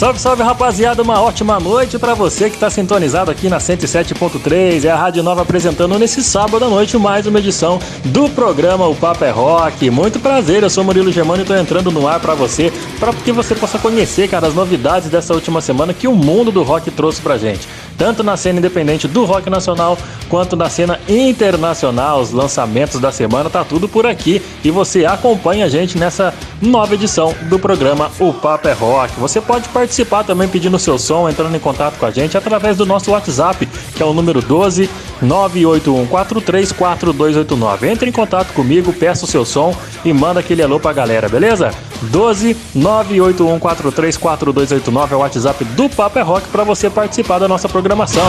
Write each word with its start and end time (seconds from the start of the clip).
Salve, 0.00 0.18
salve 0.18 0.42
rapaziada, 0.42 1.02
uma 1.02 1.20
ótima 1.20 1.60
noite 1.60 1.98
para 1.98 2.14
você 2.14 2.48
que 2.48 2.56
está 2.56 2.70
sintonizado 2.70 3.30
aqui 3.30 3.50
na 3.50 3.58
107.3. 3.58 4.86
É 4.86 4.90
a 4.90 4.96
Rádio 4.96 5.22
Nova 5.22 5.42
apresentando 5.42 5.98
nesse 5.98 6.24
sábado 6.24 6.64
à 6.64 6.68
noite 6.70 6.96
mais 6.96 7.26
uma 7.26 7.38
edição 7.38 7.78
do 8.06 8.26
programa 8.30 8.88
O 8.88 8.96
Papo 8.96 9.26
é 9.26 9.30
Rock. 9.30 9.90
Muito 9.90 10.18
prazer, 10.18 10.62
eu 10.62 10.70
sou 10.70 10.82
Murilo 10.82 11.12
Germano 11.12 11.42
e 11.42 11.44
tô 11.44 11.54
entrando 11.54 11.90
no 11.90 12.08
ar 12.08 12.18
para 12.18 12.34
você, 12.34 12.72
para 12.98 13.12
que 13.12 13.30
você 13.30 13.54
possa 13.54 13.78
conhecer, 13.78 14.26
cara, 14.26 14.46
as 14.46 14.54
novidades 14.54 15.10
dessa 15.10 15.34
última 15.34 15.60
semana 15.60 15.92
que 15.92 16.08
o 16.08 16.14
mundo 16.14 16.50
do 16.50 16.62
rock 16.62 16.90
trouxe 16.90 17.20
pra 17.20 17.36
gente 17.36 17.68
tanto 18.00 18.22
na 18.22 18.34
cena 18.34 18.58
independente 18.58 19.06
do 19.06 19.26
rock 19.26 19.50
nacional 19.50 19.98
quanto 20.26 20.56
na 20.56 20.70
cena 20.70 20.98
internacional. 21.06 22.22
Os 22.22 22.32
lançamentos 22.32 22.98
da 22.98 23.12
semana 23.12 23.50
tá 23.50 23.62
tudo 23.62 23.86
por 23.86 24.06
aqui 24.06 24.40
e 24.64 24.70
você 24.70 25.04
acompanha 25.04 25.66
a 25.66 25.68
gente 25.68 25.98
nessa 25.98 26.32
nova 26.62 26.94
edição 26.94 27.34
do 27.42 27.58
programa 27.58 28.10
O 28.18 28.32
Papo 28.32 28.68
é 28.68 28.72
Rock. 28.72 29.20
Você 29.20 29.38
pode 29.38 29.68
participar 29.68 29.89
também 30.26 30.48
pedindo 30.48 30.78
seu 30.78 30.98
som, 30.98 31.28
entrando 31.28 31.56
em 31.56 31.60
contato 31.60 31.98
com 31.98 32.06
a 32.06 32.10
gente 32.10 32.36
através 32.36 32.76
do 32.76 32.86
nosso 32.86 33.10
WhatsApp, 33.10 33.66
que 33.66 34.02
é 34.02 34.06
o 34.06 34.12
número 34.12 34.40
12 34.40 34.88
981434289. 35.22 37.82
Entre 37.84 38.08
em 38.08 38.12
contato 38.12 38.52
comigo, 38.52 38.92
peça 38.92 39.24
o 39.24 39.28
seu 39.28 39.44
som 39.44 39.74
e 40.04 40.12
manda 40.12 40.38
aquele 40.40 40.62
alô 40.62 40.78
pra 40.78 40.92
galera, 40.92 41.28
beleza? 41.28 41.72
12 42.02 42.56
981434289 42.76 45.12
é 45.12 45.16
o 45.16 45.18
WhatsApp 45.18 45.64
do 45.64 45.88
Papo 45.88 46.18
é 46.18 46.22
Rock 46.22 46.48
para 46.48 46.64
você 46.64 46.88
participar 46.88 47.38
da 47.38 47.48
nossa 47.48 47.68
programação. 47.68 48.24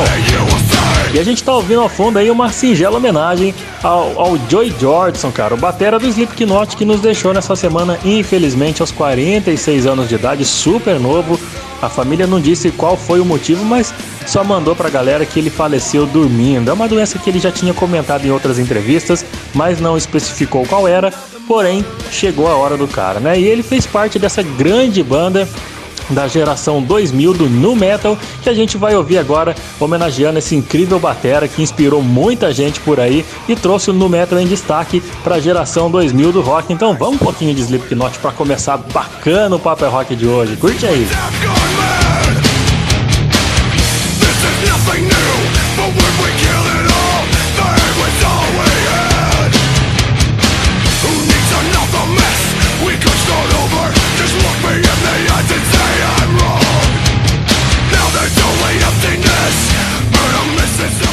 E 1.13 1.19
a 1.19 1.23
gente 1.23 1.43
tá 1.43 1.53
ouvindo 1.53 1.81
ao 1.81 1.89
fundo 1.89 2.17
aí 2.17 2.31
uma 2.31 2.51
singela 2.51 2.97
homenagem 2.97 3.53
ao, 3.83 4.19
ao 4.19 4.37
Joey 4.49 4.73
Jordison, 4.79 5.31
cara, 5.31 5.53
o 5.53 5.57
batera 5.57 5.99
do 5.99 6.07
Slipknot 6.07 6.77
que 6.77 6.85
nos 6.85 7.01
deixou 7.01 7.33
nessa 7.33 7.55
semana, 7.55 7.99
infelizmente, 8.05 8.81
aos 8.81 8.91
46 8.91 9.85
anos 9.85 10.07
de 10.07 10.15
idade, 10.15 10.45
super 10.45 10.99
novo. 10.99 11.39
A 11.81 11.89
família 11.89 12.27
não 12.27 12.39
disse 12.39 12.69
qual 12.71 12.95
foi 12.95 13.19
o 13.19 13.25
motivo, 13.25 13.65
mas 13.65 13.93
só 14.27 14.43
mandou 14.43 14.75
pra 14.75 14.89
galera 14.89 15.25
que 15.25 15.39
ele 15.39 15.49
faleceu 15.49 16.05
dormindo. 16.05 16.69
É 16.69 16.73
uma 16.73 16.87
doença 16.87 17.17
que 17.17 17.29
ele 17.29 17.39
já 17.39 17.51
tinha 17.51 17.73
comentado 17.73 18.25
em 18.25 18.29
outras 18.29 18.59
entrevistas, 18.59 19.25
mas 19.53 19.81
não 19.81 19.97
especificou 19.97 20.65
qual 20.65 20.87
era. 20.87 21.11
Porém, 21.47 21.83
chegou 22.11 22.47
a 22.47 22.55
hora 22.55 22.77
do 22.77 22.87
cara, 22.87 23.19
né? 23.19 23.37
E 23.39 23.43
ele 23.45 23.63
fez 23.63 23.85
parte 23.85 24.19
dessa 24.19 24.43
grande 24.43 25.01
banda 25.01 25.49
da 26.09 26.27
geração 26.27 26.81
2000 26.81 27.33
do 27.33 27.49
Nu 27.49 27.75
Metal, 27.75 28.17
que 28.41 28.49
a 28.49 28.53
gente 28.53 28.77
vai 28.77 28.95
ouvir 28.95 29.17
agora, 29.17 29.55
homenageando 29.79 30.39
esse 30.39 30.55
incrível 30.55 30.99
batera 30.99 31.47
que 31.47 31.61
inspirou 31.61 32.01
muita 32.01 32.53
gente 32.53 32.79
por 32.79 32.99
aí 32.99 33.25
e 33.47 33.55
trouxe 33.55 33.89
o 33.89 33.93
Nu 33.93 34.09
Metal 34.09 34.39
em 34.39 34.47
destaque 34.47 35.01
para 35.23 35.35
a 35.35 35.39
geração 35.39 35.89
2000 35.89 36.31
do 36.31 36.41
rock. 36.41 36.71
Então 36.73 36.93
vamos 36.95 37.15
um 37.15 37.19
pouquinho 37.19 37.53
de 37.53 37.61
Slipknot 37.61 38.19
para 38.19 38.31
começar 38.31 38.77
bacana 38.77 39.55
o 39.55 39.59
Papo 39.59 39.85
é 39.85 39.87
Rock 39.87 40.15
de 40.15 40.27
hoje. 40.27 40.55
Curte 40.57 40.85
aí! 40.85 41.07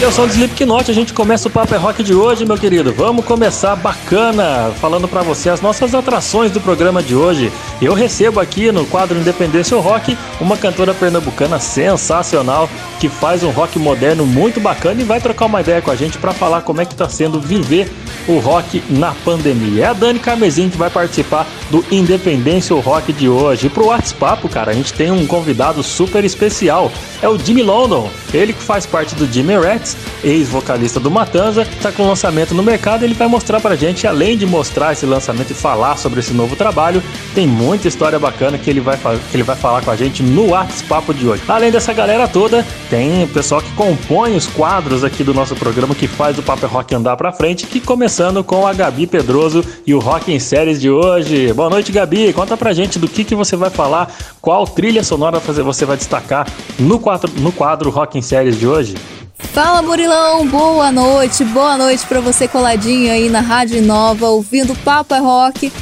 Eu 0.00 0.12
sou 0.12 0.27
o 0.27 0.28
Slipknot, 0.28 0.89
a 0.89 0.95
gente 0.95 1.12
começa 1.12 1.48
o 1.48 1.50
Papo 1.50 1.74
é 1.74 1.77
Rock 1.77 2.05
de 2.05 2.14
hoje, 2.14 2.45
meu 2.46 2.56
querido. 2.56 2.92
Vamos 2.92 3.24
começar 3.24 3.74
bacana, 3.74 4.70
falando 4.80 5.08
para 5.08 5.23
você 5.23 5.50
as 5.50 5.61
nossas 5.61 5.92
atrações 5.92 6.52
do 6.52 6.61
programa 6.61 7.02
de 7.02 7.17
hoje. 7.17 7.50
Eu 7.83 7.95
recebo 7.95 8.39
aqui 8.39 8.70
no 8.70 8.86
quadro 8.86 9.18
Independência 9.18 9.77
Rock 9.77 10.17
uma 10.40 10.56
cantora 10.56 10.95
pernambucana 10.95 11.58
sensacional 11.58 12.70
que 13.00 13.08
faz 13.08 13.42
um 13.42 13.50
rock 13.50 13.77
moderno 13.77 14.24
muito 14.24 14.61
bacana 14.61 15.00
e 15.00 15.05
vai 15.05 15.20
trocar 15.20 15.46
uma 15.46 15.61
ideia 15.61 15.83
com 15.83 15.90
a 15.90 15.96
gente 15.96 16.17
para 16.17 16.33
falar 16.33 16.62
como 16.62 16.80
é 16.80 16.84
que 16.84 16.94
tá 16.94 17.08
sendo 17.08 17.40
viver 17.40 17.90
o 18.28 18.39
rock 18.39 18.83
na 18.90 19.12
pandemia. 19.24 19.84
É 19.84 19.89
a 19.89 19.92
Dani 19.92 20.18
Carmesim 20.18 20.68
que 20.68 20.77
vai 20.77 20.90
participar 20.90 21.46
do 21.70 21.84
Independência 21.90 22.74
Rock 22.77 23.12
de 23.12 23.28
hoje. 23.28 23.66
E 23.66 23.70
pro 23.70 23.86
WhatsApp, 23.86 24.46
cara, 24.48 24.70
a 24.70 24.74
gente 24.74 24.92
tem 24.92 25.11
um 25.11 25.27
convidado 25.27 25.83
super 25.83 26.24
especial. 26.24 26.92
É 27.20 27.28
o 27.28 27.38
Jimmy 27.38 27.62
London, 27.62 28.08
ele 28.33 28.52
que 28.52 28.62
faz 28.62 28.86
parte 28.86 29.14
do 29.14 29.27
Jimmy 29.27 29.56
Rats, 29.56 29.96
ex-vocalista 30.22 31.00
do 31.00 31.11
Matanza, 31.11 31.67
tá 31.83 31.90
com 31.90 32.06
lançamento 32.06 32.55
no 32.55 32.62
mercado. 32.62 33.05
Ele 33.05 33.14
vai 33.14 33.27
mostrar 33.27 33.61
pra 33.61 33.74
gente, 33.74 34.06
além 34.06 34.36
de 34.36 34.46
mostrar 34.46 34.92
esse 34.92 35.06
lançamento 35.06 35.50
e 35.50 35.55
falar 35.55 35.96
sobre 35.96 36.20
esse 36.20 36.33
novo 36.33 36.55
trabalho, 36.55 37.02
tem 37.34 37.46
muita 37.46 37.88
história 37.88 38.18
bacana 38.18 38.58
que 38.58 38.68
ele 38.68 38.80
vai, 38.80 38.96
que 38.96 39.36
ele 39.36 39.42
vai 39.42 39.56
falar 39.56 39.83
com 39.83 39.90
a 39.90 39.96
gente 39.96 40.22
no 40.22 40.50
WhatsApp 40.50 41.12
de 41.14 41.27
hoje. 41.27 41.42
Além 41.48 41.70
dessa 41.70 41.92
galera 41.92 42.28
toda, 42.28 42.64
tem 42.90 43.24
o 43.24 43.28
pessoal 43.28 43.61
que 43.61 43.70
compõe 43.72 44.36
os 44.36 44.46
quadros 44.46 45.02
aqui 45.02 45.24
do 45.24 45.34
nosso 45.34 45.56
programa 45.56 45.94
que 45.94 46.06
faz 46.06 46.38
o 46.38 46.42
Paper 46.42 46.70
Rock 46.70 46.94
andar 46.94 47.17
pra 47.17 47.33
frente, 47.33 47.67
que 47.67 47.80
começando 48.18 48.42
com 48.42 48.67
a 48.67 48.73
Gabi 48.73 49.06
Pedroso 49.06 49.64
e 49.86 49.95
o 49.95 50.01
Rock 50.01 50.33
em 50.33 50.40
Séries 50.40 50.80
de 50.80 50.90
hoje. 50.90 51.52
Boa 51.52 51.70
noite, 51.70 51.92
Gabi. 51.92 52.33
Conta 52.33 52.56
pra 52.56 52.73
gente 52.73 52.98
do 52.98 53.06
que, 53.06 53.23
que 53.23 53.33
você 53.33 53.55
vai 53.55 53.70
falar, 53.70 54.12
qual 54.42 54.67
trilha 54.67 55.05
sonora 55.05 55.39
você 55.39 55.84
vai 55.84 55.96
destacar 55.96 56.45
no 56.80 56.98
quadro, 56.98 57.30
no 57.36 57.52
quadro 57.52 57.90
Rock 57.90 58.18
em 58.18 58.23
Séries 58.23 58.58
de 58.58 58.67
hoje. 58.67 58.96
Fala 59.39 59.83
Murilão, 59.83 60.45
boa 60.48 60.90
noite, 60.90 61.45
boa 61.45 61.79
noite 61.79 62.05
para 62.08 62.20
você 62.20 62.48
coladinho 62.48 63.12
aí 63.12 63.29
na 63.29 63.39
Rádio 63.39 63.80
Nova, 63.83 64.27
ouvindo 64.27 64.74
Papo 64.83 65.14
é 65.14 65.20
Rock. 65.20 65.73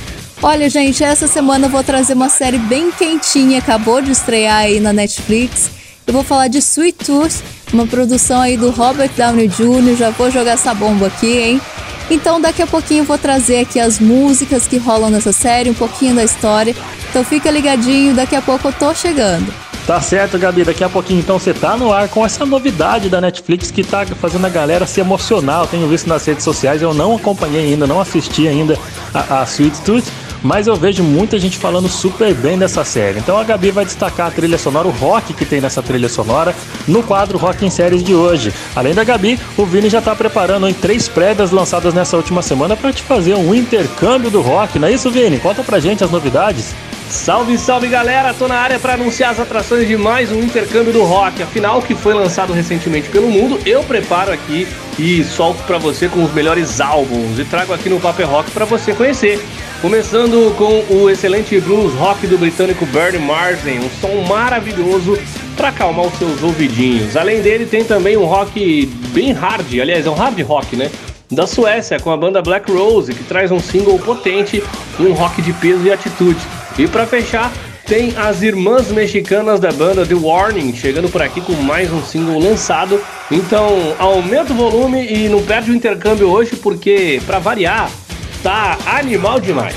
Olha, 0.42 0.68
gente, 0.68 1.02
essa 1.02 1.26
semana 1.26 1.64
eu 1.64 1.70
vou 1.70 1.82
trazer 1.82 2.12
uma 2.12 2.28
série 2.28 2.58
bem 2.58 2.90
quentinha, 2.90 3.60
acabou 3.60 4.02
de 4.02 4.10
estrear 4.10 4.58
aí 4.58 4.78
na 4.78 4.92
Netflix. 4.92 5.70
Eu 6.06 6.12
vou 6.12 6.22
falar 6.22 6.48
de 6.48 6.58
Sweet 6.58 7.02
Tooth, 7.02 7.42
uma 7.72 7.86
produção 7.86 8.42
aí 8.42 8.58
do 8.58 8.68
Robert 8.70 9.10
Downey 9.16 9.48
Jr. 9.48 9.96
Já 9.96 10.10
vou 10.10 10.30
jogar 10.30 10.52
essa 10.52 10.74
bomba 10.74 11.06
aqui, 11.06 11.38
hein? 11.38 11.60
Então 12.10 12.40
daqui 12.40 12.62
a 12.62 12.66
pouquinho 12.66 13.00
eu 13.00 13.04
vou 13.04 13.18
trazer 13.18 13.60
aqui 13.60 13.80
as 13.80 13.98
músicas 13.98 14.66
que 14.66 14.78
rolam 14.78 15.10
nessa 15.10 15.32
série, 15.32 15.70
um 15.70 15.74
pouquinho 15.74 16.14
da 16.14 16.24
história. 16.24 16.74
Então 17.10 17.24
fica 17.24 17.50
ligadinho, 17.50 18.14
daqui 18.14 18.36
a 18.36 18.42
pouco 18.42 18.68
eu 18.68 18.72
tô 18.72 18.94
chegando. 18.94 19.52
Tá 19.86 20.00
certo, 20.00 20.36
Gabi. 20.36 20.64
Daqui 20.64 20.82
a 20.82 20.88
pouquinho 20.88 21.20
então 21.20 21.38
você 21.38 21.54
tá 21.54 21.76
no 21.76 21.92
ar 21.92 22.08
com 22.08 22.26
essa 22.26 22.44
novidade 22.44 23.08
da 23.08 23.20
Netflix 23.20 23.70
que 23.70 23.84
tá 23.84 24.04
fazendo 24.04 24.44
a 24.44 24.48
galera 24.48 24.84
se 24.84 25.00
emocionar. 25.00 25.60
Eu 25.60 25.66
tenho 25.68 25.86
visto 25.86 26.08
nas 26.08 26.24
redes 26.26 26.42
sociais, 26.42 26.82
eu 26.82 26.92
não 26.92 27.14
acompanhei 27.14 27.72
ainda, 27.72 27.86
não 27.86 28.00
assisti 28.00 28.48
ainda 28.48 28.76
a, 29.14 29.42
a 29.42 29.44
Sweet 29.44 29.80
Tooth, 29.82 30.06
mas 30.46 30.68
eu 30.68 30.76
vejo 30.76 31.02
muita 31.02 31.40
gente 31.40 31.58
falando 31.58 31.88
super 31.88 32.32
bem 32.32 32.56
dessa 32.56 32.84
série. 32.84 33.18
Então 33.18 33.36
a 33.36 33.42
Gabi 33.42 33.72
vai 33.72 33.84
destacar 33.84 34.28
a 34.28 34.30
trilha 34.30 34.56
sonora, 34.56 34.86
o 34.86 34.92
rock 34.92 35.34
que 35.34 35.44
tem 35.44 35.60
nessa 35.60 35.82
trilha 35.82 36.08
sonora, 36.08 36.54
no 36.86 37.02
quadro 37.02 37.36
Rock 37.36 37.66
em 37.66 37.70
Séries 37.70 38.02
de 38.02 38.14
hoje. 38.14 38.54
Além 38.74 38.94
da 38.94 39.02
Gabi, 39.02 39.40
o 39.56 39.66
Vini 39.66 39.90
já 39.90 40.00
tá 40.00 40.14
preparando 40.14 40.68
em 40.68 40.72
três 40.72 41.08
prévias 41.08 41.50
lançadas 41.50 41.92
nessa 41.92 42.16
última 42.16 42.42
semana 42.42 42.76
para 42.76 42.92
te 42.92 43.02
fazer 43.02 43.34
um 43.34 43.52
intercâmbio 43.52 44.30
do 44.30 44.40
rock, 44.40 44.78
não 44.78 44.86
é 44.86 44.92
isso, 44.92 45.10
Vini? 45.10 45.40
Conta 45.40 45.64
pra 45.64 45.80
gente 45.80 46.04
as 46.04 46.12
novidades. 46.12 46.72
Salve, 47.10 47.58
salve 47.58 47.88
galera! 47.88 48.32
Tô 48.34 48.46
na 48.46 48.56
área 48.56 48.78
para 48.78 48.94
anunciar 48.94 49.30
as 49.30 49.40
atrações 49.40 49.86
de 49.86 49.96
mais 49.96 50.30
um 50.30 50.42
intercâmbio 50.42 50.92
do 50.92 51.02
rock. 51.02 51.42
Afinal, 51.42 51.82
que 51.82 51.94
foi 51.94 52.14
lançado 52.14 52.52
recentemente 52.52 53.08
pelo 53.08 53.30
mundo, 53.30 53.58
eu 53.66 53.82
preparo 53.82 54.32
aqui 54.32 54.66
e 54.98 55.24
solto 55.24 55.62
para 55.64 55.78
você 55.78 56.08
com 56.08 56.22
os 56.24 56.32
melhores 56.32 56.80
álbuns 56.80 57.38
e 57.38 57.44
trago 57.44 57.72
aqui 57.72 57.88
no 57.88 58.00
Paper 58.00 58.28
Rock 58.28 58.50
para 58.52 58.64
você 58.64 58.92
conhecer. 58.92 59.44
Começando 59.82 60.56
com 60.56 60.82
o 60.94 61.10
excelente 61.10 61.60
blues 61.60 61.92
rock 61.94 62.26
do 62.26 62.38
britânico 62.38 62.86
Bernie 62.86 63.20
Marsden, 63.20 63.80
um 63.80 63.90
som 64.00 64.22
maravilhoso 64.26 65.18
para 65.54 65.68
acalmar 65.68 66.06
os 66.06 66.14
seus 66.14 66.42
ouvidinhos. 66.42 67.14
Além 67.14 67.42
dele, 67.42 67.66
tem 67.66 67.84
também 67.84 68.16
um 68.16 68.24
rock 68.24 68.86
bem 69.12 69.32
hard, 69.32 69.66
aliás, 69.78 70.06
é 70.06 70.10
um 70.10 70.14
hard 70.14 70.40
rock, 70.40 70.76
né? 70.76 70.90
Da 71.30 71.46
Suécia, 71.46 72.00
com 72.00 72.10
a 72.10 72.16
banda 72.16 72.40
Black 72.40 72.72
Rose, 72.72 73.12
que 73.12 73.22
traz 73.24 73.52
um 73.52 73.60
single 73.60 73.98
potente 73.98 74.64
um 74.98 75.12
rock 75.12 75.42
de 75.42 75.52
peso 75.52 75.86
e 75.86 75.92
atitude. 75.92 76.40
E 76.78 76.88
para 76.88 77.06
fechar, 77.06 77.52
tem 77.84 78.14
as 78.16 78.42
irmãs 78.42 78.90
mexicanas 78.90 79.60
da 79.60 79.70
banda 79.72 80.06
The 80.06 80.14
Warning 80.14 80.74
chegando 80.74 81.10
por 81.10 81.20
aqui 81.20 81.40
com 81.42 81.52
mais 81.52 81.92
um 81.92 82.02
single 82.02 82.40
lançado. 82.40 82.98
Então, 83.30 83.94
aumenta 83.98 84.54
o 84.54 84.56
volume 84.56 85.06
e 85.06 85.28
não 85.28 85.42
perde 85.42 85.70
o 85.70 85.74
intercâmbio 85.74 86.28
hoje, 86.28 86.56
porque, 86.56 87.20
para 87.26 87.38
variar, 87.38 87.90
tá 88.46 88.78
animal 88.86 89.40
demais. 89.40 89.74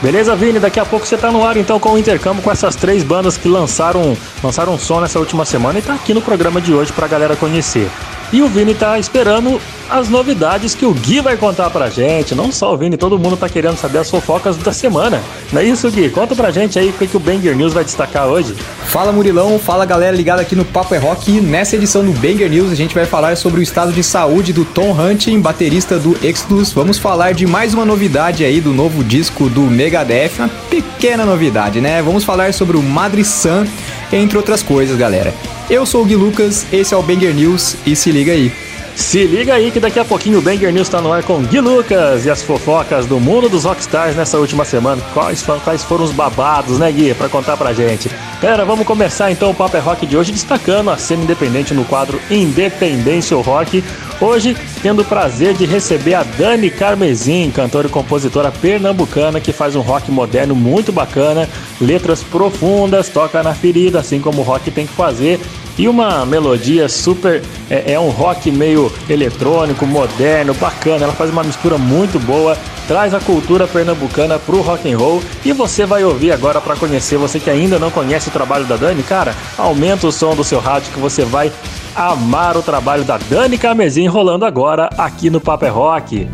Beleza, 0.00 0.36
Vini? 0.36 0.60
Daqui 0.60 0.78
a 0.78 0.84
pouco 0.84 1.04
você 1.04 1.16
tá 1.16 1.32
no 1.32 1.44
ar 1.44 1.56
então 1.56 1.80
com 1.80 1.90
o 1.90 1.98
intercâmbio 1.98 2.40
com 2.40 2.48
essas 2.48 2.76
três 2.76 3.02
bandas 3.02 3.36
que 3.36 3.48
lançaram, 3.48 4.16
lançaram 4.44 4.74
um 4.74 4.78
som 4.78 5.00
nessa 5.00 5.18
última 5.18 5.44
semana 5.44 5.80
e 5.80 5.82
tá 5.82 5.94
aqui 5.94 6.14
no 6.14 6.22
programa 6.22 6.60
de 6.60 6.72
hoje 6.72 6.92
pra 6.92 7.08
galera 7.08 7.34
conhecer. 7.34 7.90
E 8.32 8.40
o 8.42 8.48
Vini 8.48 8.74
tá 8.74 8.98
esperando 8.98 9.60
as 9.88 10.08
novidades 10.08 10.72
que 10.72 10.86
o 10.86 10.94
Gui 10.94 11.20
vai 11.20 11.36
contar 11.36 11.68
pra 11.68 11.90
gente. 11.90 12.32
Não 12.32 12.52
só 12.52 12.72
o 12.72 12.76
Vini, 12.76 12.96
todo 12.96 13.18
mundo 13.18 13.36
tá 13.36 13.48
querendo 13.48 13.76
saber 13.76 13.98
as 13.98 14.08
fofocas 14.08 14.56
da 14.56 14.72
semana. 14.72 15.20
Não 15.52 15.60
é 15.60 15.64
isso, 15.64 15.90
Gui? 15.90 16.08
Conta 16.10 16.36
pra 16.36 16.52
gente 16.52 16.78
aí 16.78 16.90
o 16.90 16.92
que, 16.92 17.08
que 17.08 17.16
o 17.16 17.20
Banger 17.20 17.56
News 17.56 17.72
vai 17.72 17.84
destacar 17.84 18.28
hoje. 18.28 18.54
Fala 18.86 19.10
Murilão, 19.10 19.58
fala 19.58 19.84
galera 19.84 20.16
ligada 20.16 20.42
aqui 20.42 20.54
no 20.54 20.64
Papo 20.64 20.94
é 20.94 20.98
Rock. 20.98 21.40
Nessa 21.40 21.74
edição 21.74 22.04
do 22.04 22.12
Banger 22.12 22.48
News 22.48 22.70
a 22.70 22.76
gente 22.76 22.94
vai 22.94 23.04
falar 23.04 23.36
sobre 23.36 23.58
o 23.58 23.62
estado 23.62 23.92
de 23.92 24.04
saúde 24.04 24.52
do 24.52 24.64
Tom 24.64 24.92
Hunting, 24.92 25.40
baterista 25.40 25.98
do 25.98 26.16
Exodus. 26.24 26.72
Vamos 26.72 26.98
falar 26.98 27.34
de 27.34 27.48
mais 27.48 27.74
uma 27.74 27.84
novidade 27.84 28.44
aí 28.44 28.60
do 28.60 28.72
novo 28.72 29.02
disco 29.02 29.48
do 29.48 29.62
Megadeth, 29.62 30.32
uma 30.38 30.48
pequena 30.48 31.24
novidade, 31.24 31.80
né? 31.80 32.00
Vamos 32.00 32.22
falar 32.22 32.54
sobre 32.54 32.76
o 32.76 32.82
Madre 32.82 33.24
Sun, 33.24 33.66
entre 34.12 34.36
outras 34.36 34.62
coisas, 34.62 34.96
galera. 34.96 35.34
Eu 35.70 35.86
sou 35.86 36.02
o 36.02 36.04
Gui 36.04 36.16
Lucas, 36.16 36.66
esse 36.72 36.92
é 36.92 36.96
o 36.96 37.02
Banger 37.02 37.32
News 37.32 37.76
e 37.86 37.94
se 37.94 38.10
liga 38.10 38.32
aí. 38.32 38.50
Se 38.94 39.24
liga 39.24 39.54
aí 39.54 39.70
que 39.70 39.80
daqui 39.80 39.98
a 39.98 40.04
pouquinho 40.04 40.38
o 40.38 40.42
Banger 40.42 40.72
News 40.72 40.88
tá 40.88 41.00
no 41.00 41.12
ar 41.12 41.22
com 41.22 41.42
Gui 41.42 41.60
Lucas 41.60 42.26
e 42.26 42.30
as 42.30 42.42
fofocas 42.42 43.06
do 43.06 43.18
mundo 43.18 43.48
dos 43.48 43.64
rockstars 43.64 44.14
nessa 44.14 44.38
última 44.38 44.64
semana. 44.64 45.02
Quais, 45.14 45.42
quais 45.64 45.82
foram 45.82 46.04
os 46.04 46.12
babados, 46.12 46.78
né, 46.78 46.90
Gui, 46.92 47.14
pra 47.14 47.28
contar 47.28 47.56
pra 47.56 47.72
gente? 47.72 48.10
Galera, 48.40 48.64
vamos 48.64 48.86
começar 48.86 49.30
então 49.30 49.50
o 49.50 49.54
Papo 49.54 49.76
é 49.76 49.80
Rock 49.80 50.06
de 50.06 50.16
hoje 50.16 50.32
destacando 50.32 50.90
a 50.90 50.96
cena 50.96 51.22
independente 51.22 51.74
no 51.74 51.84
quadro 51.84 52.20
Independência 52.30 53.36
Rock. 53.36 53.82
Hoje, 54.20 54.56
tendo 54.82 55.02
o 55.02 55.04
prazer 55.04 55.54
de 55.54 55.64
receber 55.64 56.14
a 56.14 56.22
Dani 56.22 56.70
Carmezin, 56.70 57.50
cantora 57.50 57.88
e 57.88 57.90
compositora 57.90 58.52
pernambucana 58.52 59.40
que 59.40 59.52
faz 59.52 59.74
um 59.74 59.80
rock 59.80 60.10
moderno 60.10 60.54
muito 60.54 60.92
bacana, 60.92 61.48
letras 61.80 62.22
profundas, 62.22 63.08
toca 63.08 63.42
na 63.42 63.54
ferida, 63.54 63.98
assim 63.98 64.20
como 64.20 64.42
o 64.42 64.44
rock 64.44 64.70
tem 64.70 64.86
que 64.86 64.92
fazer 64.92 65.40
e 65.80 65.88
uma 65.88 66.26
melodia 66.26 66.90
super. 66.90 67.42
É, 67.70 67.92
é, 67.92 68.00
um 68.00 68.10
rock 68.10 68.50
meio 68.50 68.92
eletrônico, 69.08 69.86
moderno, 69.86 70.52
bacana. 70.52 71.04
Ela 71.04 71.12
faz 71.14 71.30
uma 71.30 71.42
mistura 71.42 71.78
muito 71.78 72.18
boa, 72.18 72.54
traz 72.86 73.14
a 73.14 73.20
cultura 73.20 73.66
pernambucana 73.66 74.38
pro 74.38 74.60
rock 74.60 74.92
and 74.92 74.98
roll. 74.98 75.22
E 75.42 75.52
você 75.52 75.86
vai 75.86 76.04
ouvir 76.04 76.32
agora 76.32 76.60
para 76.60 76.76
conhecer. 76.76 77.16
Você 77.16 77.40
que 77.40 77.48
ainda 77.48 77.78
não 77.78 77.90
conhece 77.90 78.28
o 78.28 78.32
trabalho 78.32 78.66
da 78.66 78.76
Dani, 78.76 79.02
cara, 79.02 79.34
aumenta 79.56 80.06
o 80.06 80.12
som 80.12 80.36
do 80.36 80.44
seu 80.44 80.60
rádio 80.60 80.92
que 80.92 81.00
você 81.00 81.24
vai 81.24 81.50
amar 81.96 82.58
o 82.58 82.62
trabalho 82.62 83.04
da 83.04 83.16
Dani 83.16 83.56
Camezin 83.56 84.06
rolando 84.06 84.44
agora 84.44 84.90
aqui 84.98 85.30
no 85.30 85.40
Paper 85.40 85.68
é 85.68 85.72
Rock. 85.72 86.28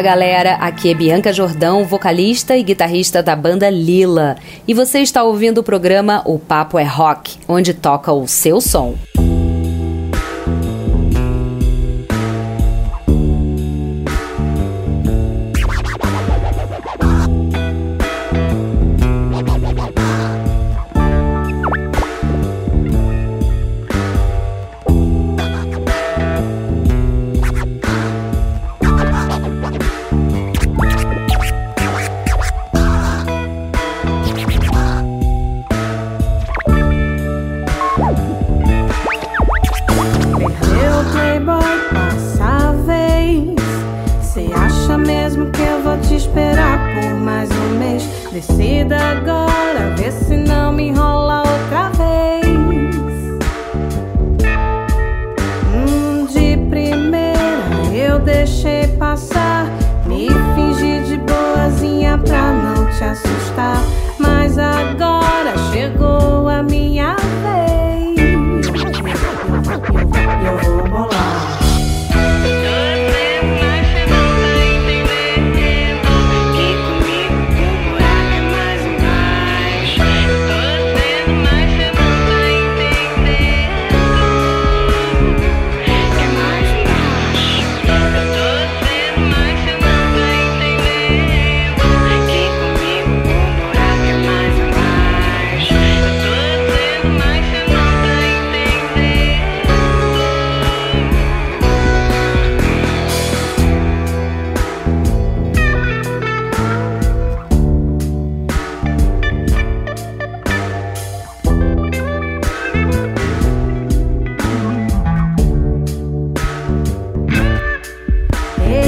Fala 0.00 0.14
galera, 0.14 0.54
aqui 0.54 0.90
é 0.90 0.94
Bianca 0.94 1.30
Jordão, 1.30 1.84
vocalista 1.84 2.56
e 2.56 2.62
guitarrista 2.62 3.22
da 3.22 3.36
banda 3.36 3.68
Lila. 3.68 4.34
E 4.66 4.72
você 4.72 5.00
está 5.00 5.22
ouvindo 5.22 5.58
o 5.58 5.62
programa 5.62 6.22
O 6.24 6.38
Papo 6.38 6.78
é 6.78 6.84
Rock, 6.84 7.36
onde 7.46 7.74
toca 7.74 8.10
o 8.10 8.26
seu 8.26 8.62
som. 8.62 8.94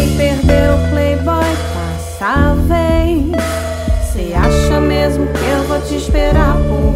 Play 0.02 0.16
perdeu 0.16 0.74
o 0.74 0.90
Playboy 0.90 1.44
passáveis. 1.74 3.30
Você 4.02 4.32
acha 4.34 4.80
mesmo 4.80 5.26
que 5.28 5.44
eu 5.44 5.62
vou 5.68 5.80
te 5.82 5.96
esperar 5.96 6.56
por 6.56 6.91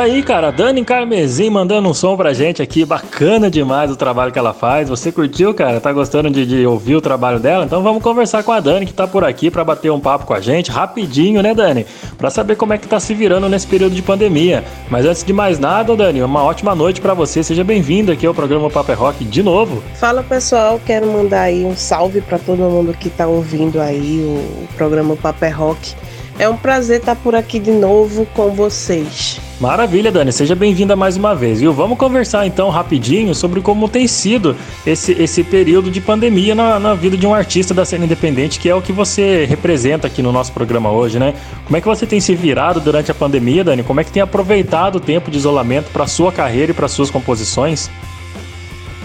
Aí, 0.00 0.22
cara, 0.22 0.50
Dani 0.50 0.82
Carmesim 0.82 1.50
mandando 1.50 1.86
um 1.86 1.92
som 1.92 2.16
pra 2.16 2.32
gente 2.32 2.62
aqui, 2.62 2.86
bacana 2.86 3.50
demais 3.50 3.90
o 3.90 3.96
trabalho 3.96 4.32
que 4.32 4.38
ela 4.38 4.54
faz. 4.54 4.88
Você 4.88 5.12
curtiu, 5.12 5.52
cara? 5.52 5.78
Tá 5.78 5.92
gostando 5.92 6.30
de, 6.30 6.46
de 6.46 6.66
ouvir 6.66 6.96
o 6.96 7.02
trabalho 7.02 7.38
dela? 7.38 7.66
Então 7.66 7.82
vamos 7.82 8.02
conversar 8.02 8.42
com 8.42 8.50
a 8.50 8.60
Dani, 8.60 8.86
que 8.86 8.94
tá 8.94 9.06
por 9.06 9.24
aqui 9.24 9.50
para 9.50 9.62
bater 9.62 9.92
um 9.92 10.00
papo 10.00 10.24
com 10.24 10.32
a 10.32 10.40
gente, 10.40 10.70
rapidinho, 10.70 11.42
né, 11.42 11.52
Dani? 11.52 11.84
Pra 12.16 12.30
saber 12.30 12.56
como 12.56 12.72
é 12.72 12.78
que 12.78 12.88
tá 12.88 12.98
se 12.98 13.12
virando 13.12 13.46
nesse 13.46 13.66
período 13.66 13.94
de 13.94 14.00
pandemia. 14.00 14.64
Mas 14.88 15.04
antes 15.04 15.22
de 15.22 15.34
mais 15.34 15.58
nada, 15.58 15.94
Dani, 15.94 16.22
uma 16.22 16.42
ótima 16.44 16.74
noite 16.74 16.98
para 16.98 17.12
você. 17.12 17.42
Seja 17.42 17.62
bem-vindo 17.62 18.10
aqui 18.10 18.24
ao 18.26 18.32
programa 18.32 18.70
Paper 18.70 18.94
é 18.94 18.98
Rock 18.98 19.22
de 19.22 19.42
novo. 19.42 19.82
Fala 19.96 20.22
pessoal, 20.22 20.80
quero 20.86 21.08
mandar 21.08 21.42
aí 21.42 21.62
um 21.62 21.76
salve 21.76 22.22
para 22.22 22.38
todo 22.38 22.56
mundo 22.60 22.94
que 22.94 23.10
tá 23.10 23.26
ouvindo 23.26 23.78
aí 23.78 24.24
o 24.24 24.66
programa 24.78 25.14
Paper 25.14 25.50
é 25.50 25.52
Rock. 25.52 25.94
É 26.40 26.48
um 26.48 26.56
prazer 26.56 27.00
estar 27.00 27.16
por 27.16 27.34
aqui 27.34 27.58
de 27.58 27.70
novo 27.70 28.24
com 28.32 28.48
vocês. 28.52 29.38
Maravilha, 29.60 30.10
Dani. 30.10 30.32
Seja 30.32 30.54
bem-vinda 30.54 30.96
mais 30.96 31.18
uma 31.18 31.34
vez. 31.34 31.60
Viu? 31.60 31.70
Vamos 31.70 31.98
conversar 31.98 32.46
então 32.46 32.70
rapidinho 32.70 33.34
sobre 33.34 33.60
como 33.60 33.90
tem 33.90 34.08
sido 34.08 34.56
esse, 34.86 35.12
esse 35.12 35.44
período 35.44 35.90
de 35.90 36.00
pandemia 36.00 36.54
na, 36.54 36.80
na 36.80 36.94
vida 36.94 37.14
de 37.14 37.26
um 37.26 37.34
artista 37.34 37.74
da 37.74 37.84
cena 37.84 38.06
independente, 38.06 38.58
que 38.58 38.70
é 38.70 38.74
o 38.74 38.80
que 38.80 38.90
você 38.90 39.44
representa 39.44 40.06
aqui 40.06 40.22
no 40.22 40.32
nosso 40.32 40.50
programa 40.52 40.90
hoje, 40.90 41.18
né? 41.18 41.34
Como 41.66 41.76
é 41.76 41.80
que 41.82 41.86
você 41.86 42.06
tem 42.06 42.20
se 42.20 42.34
virado 42.34 42.80
durante 42.80 43.10
a 43.10 43.14
pandemia, 43.14 43.62
Dani? 43.62 43.82
Como 43.82 44.00
é 44.00 44.04
que 44.04 44.10
tem 44.10 44.22
aproveitado 44.22 44.96
o 44.96 45.00
tempo 45.00 45.30
de 45.30 45.36
isolamento 45.36 45.90
para 45.92 46.06
sua 46.06 46.32
carreira 46.32 46.72
e 46.72 46.74
para 46.74 46.88
suas 46.88 47.10
composições? 47.10 47.90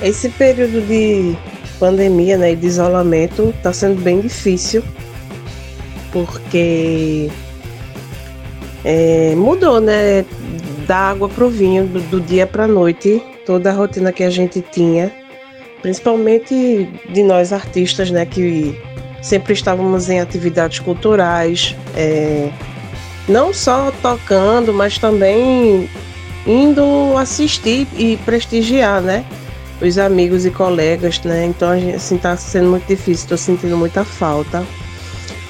Esse 0.01 0.29
período 0.29 0.79
de 0.79 1.35
pandemia 1.81 2.37
né, 2.37 2.53
e 2.53 2.55
de 2.55 2.65
isolamento 2.65 3.53
está 3.57 3.73
sendo 3.73 4.01
bem 4.01 4.21
difícil, 4.21 4.81
porque 6.15 7.29
é, 8.85 9.33
mudou, 9.35 9.81
né? 9.81 10.23
Da 10.87 11.09
água 11.09 11.27
pro 11.27 11.49
vinho, 11.49 11.85
do, 11.85 11.99
do 11.99 12.21
dia 12.21 12.47
pra 12.47 12.67
noite, 12.67 13.21
toda 13.45 13.69
a 13.69 13.73
rotina 13.73 14.13
que 14.13 14.23
a 14.23 14.29
gente 14.29 14.61
tinha, 14.61 15.11
principalmente 15.81 16.87
de 17.09 17.23
nós 17.23 17.51
artistas, 17.51 18.09
né? 18.09 18.25
Que 18.25 18.79
sempre 19.21 19.51
estávamos 19.51 20.09
em 20.09 20.21
atividades 20.21 20.79
culturais, 20.79 21.75
é, 21.97 22.49
não 23.27 23.53
só 23.53 23.91
tocando, 24.01 24.73
mas 24.73 24.97
também 24.97 25.89
indo 26.47 27.17
assistir 27.17 27.87
e 27.97 28.15
prestigiar, 28.17 29.01
né? 29.01 29.25
Os 29.81 29.97
amigos 29.97 30.45
e 30.45 30.51
colegas, 30.51 31.19
né? 31.23 31.43
Então, 31.43 31.71
assim, 31.93 32.17
tá 32.17 32.37
sendo 32.37 32.69
muito 32.69 32.87
difícil, 32.87 33.25
estou 33.25 33.37
sentindo 33.37 33.75
muita 33.75 34.05
falta. 34.05 34.63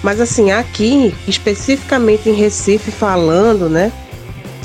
Mas 0.05 0.21
assim, 0.21 0.51
aqui, 0.51 1.15
especificamente 1.27 2.29
em 2.29 2.33
Recife 2.33 2.91
falando, 2.91 3.67
né? 3.67 3.91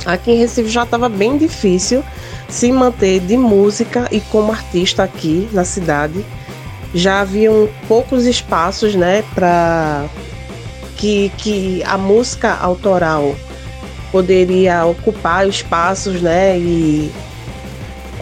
Aqui 0.05 0.33
em 0.33 0.37
Recife 0.37 0.69
já 0.69 0.83
estava 0.83 1.09
bem 1.09 1.39
difícil 1.39 2.05
se 2.47 2.71
manter 2.71 3.21
de 3.21 3.39
música 3.39 4.07
e 4.13 4.21
como 4.21 4.53
artista 4.53 5.03
aqui 5.03 5.49
na 5.51 5.65
cidade. 5.65 6.23
Já 6.93 7.23
haviam 7.23 7.71
poucos 7.89 8.27
espaços, 8.27 8.95
né, 8.95 9.25
para 9.35 10.05
que, 10.99 11.33
que 11.39 11.83
a 11.85 11.97
música 11.97 12.59
autoral 12.61 13.35
poderia 14.13 14.85
ocupar 14.85 15.49
espaços, 15.49 16.21
né, 16.21 16.59
e 16.59 17.11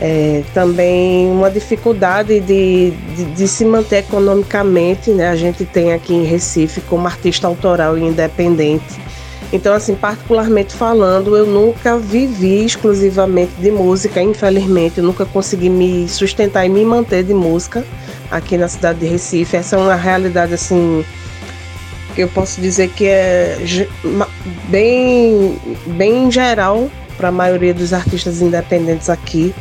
é, 0.01 0.43
também 0.55 1.31
uma 1.31 1.51
dificuldade 1.51 2.41
de, 2.41 2.91
de, 3.17 3.25
de, 3.25 3.49
se 3.49 3.65
manter 3.65 3.99
economicamente, 3.99 5.11
né? 5.11 5.29
A 5.29 5.37
gente 5.37 5.65
tem 5.65 5.93
aqui 5.93 6.15
em 6.15 6.25
Recife 6.25 6.81
como 6.83 7.07
artista 7.07 7.47
autoral 7.47 7.99
e 7.99 8.03
independente. 8.03 9.01
Então, 9.53 9.75
assim, 9.75 9.95
particularmente 9.95 10.75
falando, 10.75 11.37
eu 11.37 11.47
nunca 11.47 11.99
vivi 11.99 12.65
exclusivamente 12.65 13.53
de 13.59 13.71
música, 13.71 14.21
infelizmente, 14.21 14.99
eu 14.99 15.05
nunca 15.05 15.25
consegui 15.25 15.71
me 15.71 16.07
sustentar 16.07 16.67
e 16.67 16.69
me 16.69 16.85
manter 16.85 17.25
de 17.25 17.33
música 17.33 17.83
aqui 18.31 18.59
na 18.59 18.69
cidade 18.69 19.01
de 19.01 19.07
Recife. 19.07 19.57
Essa 19.57 19.77
é 19.77 19.79
uma 19.79 19.95
realidade, 19.95 20.53
assim, 20.53 21.03
que 22.15 22.21
eu 22.21 22.29
posso 22.29 22.61
dizer 22.61 22.89
que 22.91 23.07
é 23.07 23.57
bem, 24.69 25.59
bem 25.87 26.31
geral 26.31 26.91
para 27.17 27.29
a 27.29 27.33
maioria 27.33 27.73
dos 27.73 27.93
artistas 27.93 28.43
independentes 28.43 29.09
aqui. 29.09 29.55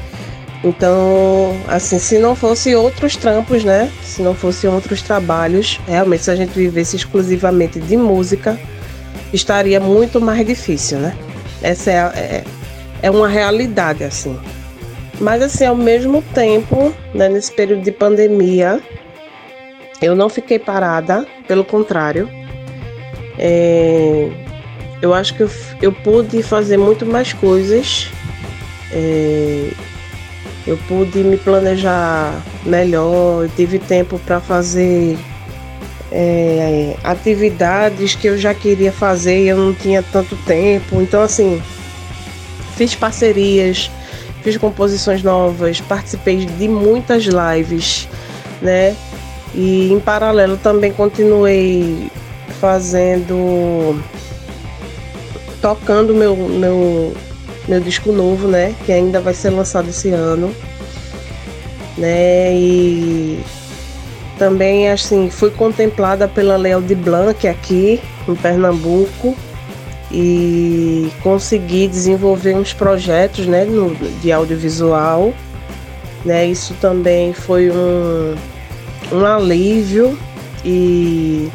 Então, 0.63 1.55
assim, 1.67 1.99
se 1.99 2.17
não 2.17 2.35
fosse 2.35 2.75
outros 2.75 3.15
trampos, 3.15 3.63
né? 3.63 3.91
Se 4.03 4.21
não 4.21 4.33
fossem 4.33 4.69
outros 4.69 5.01
trabalhos, 5.01 5.79
realmente 5.87 6.23
se 6.23 6.31
a 6.31 6.35
gente 6.35 6.51
vivesse 6.51 6.95
exclusivamente 6.95 7.79
de 7.79 7.95
música, 7.95 8.59
estaria 9.31 9.79
muito 9.79 10.19
mais 10.19 10.45
difícil, 10.45 10.97
né? 10.99 11.15
Essa 11.61 11.91
é, 11.91 11.95
é, 11.95 12.43
é 13.03 13.11
uma 13.11 13.27
realidade, 13.27 14.03
assim. 14.03 14.37
Mas, 15.19 15.41
assim, 15.41 15.65
ao 15.65 15.75
mesmo 15.75 16.21
tempo, 16.33 16.93
né, 17.13 17.29
nesse 17.29 17.51
período 17.51 17.83
de 17.83 17.91
pandemia, 17.91 18.81
eu 20.01 20.15
não 20.15 20.29
fiquei 20.29 20.59
parada, 20.59 21.25
pelo 21.47 21.63
contrário. 21.63 22.29
É, 23.37 24.29
eu 25.01 25.13
acho 25.13 25.35
que 25.35 25.43
eu, 25.43 25.49
eu 25.81 25.91
pude 25.91 26.41
fazer 26.43 26.77
muito 26.77 27.05
mais 27.05 27.33
coisas. 27.33 28.09
É, 28.91 29.71
eu 30.67 30.77
pude 30.87 31.23
me 31.23 31.37
planejar 31.37 32.43
melhor, 32.65 33.43
eu 33.43 33.49
tive 33.55 33.79
tempo 33.79 34.19
para 34.19 34.41
fazer 34.41 35.17
é, 36.11 36.95
atividades 37.03 38.15
que 38.15 38.27
eu 38.27 38.37
já 38.37 38.53
queria 38.53 38.91
fazer 38.91 39.43
e 39.43 39.47
eu 39.47 39.57
não 39.57 39.73
tinha 39.73 40.03
tanto 40.03 40.35
tempo. 40.45 41.01
Então, 41.01 41.21
assim, 41.21 41.61
fiz 42.75 42.93
parcerias, 42.93 43.89
fiz 44.43 44.57
composições 44.57 45.23
novas, 45.23 45.79
participei 45.79 46.45
de 46.45 46.67
muitas 46.67 47.23
lives, 47.23 48.07
né? 48.61 48.93
E 49.55 49.91
em 49.91 49.99
paralelo 50.01 50.57
também 50.57 50.91
continuei 50.91 52.11
fazendo. 52.59 54.03
tocando 55.61 56.13
meu, 56.13 56.35
meu, 56.35 57.13
meu 57.67 57.79
disco 57.79 58.11
novo, 58.11 58.47
né? 58.47 58.73
Que 58.85 58.91
ainda 58.91 59.19
vai 59.19 59.33
ser 59.33 59.49
lançado 59.49 59.89
esse 59.89 60.09
ano. 60.09 60.53
Né? 61.97 62.53
E 62.53 63.43
também 64.37 64.89
assim 64.89 65.29
fui 65.29 65.49
contemplada 65.49 66.27
pela 66.27 66.57
Léo 66.57 66.81
de 66.81 66.93
Blanc 66.93 67.47
aqui 67.47 67.99
em 68.27 68.35
Pernambuco 68.35 69.35
e 70.11 71.11
consegui 71.21 71.87
desenvolver 71.87 72.55
uns 72.55 72.73
projetos 72.73 73.45
né, 73.47 73.65
no, 73.65 73.95
de 73.95 74.31
audiovisual. 74.31 75.33
Né? 76.23 76.45
Isso 76.45 76.75
também 76.79 77.33
foi 77.33 77.69
um, 77.71 78.35
um 79.11 79.25
alívio 79.25 80.17
e 80.63 81.49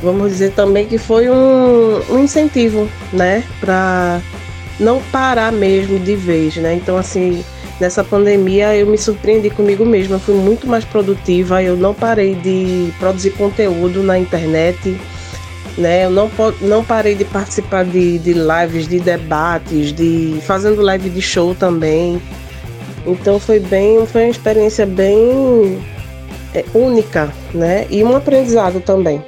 vamos 0.00 0.32
dizer 0.32 0.52
também 0.52 0.86
que 0.86 0.98
foi 0.98 1.28
um, 1.28 2.00
um 2.10 2.18
incentivo 2.20 2.88
né, 3.12 3.42
para 3.60 4.20
não 4.78 5.02
parar 5.12 5.52
mesmo 5.52 5.98
de 5.98 6.14
vez. 6.16 6.56
Né? 6.56 6.74
Então 6.74 6.96
assim, 6.96 7.44
nessa 7.80 8.02
pandemia 8.02 8.76
eu 8.76 8.86
me 8.86 8.98
surpreendi 8.98 9.50
comigo 9.50 9.84
mesma, 9.84 10.18
fui 10.18 10.34
muito 10.34 10.66
mais 10.66 10.84
produtiva, 10.84 11.62
eu 11.62 11.76
não 11.76 11.94
parei 11.94 12.34
de 12.34 12.92
produzir 12.98 13.30
conteúdo 13.30 14.02
na 14.02 14.18
internet 14.18 14.96
né? 15.76 16.04
Eu 16.04 16.10
não, 16.10 16.30
não 16.60 16.84
parei 16.84 17.14
de 17.14 17.24
participar 17.24 17.84
de, 17.84 18.18
de 18.18 18.32
lives, 18.32 18.88
de 18.88 18.98
debates, 18.98 19.92
de 19.92 20.38
fazendo 20.42 20.80
live 20.80 21.10
de 21.10 21.20
show 21.20 21.54
também. 21.54 22.20
Então 23.06 23.38
foi 23.38 23.60
bem, 23.60 24.04
foi 24.06 24.24
uma 24.24 24.30
experiência 24.30 24.86
bem 24.86 25.78
é, 26.54 26.64
única, 26.74 27.32
né? 27.54 27.86
E 27.90 28.02
um 28.02 28.16
aprendizado 28.16 28.80
também. 28.80 29.22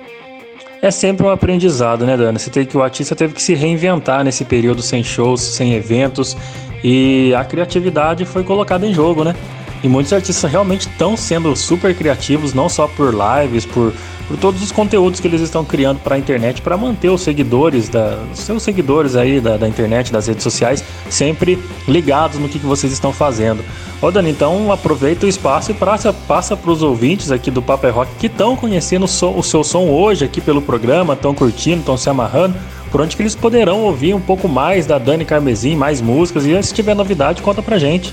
É 0.81 0.91
sempre 0.93 1.27
um 1.27 1.31
aprendizado, 1.31 2.07
né, 2.07 2.17
Dana? 2.17 2.39
Você 2.39 2.51
tem 2.51 2.65
que 2.65 2.77
o 2.77 2.83
artista 2.83 3.17
teve 3.17 3.35
que 3.35 3.43
se 3.43 3.55
reinventar 3.55 4.23
nesse 4.23 4.45
período 4.45 4.81
sem 4.81 5.03
shows, 5.03 5.41
sem 5.41 5.75
eventos, 5.75 6.37
e 6.85 7.35
a 7.35 7.45
criatividade 7.45 8.25
foi 8.25 8.45
colocada 8.45 8.87
em 8.87 8.95
jogo, 8.95 9.25
né? 9.25 9.35
E 9.83 9.89
muitos 9.89 10.13
artistas 10.13 10.51
realmente 10.51 10.89
estão 10.89 11.17
sendo 11.17 11.55
super 11.55 11.95
criativos, 11.95 12.53
não 12.53 12.69
só 12.69 12.87
por 12.89 13.15
lives, 13.15 13.65
por 13.65 13.93
por 14.29 14.37
todos 14.37 14.63
os 14.63 14.71
conteúdos 14.71 15.21
que 15.21 15.27
eles 15.27 15.41
estão 15.41 15.65
criando 15.65 16.01
para 16.01 16.15
a 16.15 16.19
internet 16.19 16.61
para 16.61 16.77
manter 16.77 17.09
os 17.09 17.23
seguidores, 17.23 17.89
da, 17.89 18.19
seus 18.35 18.63
seguidores 18.63 19.17
aí 19.17 19.41
da, 19.41 19.57
da, 19.57 19.67
internet, 19.67 20.13
das 20.13 20.27
redes 20.27 20.43
sociais, 20.43 20.85
sempre 21.09 21.59
ligados 21.89 22.39
no 22.39 22.47
que, 22.47 22.59
que 22.59 22.67
vocês 22.67 22.93
estão 22.93 23.11
fazendo. 23.11 23.65
Ô 24.03 24.11
Dani, 24.11 24.31
então 24.31 24.71
aproveita 24.71 25.25
o 25.25 25.29
espaço 25.29 25.71
e 25.71 25.75
passa, 25.75 26.13
passa 26.13 26.55
para 26.55 26.71
os 26.71 26.83
ouvintes 26.83 27.33
aqui 27.33 27.51
do 27.51 27.63
Paper 27.63 27.89
é 27.89 27.93
Rock 27.93 28.11
que 28.19 28.27
estão 28.27 28.55
conhecendo 28.55 29.07
o, 29.07 29.09
som, 29.09 29.35
o 29.35 29.43
seu 29.43 29.65
som 29.65 29.89
hoje 29.89 30.27
aqui 30.27 30.43
pelo 30.43 30.61
programa, 30.61 31.15
estão 31.15 31.35
curtindo, 31.35 31.81
estão 31.81 31.97
se 31.97 32.11
amarrando, 32.11 32.55
por 32.91 33.01
onde 33.01 33.17
que 33.17 33.23
eles 33.23 33.35
poderão 33.35 33.81
ouvir 33.81 34.15
um 34.15 34.21
pouco 34.21 34.47
mais 34.47 34.85
da 34.85 34.99
Dani 34.99 35.25
Carmesim, 35.25 35.75
mais 35.75 36.03
músicas 36.03 36.45
e 36.45 36.63
se 36.63 36.75
tiver 36.75 36.95
novidade, 36.95 37.41
conta 37.41 37.63
pra 37.63 37.79
gente. 37.79 38.13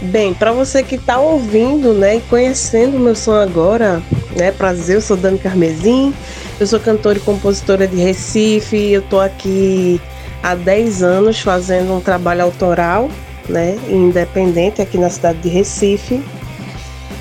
Bem, 0.00 0.32
para 0.32 0.52
você 0.52 0.82
que 0.84 0.94
está 0.94 1.18
ouvindo, 1.18 1.92
né, 1.92 2.16
e 2.16 2.20
conhecendo 2.20 2.96
o 2.96 3.00
meu 3.00 3.16
som 3.16 3.34
agora, 3.34 4.00
né, 4.36 4.52
prazer, 4.52 4.96
eu 4.96 5.00
sou 5.00 5.16
Dani 5.16 5.38
Carmesim, 5.38 6.14
eu 6.60 6.66
sou 6.68 6.78
cantora 6.78 7.18
e 7.18 7.20
compositora 7.20 7.84
de 7.84 7.96
Recife, 7.96 8.92
eu 8.92 9.02
tô 9.02 9.18
aqui 9.18 10.00
há 10.40 10.54
10 10.54 11.02
anos 11.02 11.40
fazendo 11.40 11.92
um 11.92 12.00
trabalho 12.00 12.44
autoral, 12.44 13.10
né, 13.48 13.76
independente 13.88 14.80
aqui 14.80 14.96
na 14.96 15.10
cidade 15.10 15.40
de 15.40 15.48
Recife. 15.48 16.22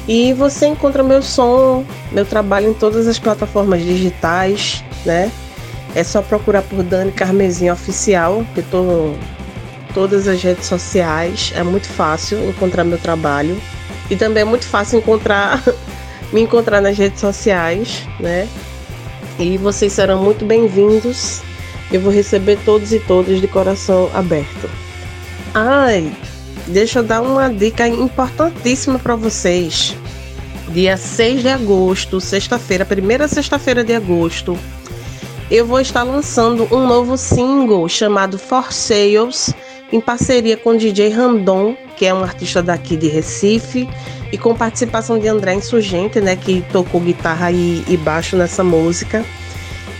E 0.08 0.32
você 0.34 0.68
encontra 0.68 1.02
meu 1.02 1.24
som, 1.24 1.84
meu 2.12 2.26
trabalho 2.26 2.70
em 2.70 2.74
todas 2.74 3.08
as 3.08 3.18
plataformas 3.18 3.84
digitais, 3.84 4.84
né? 5.06 5.32
É 5.94 6.04
só 6.04 6.22
procurar 6.22 6.62
por 6.62 6.82
Dani 6.82 7.12
Carmesim 7.12 7.70
Oficial, 7.70 8.46
que 8.54 8.62
eu 8.62 8.66
tô 8.72 9.14
todas 9.98 10.28
as 10.28 10.44
redes 10.44 10.68
sociais. 10.68 11.52
É 11.56 11.64
muito 11.64 11.88
fácil 11.88 12.48
encontrar 12.48 12.84
meu 12.84 13.00
trabalho. 13.00 13.60
E 14.12 14.16
também 14.16 14.42
é 14.42 14.46
muito 14.46 14.68
fácil 14.68 15.00
encontrar 15.00 15.64
me 16.32 16.42
encontrar 16.42 16.82
nas 16.82 16.96
redes 16.96 17.20
sociais, 17.20 18.08
né? 18.20 18.48
E 19.40 19.58
vocês 19.58 19.92
serão 19.92 20.24
muito 20.24 20.46
bem-vindos. 20.46 21.42
Eu 21.92 22.00
vou 22.00 22.14
receber 22.14 22.60
todos 22.64 22.94
e 22.94 23.00
todas 23.00 23.42
de 23.42 23.48
coração 23.48 24.12
aberto. 24.14 24.70
Ai, 25.52 26.16
deixa 26.68 27.00
eu 27.00 27.04
dar 27.04 27.24
uma 27.24 27.50
dica 27.50 27.88
importantíssima 27.88 29.00
para 29.00 29.16
vocês. 29.16 29.96
Dia 30.70 30.96
6 30.96 31.42
de 31.42 31.50
agosto, 31.50 32.22
sexta-feira, 32.22 32.86
primeira 32.86 33.28
sexta-feira 33.28 33.84
de 33.84 33.96
agosto, 33.96 34.56
eu 35.50 35.66
vou 35.66 35.80
estar 35.80 36.04
lançando 36.04 36.68
um 36.72 36.86
novo 36.86 37.18
single 37.18 37.90
chamado 37.90 38.38
For 38.38 38.72
Sales 38.72 39.56
em 39.92 40.02
parceria 40.02 40.58
com 40.58 40.76
DJ 40.76 41.10
Randon, 41.10 41.76
que 41.96 42.06
é 42.06 42.14
um 42.14 42.24
artista 42.24 42.62
daqui 42.62 42.96
de 42.96 43.08
Recife, 43.08 43.88
e 44.32 44.38
com 44.38 44.54
participação 44.54 45.18
de 45.18 45.28
André 45.28 45.54
Insurgente, 45.54 46.20
né, 46.20 46.36
que 46.36 46.62
tocou 46.72 47.00
guitarra 47.00 47.52
e, 47.52 47.84
e 47.88 47.98
baixo 47.98 48.36
nessa 48.36 48.64
música. 48.64 49.26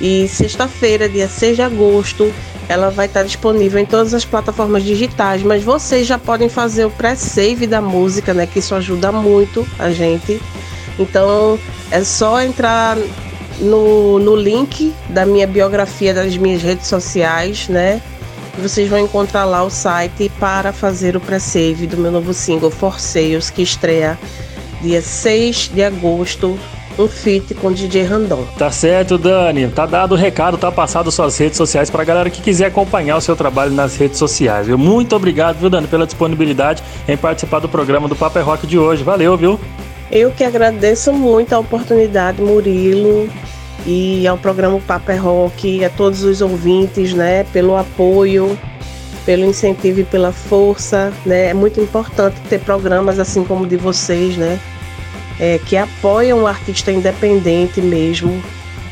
E 0.02 0.28
sexta-feira, 0.28 1.08
dia 1.08 1.28
6 1.28 1.56
de 1.56 1.62
agosto, 1.62 2.32
ela 2.70 2.90
vai 2.90 3.06
estar 3.06 3.24
disponível 3.24 3.80
em 3.80 3.86
todas 3.86 4.14
as 4.14 4.26
plataformas 4.26 4.84
digitais, 4.84 5.42
mas 5.42 5.64
vocês 5.64 6.06
já 6.06 6.20
podem 6.20 6.50
fazer 6.50 6.86
o 6.86 6.92
pré-save 6.92 7.66
da 7.66 7.82
música, 7.82 8.34
né, 8.34 8.46
que 8.46 8.60
isso 8.60 8.76
ajuda 8.76 9.12
muito 9.12 9.66
a 9.80 9.90
gente. 9.90 10.42
Então, 11.00 11.58
é 11.90 12.04
só 12.04 12.42
entrar 12.42 12.98
no, 13.60 14.20
no 14.20 14.36
link 14.36 14.94
da 15.10 15.26
minha 15.26 15.48
biografia 15.48 16.14
das 16.14 16.36
minhas 16.38 16.62
redes 16.62 16.88
sociais, 16.88 17.68
né? 17.70 18.02
Vocês 18.62 18.90
vão 18.90 19.00
encontrar 19.00 19.46
lá 19.46 19.64
o 19.64 19.70
site 19.70 20.32
para 20.40 20.74
fazer 20.74 21.16
o 21.16 21.20
pré-save 21.20 21.88
do 21.88 21.98
meu 21.98 22.12
novo 22.12 22.34
single 22.34 22.72
For 22.72 23.00
Sales, 23.00 23.50
que 23.50 23.62
estreia 23.62 24.18
dia 24.82 25.02
6 25.02 25.72
de 25.74 25.84
agosto 25.84 26.58
um 27.00 27.08
feat 27.08 27.54
com 27.54 27.72
DJ 27.72 28.04
Randon. 28.04 28.44
Tá 28.58 28.72
certo, 28.72 29.18
Dani. 29.18 29.68
Tá 29.68 29.86
dado 29.86 30.14
o 30.14 30.18
recado, 30.18 30.58
tá 30.58 30.72
passado 30.72 31.12
suas 31.12 31.38
redes 31.38 31.58
sociais 31.58 31.90
pra 31.90 32.04
galera 32.04 32.30
que 32.30 32.42
quiser 32.42 32.66
acompanhar 32.66 33.18
o 33.18 33.22
seu 33.22 33.36
trabalho 33.36 33.72
nas 33.72 33.96
redes 33.96 34.18
sociais. 34.18 34.68
Viu? 34.68 34.78
Muito 34.78 35.16
obrigado, 35.16 35.58
viu, 35.58 35.70
Dani, 35.70 35.88
pela 35.88 36.06
disponibilidade 36.06 36.84
em 37.08 37.16
participar 37.16 37.60
do 37.60 37.70
programa 37.70 38.08
do 38.08 38.16
Paper 38.16 38.42
é 38.42 38.46
Rock 38.46 38.66
de 38.66 38.80
hoje. 38.80 39.04
Valeu, 39.04 39.38
viu? 39.38 39.60
Eu 40.12 40.32
que 40.32 40.44
agradeço 40.44 41.14
muito 41.14 41.54
a 41.54 41.60
oportunidade, 41.60 42.42
Murilo 42.42 43.30
e 43.86 44.28
ao 44.28 44.38
programa 44.38 44.80
Paper 44.80 45.16
é 45.16 45.20
Rock, 45.20 45.86
a 45.86 45.90
todos 45.90 46.24
os 46.24 46.42
ouvintes, 46.42 47.14
né, 47.14 47.46
pelo 47.46 47.76
apoio, 47.76 48.58
pelo 49.26 49.46
incentivo 49.46 50.02
e 50.02 50.04
pela 50.04 50.32
força, 50.32 51.12
né? 51.26 51.48
É 51.48 51.54
muito 51.54 51.80
importante 51.82 52.40
ter 52.50 52.60
programas 52.60 53.20
assim 53.20 53.44
como 53.44 53.64
o 53.64 53.68
de 53.68 53.78
vocês, 53.78 54.38
né, 54.38 54.60
é, 55.40 55.60
que 55.66 55.78
apoiam 55.78 56.44
o 56.44 56.48
artista 56.48 56.92
independente 56.92 57.82
mesmo, 57.82 58.42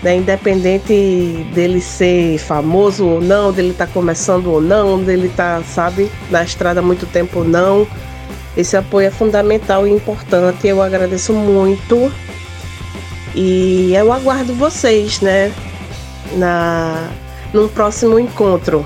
né, 0.03 0.15
independente 0.15 1.45
dele 1.53 1.81
ser 1.81 2.37
famoso 2.37 3.05
ou 3.05 3.21
não, 3.21 3.51
dele 3.51 3.71
estar 3.71 3.87
tá 3.87 3.93
começando 3.93 4.47
ou 4.47 4.61
não, 4.61 5.01
dele 5.01 5.27
estar, 5.27 5.59
tá, 5.59 5.63
sabe, 5.63 6.11
na 6.29 6.43
estrada 6.43 6.79
há 6.79 6.83
muito 6.83 7.05
tempo 7.05 7.39
ou 7.39 7.45
não. 7.45 7.87
Esse 8.55 8.77
apoio 8.77 9.07
é 9.07 9.11
fundamental 9.11 9.85
e 9.85 9.91
importante. 9.91 10.65
Eu 10.65 10.81
agradeço 10.81 11.33
muito 11.33 12.11
e 13.35 13.93
eu 13.93 14.11
aguardo 14.11 14.53
vocês, 14.53 15.19
né? 15.21 15.51
Na, 16.37 17.09
num 17.53 17.67
próximo 17.67 18.19
encontro. 18.19 18.85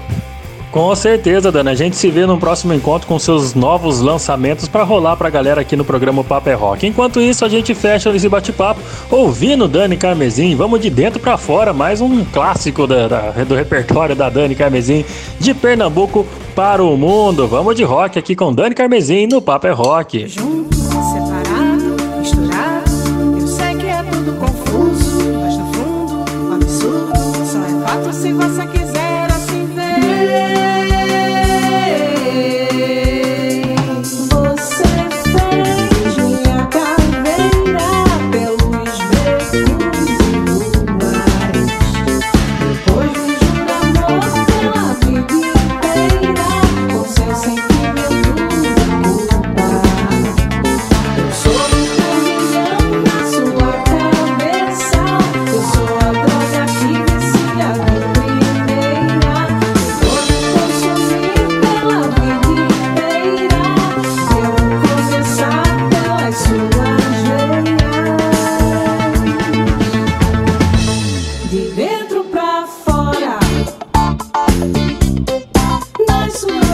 Com 0.72 0.94
certeza, 0.96 1.52
Dana. 1.52 1.72
A 1.72 1.76
gente 1.76 1.96
se 1.96 2.12
vê 2.12 2.28
no 2.28 2.38
próximo 2.38 2.74
encontro 2.74 3.08
com 3.08 3.18
seus 3.18 3.56
novos 3.56 4.02
lançamentos 4.02 4.68
para 4.68 4.84
rolar 4.84 5.18
pra 5.18 5.30
galera 5.30 5.62
aqui 5.62 5.76
no 5.76 5.84
programa 5.84 6.24
Papo 6.24 6.50
é 6.50 6.54
Rock. 6.54 6.86
Enquanto 6.86 7.20
isso, 7.20 7.44
a 7.44 7.50
gente 7.50 7.74
fecha 7.74 8.10
esse 8.12 8.30
bate-papo 8.30 8.80
ouvindo 9.10 9.68
Dani 9.68 9.98
Carmesim. 9.98 10.56
Vamos 10.56 10.80
de 10.80 10.92
dentro 10.92 11.20
para 11.20 11.38
fora, 11.38 11.74
mais 11.74 12.02
um 12.02 12.24
clássico 12.24 12.86
da, 12.86 13.08
da, 13.08 13.32
do 13.44 13.56
repertório 13.56 14.16
da 14.16 14.30
Dani 14.30 14.54
Carmesim, 14.54 15.04
de 15.40 15.56
Pernambuco 15.56 16.26
para 16.56 16.84
o 16.84 16.96
mundo. 16.96 17.48
Vamos 17.48 17.76
de 17.76 17.84
rock 17.84 18.20
aqui 18.20 18.36
com 18.36 18.54
Dani 18.54 18.76
Carmesim 18.76 19.26
no 19.26 19.42
Papo 19.42 19.66
é 19.66 19.72
Rock. 19.72 20.28
Junto, 20.28 20.79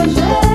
Nas 0.06 0.45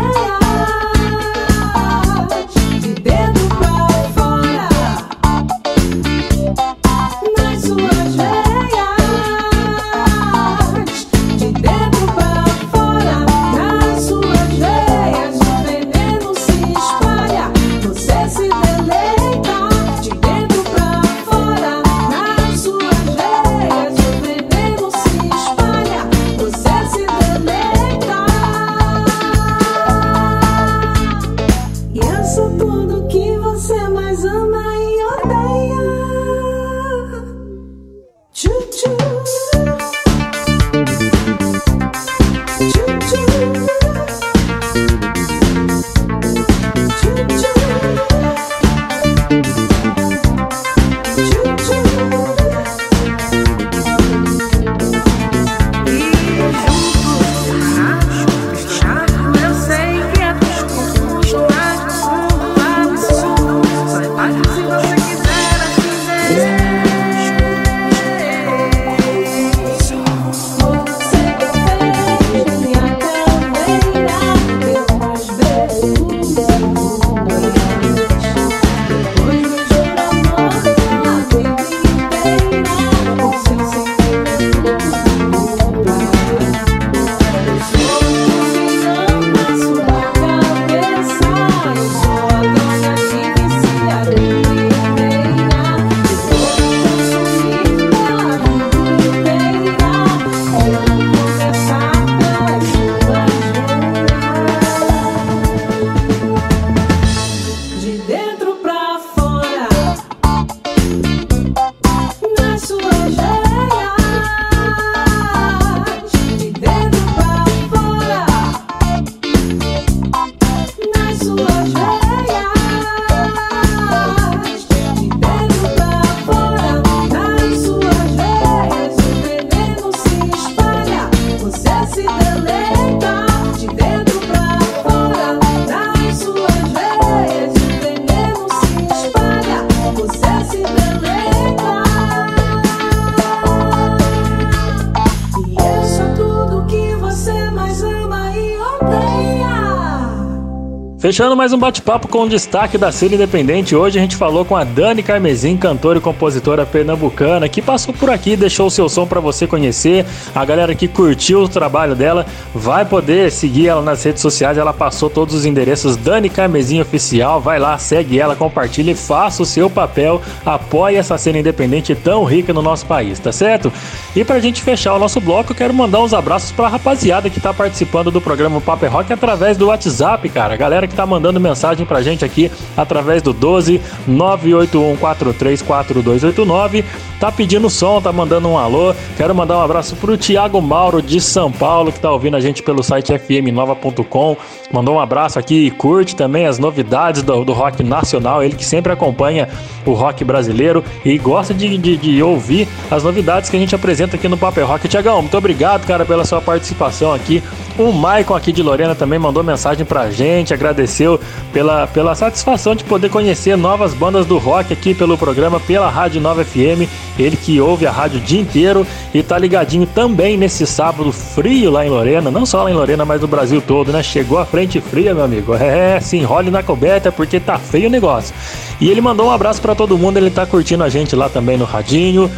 Fechando 151.11 151.35
mais 151.35 151.51
um 151.51 151.57
bate-papo 151.57 152.07
com 152.07 152.23
o 152.23 152.29
destaque 152.29 152.77
da 152.77 152.89
cena 152.89 153.15
independente, 153.15 153.75
hoje 153.75 153.99
a 153.99 154.01
gente 154.01 154.15
falou 154.15 154.45
com 154.45 154.55
a 154.55 154.63
Dani 154.63 155.03
Carmezin, 155.03 155.57
cantora 155.57 155.97
e 155.99 156.01
compositora 156.01 156.65
pernambucana, 156.65 157.49
que 157.49 157.61
passou 157.61 157.93
por 157.93 158.09
aqui, 158.09 158.37
deixou 158.37 158.67
o 158.67 158.71
seu 158.71 158.87
som 158.87 159.05
para 159.05 159.19
você 159.19 159.45
conhecer. 159.45 160.05
A 160.33 160.45
galera 160.45 160.73
que 160.73 160.87
curtiu 160.87 161.41
o 161.41 161.49
trabalho 161.49 161.95
dela 161.95 162.25
vai 162.55 162.85
poder 162.85 163.29
seguir 163.29 163.67
ela 163.67 163.81
nas 163.81 164.01
redes 164.01 164.21
sociais, 164.21 164.57
ela 164.57 164.71
passou 164.71 165.09
todos 165.09 165.35
os 165.35 165.45
endereços 165.45 165.97
Dani 165.97 166.29
Carmezin 166.29 166.79
Oficial, 166.79 167.41
vai 167.41 167.59
lá, 167.59 167.77
segue 167.77 168.17
ela, 168.17 168.33
compartilha 168.33 168.91
e 168.91 168.95
faça 168.95 169.43
o 169.43 169.45
seu 169.45 169.69
papel, 169.69 170.21
apoie 170.45 170.95
essa 170.95 171.17
cena 171.17 171.39
independente 171.39 171.93
tão 171.93 172.23
rica 172.23 172.53
no 172.53 172.61
nosso 172.61 172.85
país, 172.85 173.19
tá 173.19 173.33
certo? 173.33 173.69
E 174.13 174.25
pra 174.25 174.39
gente 174.39 174.61
fechar 174.61 174.93
o 174.93 174.99
nosso 174.99 175.21
bloco, 175.21 175.53
eu 175.53 175.55
quero 175.55 175.73
mandar 175.73 176.01
uns 176.01 176.13
abraços 176.13 176.51
pra 176.51 176.67
rapaziada 176.67 177.29
que 177.29 177.39
tá 177.39 177.53
participando 177.53 178.11
do 178.11 178.19
programa 178.19 178.59
Paper 178.59 178.91
Rock 178.91 179.13
através 179.13 179.55
do 179.55 179.67
WhatsApp, 179.67 180.27
cara. 180.27 180.53
A 180.53 180.57
galera 180.57 180.85
que 180.85 180.93
tá 180.93 181.05
mandando 181.05 181.39
mensagem 181.39 181.85
pra 181.85 182.01
gente 182.01 182.25
aqui 182.25 182.51
através 182.75 183.21
do 183.21 183.31
12 183.31 183.79
981434289. 184.09 186.83
Tá 187.21 187.31
pedindo 187.31 187.69
som, 187.69 188.01
tá 188.01 188.11
mandando 188.11 188.49
um 188.49 188.57
alô. 188.57 188.93
Quero 189.15 189.33
mandar 189.33 189.59
um 189.59 189.61
abraço 189.61 189.95
pro 189.95 190.17
Thiago 190.17 190.61
Mauro 190.61 191.01
de 191.01 191.21
São 191.21 191.49
Paulo, 191.49 191.91
que 191.91 191.99
tá 191.99 192.11
ouvindo 192.11 192.35
a 192.35 192.41
gente 192.41 192.61
pelo 192.61 192.83
site 192.83 193.17
fmnova.com. 193.17 194.35
Mandou 194.73 194.95
um 194.95 194.99
abraço 194.99 195.39
aqui 195.39 195.67
e 195.67 195.71
curte 195.71 196.17
também 196.17 196.47
as 196.47 196.59
novidades 196.59 197.23
do, 197.23 197.45
do 197.45 197.53
rock 197.53 197.81
nacional. 197.81 198.43
Ele 198.43 198.55
que 198.55 198.65
sempre 198.65 198.91
acompanha 198.91 199.47
o 199.85 199.93
rock 199.93 200.23
brasileiro 200.23 200.83
e 201.03 201.17
gosta 201.17 201.53
de, 201.53 201.77
de, 201.77 201.97
de 201.97 202.23
ouvir 202.23 202.67
as 202.89 203.03
novidades 203.03 203.49
que 203.49 203.57
a 203.57 203.59
gente 203.59 203.75
apresenta 203.75 204.15
aqui 204.15 204.27
no 204.27 204.37
Paper 204.37 204.65
Rock. 204.65 204.87
Tiagão, 204.87 205.21
muito 205.21 205.37
obrigado, 205.37 205.85
cara, 205.85 206.05
pela 206.05 206.25
sua 206.25 206.41
participação 206.41 207.13
aqui. 207.13 207.41
O 207.77 207.91
Maicon 207.91 208.35
aqui 208.35 208.51
de 208.51 208.61
Lorena 208.61 208.93
também 208.93 209.17
mandou 209.17 209.43
mensagem 209.43 209.85
pra 209.85 210.11
gente, 210.11 210.53
agradeceu 210.53 211.19
pela, 211.53 211.87
pela 211.87 212.13
satisfação 212.13 212.75
de 212.75 212.83
poder 212.83 213.09
conhecer 213.09 213.55
novas 213.55 213.93
bandas 213.93 214.25
do 214.25 214.37
rock 214.37 214.73
aqui 214.73 214.93
pelo 214.93 215.17
programa, 215.17 215.59
pela 215.59 215.89
Rádio 215.89 216.21
Nova 216.21 216.43
FM. 216.43 216.87
Ele 217.17 217.37
que 217.37 217.59
ouve 217.61 217.87
a 217.87 217.91
rádio 217.91 218.19
o 218.19 218.23
dia 218.23 218.41
inteiro 218.41 218.85
e 219.13 219.23
tá 219.23 219.37
ligadinho 219.37 219.85
também 219.85 220.37
nesse 220.37 220.67
sábado 220.67 221.11
frio 221.11 221.71
lá 221.71 221.85
em 221.85 221.89
Lorena, 221.89 222.29
não 222.29 222.45
só 222.45 222.63
lá 222.63 222.71
em 222.71 222.73
Lorena, 222.73 223.05
mas 223.05 223.21
no 223.21 223.27
Brasil 223.27 223.61
todo, 223.61 223.91
né? 223.91 224.03
Chegou 224.03 224.37
a 224.37 224.45
frente 224.45 224.81
fria, 224.81 225.13
meu 225.13 225.23
amigo. 225.23 225.55
É, 225.55 225.99
se 225.99 226.17
enrole 226.17 226.49
na 226.49 226.63
coberta 226.63 227.11
porque 227.11 227.39
tá 227.39 227.57
feio 227.57 227.87
o 227.87 227.91
negócio. 227.91 228.33
E 228.79 228.89
ele 228.89 228.99
mandou 228.99 229.27
um 229.27 229.31
abraço 229.31 229.61
pra 229.61 229.70
todo 229.75 229.97
mundo, 229.97 230.17
ele 230.17 230.29
tá 230.29 230.45
curtindo 230.45 230.83
a 230.83 230.89
gente 230.89 231.15
lá 231.15 231.29
também 231.29 231.57
no 231.57 231.65
radinho. 231.65 232.29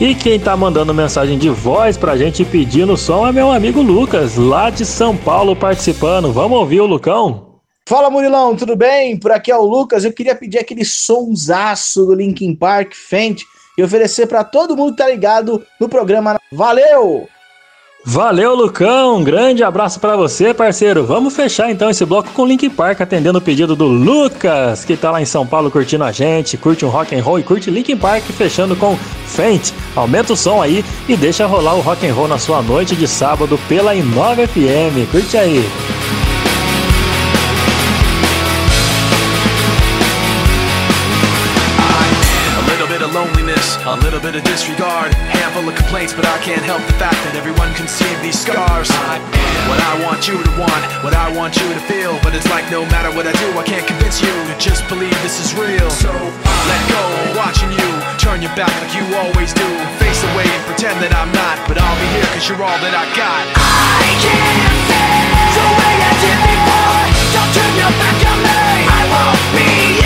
E 0.00 0.14
quem 0.14 0.40
tá 0.40 0.56
mandando 0.56 0.92
mensagem 0.92 1.38
de 1.38 1.48
voz 1.48 1.96
pra 1.96 2.16
gente 2.16 2.44
pedindo 2.44 2.96
som 2.96 3.26
é 3.26 3.32
meu 3.32 3.52
amigo 3.52 3.82
Lucas, 3.82 4.36
lá 4.36 4.70
de 4.70 4.84
São 4.84 5.16
Paulo, 5.16 5.54
participando. 5.54 6.32
Vamos 6.32 6.58
ouvir 6.58 6.80
o 6.80 6.86
Lucão? 6.86 7.52
Fala 7.86 8.10
Murilão, 8.10 8.56
tudo 8.56 8.74
bem? 8.74 9.16
Por 9.16 9.30
aqui 9.30 9.50
é 9.50 9.56
o 9.56 9.64
Lucas. 9.64 10.04
Eu 10.04 10.12
queria 10.12 10.34
pedir 10.34 10.58
aquele 10.58 10.84
sonsaço 10.84 12.06
do 12.06 12.14
Linkin 12.14 12.54
Park, 12.54 12.94
Fent, 12.94 13.42
e 13.76 13.82
oferecer 13.82 14.26
pra 14.26 14.44
todo 14.44 14.76
mundo 14.76 14.92
que 14.92 14.98
tá 14.98 15.08
ligado 15.08 15.64
no 15.80 15.88
programa. 15.88 16.38
Valeu! 16.52 17.28
Valeu, 18.04 18.54
Lucão. 18.54 19.18
Um 19.18 19.24
grande 19.24 19.62
abraço 19.62 20.00
pra 20.00 20.16
você, 20.16 20.52
parceiro. 20.52 21.04
Vamos 21.06 21.36
fechar 21.36 21.70
então 21.70 21.88
esse 21.88 22.04
bloco 22.04 22.30
com 22.32 22.44
Link 22.44 22.68
Park, 22.68 23.00
atendendo 23.00 23.38
o 23.38 23.42
pedido 23.42 23.76
do 23.76 23.86
Lucas, 23.86 24.84
que 24.84 24.96
tá 24.96 25.10
lá 25.10 25.22
em 25.22 25.24
São 25.24 25.46
Paulo 25.46 25.70
curtindo 25.70 26.02
a 26.02 26.10
gente, 26.10 26.56
curte 26.56 26.84
um 26.84 26.88
rock 26.88 27.14
and 27.14 27.22
roll 27.22 27.38
e 27.38 27.42
curte 27.44 27.70
Linkin 27.70 27.96
Park, 27.96 28.24
fechando 28.24 28.74
com 28.74 28.96
Faint. 29.26 29.72
Aumenta 29.94 30.32
o 30.32 30.36
som 30.36 30.60
aí 30.60 30.84
e 31.08 31.16
deixa 31.16 31.46
rolar 31.46 31.74
o 31.74 31.80
rock 31.80 32.06
and 32.06 32.12
roll 32.12 32.26
na 32.26 32.38
sua 32.38 32.60
noite 32.60 32.96
de 32.96 33.06
sábado 33.06 33.58
pela 33.68 33.94
Inova 33.94 34.46
FM. 34.46 35.10
Curte 35.10 35.36
aí. 35.36 35.64
A 36.18 36.21
a 43.92 44.00
little 44.00 44.20
bit 44.20 44.32
of 44.32 44.42
disregard, 44.48 45.12
handful 45.36 45.68
of 45.68 45.76
complaints, 45.76 46.16
but 46.16 46.24
I 46.24 46.40
can't 46.40 46.64
help 46.64 46.80
the 46.88 46.96
fact 46.96 47.20
that 47.28 47.36
everyone 47.36 47.68
can 47.76 47.84
see 47.84 48.08
these 48.24 48.40
scars. 48.40 48.88
I 48.88 49.20
am 49.20 49.62
what 49.68 49.76
I 49.84 50.00
want 50.00 50.24
you 50.24 50.40
to 50.40 50.52
want, 50.56 50.80
what 51.04 51.12
I 51.12 51.28
want 51.36 51.60
you 51.60 51.68
to 51.68 51.82
feel. 51.84 52.16
But 52.24 52.32
it's 52.32 52.48
like 52.48 52.64
no 52.72 52.88
matter 52.88 53.12
what 53.12 53.28
I 53.28 53.36
do, 53.36 53.52
I 53.52 53.60
can't 53.68 53.84
convince 53.84 54.24
you 54.24 54.32
to 54.32 54.54
just 54.56 54.88
believe 54.88 55.12
this 55.20 55.36
is 55.44 55.52
real. 55.52 55.92
So 55.92 56.08
I 56.08 56.56
let 56.72 56.82
go, 56.88 57.04
watching 57.36 57.68
you 57.68 57.88
turn 58.16 58.40
your 58.40 58.54
back 58.56 58.72
like 58.80 58.96
you 58.96 59.04
always 59.12 59.52
do. 59.52 59.68
Face 60.00 60.24
away 60.32 60.48
and 60.48 60.64
pretend 60.64 60.96
that 61.04 61.12
I'm 61.12 61.28
not, 61.36 61.60
but 61.68 61.76
I'll 61.76 61.98
be 62.00 62.08
here 62.16 62.28
cause 62.32 62.48
you're 62.48 62.64
all 62.64 62.80
that 62.80 62.96
I 62.96 63.04
got. 63.12 63.44
I 63.60 64.08
can't 64.24 64.72
feel 64.88 65.36
the 65.52 65.66
way 65.68 65.94
I 66.00 66.12
did 66.16 66.38
before. 66.48 67.04
Don't 67.36 67.50
turn 67.52 67.72
your 67.76 67.92
back 68.00 68.18
on 68.24 68.38
me. 68.40 68.56
I 68.88 69.00
won't 69.12 69.44
be 69.52 70.01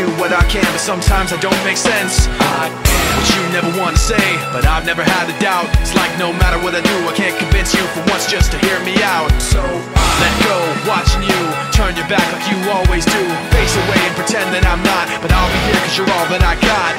do 0.00 0.08
what 0.16 0.32
I 0.32 0.40
can, 0.48 0.64
but 0.72 0.80
sometimes 0.80 1.28
I 1.32 1.38
don't 1.44 1.60
make 1.60 1.76
sense. 1.76 2.24
I 2.40 2.72
am 2.72 3.08
what 3.20 3.28
you 3.36 3.42
never 3.52 3.68
want 3.76 4.00
to 4.00 4.02
say, 4.02 4.26
but 4.48 4.64
I've 4.64 4.88
never 4.88 5.04
had 5.04 5.28
a 5.28 5.36
doubt. 5.44 5.68
It's 5.84 5.92
like 5.92 6.08
no 6.16 6.32
matter 6.32 6.56
what 6.64 6.72
I 6.72 6.80
do, 6.80 6.96
I 7.04 7.12
can't 7.12 7.36
convince 7.36 7.76
you 7.76 7.84
for 7.92 8.00
once 8.08 8.24
just 8.24 8.48
to 8.52 8.58
hear 8.64 8.80
me 8.80 8.96
out. 9.04 9.28
So 9.36 9.60
I 9.60 10.08
let 10.24 10.34
go, 10.48 10.56
watching 10.88 11.20
you 11.28 11.40
turn 11.76 11.92
your 12.00 12.08
back 12.08 12.24
like 12.32 12.46
you 12.48 12.56
always 12.72 13.04
do. 13.04 13.22
Face 13.52 13.76
away 13.76 14.00
and 14.08 14.14
pretend 14.16 14.48
that 14.56 14.64
I'm 14.64 14.80
not, 14.80 15.04
but 15.20 15.28
I'll 15.36 15.52
be 15.52 15.60
here 15.68 15.80
cause 15.84 15.96
you're 16.00 16.12
all 16.16 16.26
that 16.32 16.44
I 16.48 16.54
got. 16.64 16.92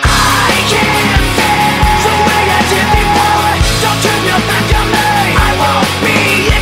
I 0.00 0.56
can't 0.72 1.24
feel 1.36 2.00
the 2.00 2.14
way 2.16 2.42
I 2.48 2.60
did 2.72 2.88
before. 2.96 3.52
Don't 3.84 4.00
turn 4.00 4.20
your 4.24 4.42
back 4.48 4.68
on 4.72 4.88
me. 4.88 5.08
I 5.36 5.50
won't 5.60 5.92
be 6.00 6.59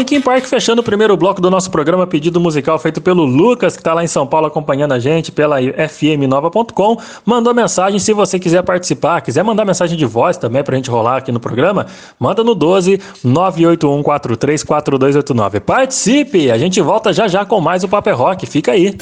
Linkin 0.00 0.20
Park 0.22 0.46
fechando 0.46 0.80
o 0.80 0.84
primeiro 0.84 1.14
bloco 1.14 1.42
do 1.42 1.50
nosso 1.50 1.70
programa 1.70 2.06
pedido 2.06 2.40
musical 2.40 2.78
feito 2.78 3.02
pelo 3.02 3.22
Lucas, 3.22 3.76
que 3.76 3.82
tá 3.82 3.92
lá 3.92 4.02
em 4.02 4.06
São 4.06 4.26
Paulo 4.26 4.46
acompanhando 4.46 4.92
a 4.92 4.98
gente 4.98 5.30
pela 5.30 5.58
fmnova.com. 5.60 6.96
Mandou 7.22 7.52
mensagem 7.52 7.98
se 7.98 8.14
você 8.14 8.38
quiser 8.38 8.62
participar, 8.62 9.20
quiser 9.20 9.44
mandar 9.44 9.66
mensagem 9.66 9.98
de 9.98 10.06
voz 10.06 10.38
também 10.38 10.64
pra 10.64 10.74
gente 10.74 10.88
rolar 10.88 11.18
aqui 11.18 11.30
no 11.30 11.38
programa, 11.38 11.84
manda 12.18 12.42
no 12.42 12.54
12 12.54 12.98
981434289. 13.22 15.60
Participe! 15.60 16.50
A 16.50 16.56
gente 16.56 16.80
volta 16.80 17.12
já 17.12 17.28
já 17.28 17.44
com 17.44 17.60
mais 17.60 17.84
o 17.84 17.88
Paper 17.88 18.16
Rock. 18.16 18.46
Fica 18.46 18.72
aí. 18.72 18.96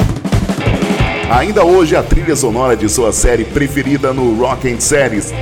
Ainda 1.31 1.65
hoje 1.65 1.95
a 1.95 2.03
trilha 2.03 2.35
sonora 2.35 2.77
de 2.77 2.89
sua 2.89 3.13
série 3.13 3.45
preferida 3.45 4.13
no 4.13 4.35
Rock 4.35 4.69
and 4.69 4.81
Series. 4.81 5.33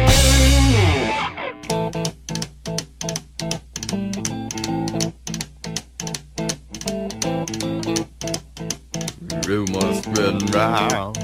around. 10.57 11.17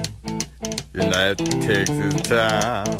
And 0.95 1.12
that 1.12 1.38
takes 1.38 1.90
its 1.90 2.29
time. 2.29 2.99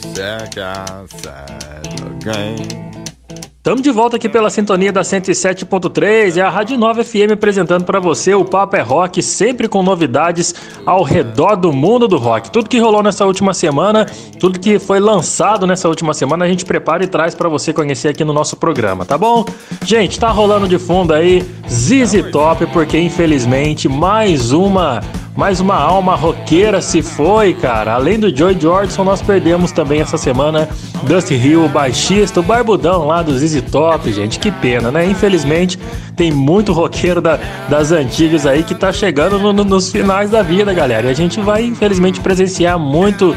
second 0.00 1.10
to 1.10 1.22
check 1.22 1.82
the 1.96 2.08
game. 2.24 2.93
Estamos 3.64 3.80
de 3.80 3.90
volta 3.90 4.16
aqui 4.16 4.28
pela 4.28 4.50
sintonia 4.50 4.92
da 4.92 5.00
107.3 5.00 6.36
e 6.36 6.40
a 6.42 6.50
Rádio 6.50 6.76
Nova 6.76 7.02
FM 7.02 7.32
apresentando 7.32 7.82
para 7.82 7.98
você 7.98 8.34
o 8.34 8.44
Papo 8.44 8.76
é 8.76 8.82
Rock, 8.82 9.22
sempre 9.22 9.68
com 9.68 9.82
novidades 9.82 10.54
ao 10.84 11.02
redor 11.02 11.56
do 11.56 11.72
mundo 11.72 12.06
do 12.06 12.18
rock. 12.18 12.50
Tudo 12.50 12.68
que 12.68 12.78
rolou 12.78 13.02
nessa 13.02 13.24
última 13.24 13.54
semana, 13.54 14.04
tudo 14.38 14.60
que 14.60 14.78
foi 14.78 15.00
lançado 15.00 15.66
nessa 15.66 15.88
última 15.88 16.12
semana, 16.12 16.44
a 16.44 16.48
gente 16.48 16.62
prepara 16.66 17.04
e 17.04 17.06
traz 17.06 17.34
para 17.34 17.48
você 17.48 17.72
conhecer 17.72 18.08
aqui 18.08 18.22
no 18.22 18.34
nosso 18.34 18.54
programa, 18.54 19.06
tá 19.06 19.16
bom? 19.16 19.46
Gente, 19.82 20.20
tá 20.20 20.28
rolando 20.28 20.68
de 20.68 20.78
fundo 20.78 21.14
aí 21.14 21.42
ZZ 21.66 22.30
Top, 22.30 22.66
porque 22.66 22.98
infelizmente 22.98 23.88
mais 23.88 24.52
uma 24.52 25.00
mais 25.36 25.58
uma 25.58 25.74
alma 25.74 26.14
roqueira 26.14 26.80
se 26.80 27.02
foi, 27.02 27.54
cara. 27.54 27.94
Além 27.94 28.18
do 28.20 28.34
Joy 28.34 28.56
Jordison, 28.58 29.02
nós 29.02 29.20
perdemos 29.20 29.72
também 29.72 30.00
essa 30.00 30.16
semana 30.16 30.68
Dusty 31.02 31.34
Hill, 31.34 31.64
o 31.64 31.68
baixista, 31.68 32.38
o 32.38 32.42
barbudão 32.42 33.04
lá 33.06 33.20
do 33.20 33.36
ZZ 33.36 33.60
Top, 33.62 34.10
gente. 34.12 34.38
Que 34.38 34.52
pena, 34.52 34.92
né? 34.92 35.04
Infelizmente, 35.04 35.76
tem 36.14 36.30
muito 36.30 36.72
roqueiro 36.72 37.20
da- 37.20 37.38
das 37.68 37.90
antigas 37.90 38.46
aí 38.46 38.62
que 38.62 38.76
tá 38.76 38.92
chegando 38.92 39.36
no- 39.40 39.52
no- 39.52 39.64
nos 39.64 39.90
finais 39.90 40.30
da 40.30 40.40
vida, 40.40 40.72
galera. 40.72 41.08
E 41.08 41.10
a 41.10 41.14
gente 41.14 41.40
vai, 41.40 41.64
infelizmente, 41.64 42.20
presenciar 42.20 42.78
muito, 42.78 43.34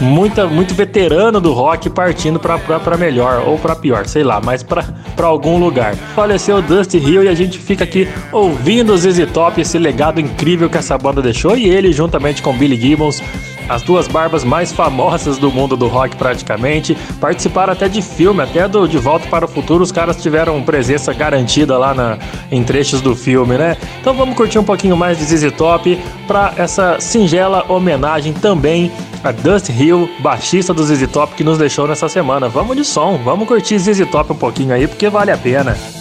muita, 0.00 0.46
muito 0.46 0.72
veterano 0.72 1.40
do 1.40 1.52
rock 1.52 1.90
partindo 1.90 2.38
pra, 2.38 2.58
pra, 2.58 2.78
pra 2.78 2.96
melhor 2.96 3.42
ou 3.44 3.58
pra 3.58 3.74
pior, 3.74 4.06
sei 4.06 4.22
lá, 4.22 4.40
mas 4.42 4.62
pra, 4.62 4.84
pra 5.16 5.26
algum 5.26 5.58
lugar. 5.58 5.96
Faleceu 6.14 6.62
Dusty 6.62 6.98
Hill 6.98 7.24
e 7.24 7.28
a 7.28 7.34
gente 7.34 7.58
fica 7.58 7.82
aqui 7.82 8.08
ouvindo 8.30 8.92
o 8.92 8.96
ZZ 8.96 9.26
Top, 9.32 9.60
esse 9.60 9.76
legado 9.78 10.20
incrível 10.20 10.70
que 10.70 10.78
essa 10.78 10.96
banda 10.96 11.20
deixou. 11.20 11.39
E 11.56 11.68
ele, 11.68 11.92
juntamente 11.92 12.42
com 12.42 12.56
Billy 12.56 12.78
Gibbons, 12.78 13.22
as 13.70 13.82
duas 13.82 14.08
barbas 14.08 14.42
mais 14.42 14.72
famosas 14.72 15.38
do 15.38 15.50
mundo 15.50 15.76
do 15.76 15.86
rock 15.86 16.16
praticamente, 16.16 16.96
participaram 17.20 17.72
até 17.72 17.88
de 17.88 18.02
filme, 18.02 18.42
até 18.42 18.66
do 18.66 18.88
De 18.88 18.98
Volta 18.98 19.28
para 19.28 19.44
o 19.44 19.48
Futuro, 19.48 19.84
os 19.84 19.92
caras 19.92 20.20
tiveram 20.20 20.60
presença 20.60 21.12
garantida 21.14 21.78
lá 21.78 21.94
na, 21.94 22.18
em 22.50 22.64
trechos 22.64 23.00
do 23.00 23.14
filme, 23.14 23.56
né? 23.56 23.76
Então 24.00 24.12
vamos 24.12 24.34
curtir 24.34 24.58
um 24.58 24.64
pouquinho 24.64 24.96
mais 24.96 25.18
de 25.18 25.24
ZZ 25.24 25.52
Top 25.52 25.96
para 26.26 26.52
essa 26.56 26.98
singela 26.98 27.64
homenagem 27.68 28.32
também 28.32 28.90
a 29.22 29.30
Dusty 29.30 29.72
Hill, 29.72 30.10
baixista 30.18 30.74
do 30.74 30.82
ZZ 30.82 31.06
Top 31.08 31.34
que 31.34 31.44
nos 31.44 31.56
deixou 31.56 31.86
nessa 31.86 32.08
semana. 32.08 32.48
Vamos 32.48 32.76
de 32.76 32.84
som, 32.84 33.18
vamos 33.18 33.46
curtir 33.46 33.78
ZZ 33.78 34.04
Top 34.10 34.32
um 34.32 34.36
pouquinho 34.36 34.74
aí 34.74 34.88
porque 34.88 35.08
vale 35.08 35.30
a 35.30 35.38
pena. 35.38 35.99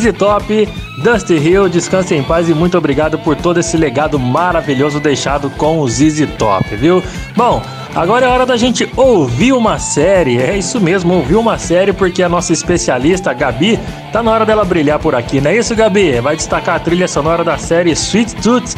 ZZ 0.00 0.12
Top, 0.16 0.68
Dusty 1.04 1.34
Hill, 1.34 1.68
descanse 1.68 2.14
em 2.14 2.22
paz 2.22 2.48
e 2.48 2.54
muito 2.54 2.76
obrigado 2.76 3.18
por 3.18 3.36
todo 3.36 3.60
esse 3.60 3.76
legado 3.76 4.18
maravilhoso 4.18 4.98
deixado 4.98 5.50
com 5.50 5.80
o 5.80 5.88
ZZ 5.88 6.26
Top, 6.38 6.64
viu? 6.76 7.02
Bom, 7.36 7.62
Agora 7.92 8.24
é 8.24 8.28
hora 8.28 8.46
da 8.46 8.56
gente 8.56 8.88
ouvir 8.96 9.52
uma 9.52 9.76
série. 9.80 10.38
É 10.38 10.56
isso 10.56 10.80
mesmo, 10.80 11.12
ouvir 11.12 11.34
uma 11.34 11.58
série 11.58 11.92
porque 11.92 12.22
a 12.22 12.28
nossa 12.28 12.52
especialista 12.52 13.32
Gabi 13.32 13.80
tá 14.12 14.22
na 14.22 14.30
hora 14.30 14.46
dela 14.46 14.64
brilhar 14.64 15.00
por 15.00 15.12
aqui, 15.12 15.40
não 15.40 15.50
é 15.50 15.56
isso, 15.56 15.74
Gabi? 15.74 16.20
Vai 16.20 16.36
destacar 16.36 16.76
a 16.76 16.78
trilha 16.78 17.08
sonora 17.08 17.42
da 17.42 17.58
série 17.58 17.90
Sweet 17.90 18.36
Tooth 18.36 18.76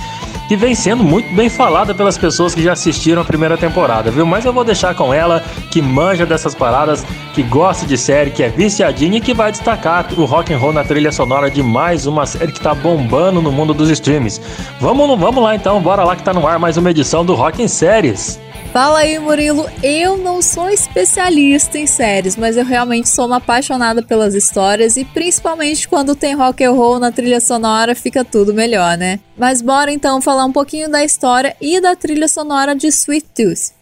que 0.48 0.56
vem 0.56 0.74
sendo 0.74 1.02
muito 1.02 1.32
bem 1.34 1.48
falada 1.48 1.94
pelas 1.94 2.18
pessoas 2.18 2.54
que 2.54 2.62
já 2.62 2.72
assistiram 2.72 3.22
a 3.22 3.24
primeira 3.24 3.56
temporada, 3.56 4.10
viu? 4.10 4.26
Mas 4.26 4.44
eu 4.44 4.52
vou 4.52 4.64
deixar 4.64 4.94
com 4.94 5.12
ela, 5.12 5.42
que 5.70 5.80
manja 5.80 6.26
dessas 6.26 6.54
paradas, 6.54 7.04
que 7.34 7.42
gosta 7.42 7.86
de 7.86 7.96
série, 7.96 8.30
que 8.30 8.42
é 8.42 8.48
viciadinha 8.48 9.18
e 9.18 9.20
que 9.20 9.32
vai 9.32 9.50
destacar 9.50 10.06
o 10.16 10.24
rock 10.24 10.52
and 10.52 10.58
roll 10.58 10.72
na 10.72 10.84
trilha 10.84 11.12
sonora 11.12 11.50
de 11.50 11.62
mais 11.62 12.06
uma 12.06 12.26
série 12.26 12.52
que 12.52 12.60
tá 12.60 12.74
bombando 12.74 13.40
no 13.40 13.50
mundo 13.50 13.72
dos 13.72 13.88
streams. 13.90 14.40
Vamos, 14.80 15.18
vamos 15.18 15.42
lá 15.42 15.54
então, 15.54 15.80
bora 15.80 16.04
lá 16.04 16.16
que 16.16 16.22
tá 16.22 16.32
no 16.32 16.46
ar 16.46 16.58
mais 16.58 16.76
uma 16.76 16.90
edição 16.90 17.24
do 17.24 17.34
Rock 17.34 17.62
em 17.62 17.68
Séries. 17.68 18.38
Fala 18.72 19.00
aí, 19.00 19.18
Murilo. 19.18 19.68
Eu 19.82 20.16
não 20.16 20.40
sou 20.40 20.70
especialista 20.70 21.78
em 21.78 21.86
séries, 21.86 22.36
mas 22.36 22.56
eu 22.56 22.64
realmente 22.64 23.06
sou 23.06 23.26
uma 23.26 23.36
apaixonada 23.36 24.02
pelas 24.02 24.34
histórias 24.34 24.96
e 24.96 25.04
principalmente 25.04 25.86
quando 25.86 26.16
tem 26.16 26.34
rock 26.34 26.64
and 26.64 26.72
roll 26.72 26.98
na 26.98 27.12
trilha 27.12 27.38
sonora, 27.38 27.94
fica 27.94 28.24
tudo 28.24 28.54
melhor, 28.54 28.96
né? 28.96 29.20
Mas 29.36 29.60
bora 29.60 29.92
então 29.92 30.22
falar 30.22 30.46
um 30.46 30.52
pouquinho 30.52 30.90
da 30.90 31.04
história 31.04 31.54
e 31.60 31.82
da 31.82 31.94
trilha 31.94 32.26
sonora 32.26 32.74
de 32.74 32.86
Sweet 32.86 33.26
Tooth. 33.34 33.74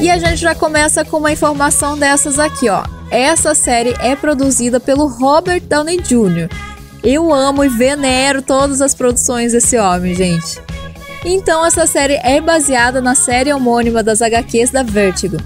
E 0.00 0.10
a 0.10 0.18
gente 0.18 0.38
já 0.38 0.56
começa 0.56 1.04
com 1.04 1.18
uma 1.18 1.30
informação 1.30 1.96
dessas 1.96 2.40
aqui, 2.40 2.68
ó. 2.68 2.82
Essa 3.12 3.54
série 3.54 3.94
é 4.00 4.16
produzida 4.16 4.80
pelo 4.80 5.06
Robert 5.06 5.60
Downey 5.60 5.98
Jr. 5.98 6.48
Eu 7.04 7.34
amo 7.34 7.62
e 7.62 7.68
venero 7.68 8.40
todas 8.40 8.80
as 8.80 8.94
produções 8.94 9.52
desse 9.52 9.76
homem, 9.76 10.14
gente. 10.14 10.58
Então, 11.22 11.64
essa 11.64 11.86
série 11.86 12.14
é 12.14 12.40
baseada 12.40 13.02
na 13.02 13.14
série 13.14 13.52
homônima 13.52 14.02
das 14.02 14.22
HQs 14.22 14.70
da 14.70 14.82
Vertigo. 14.82 15.36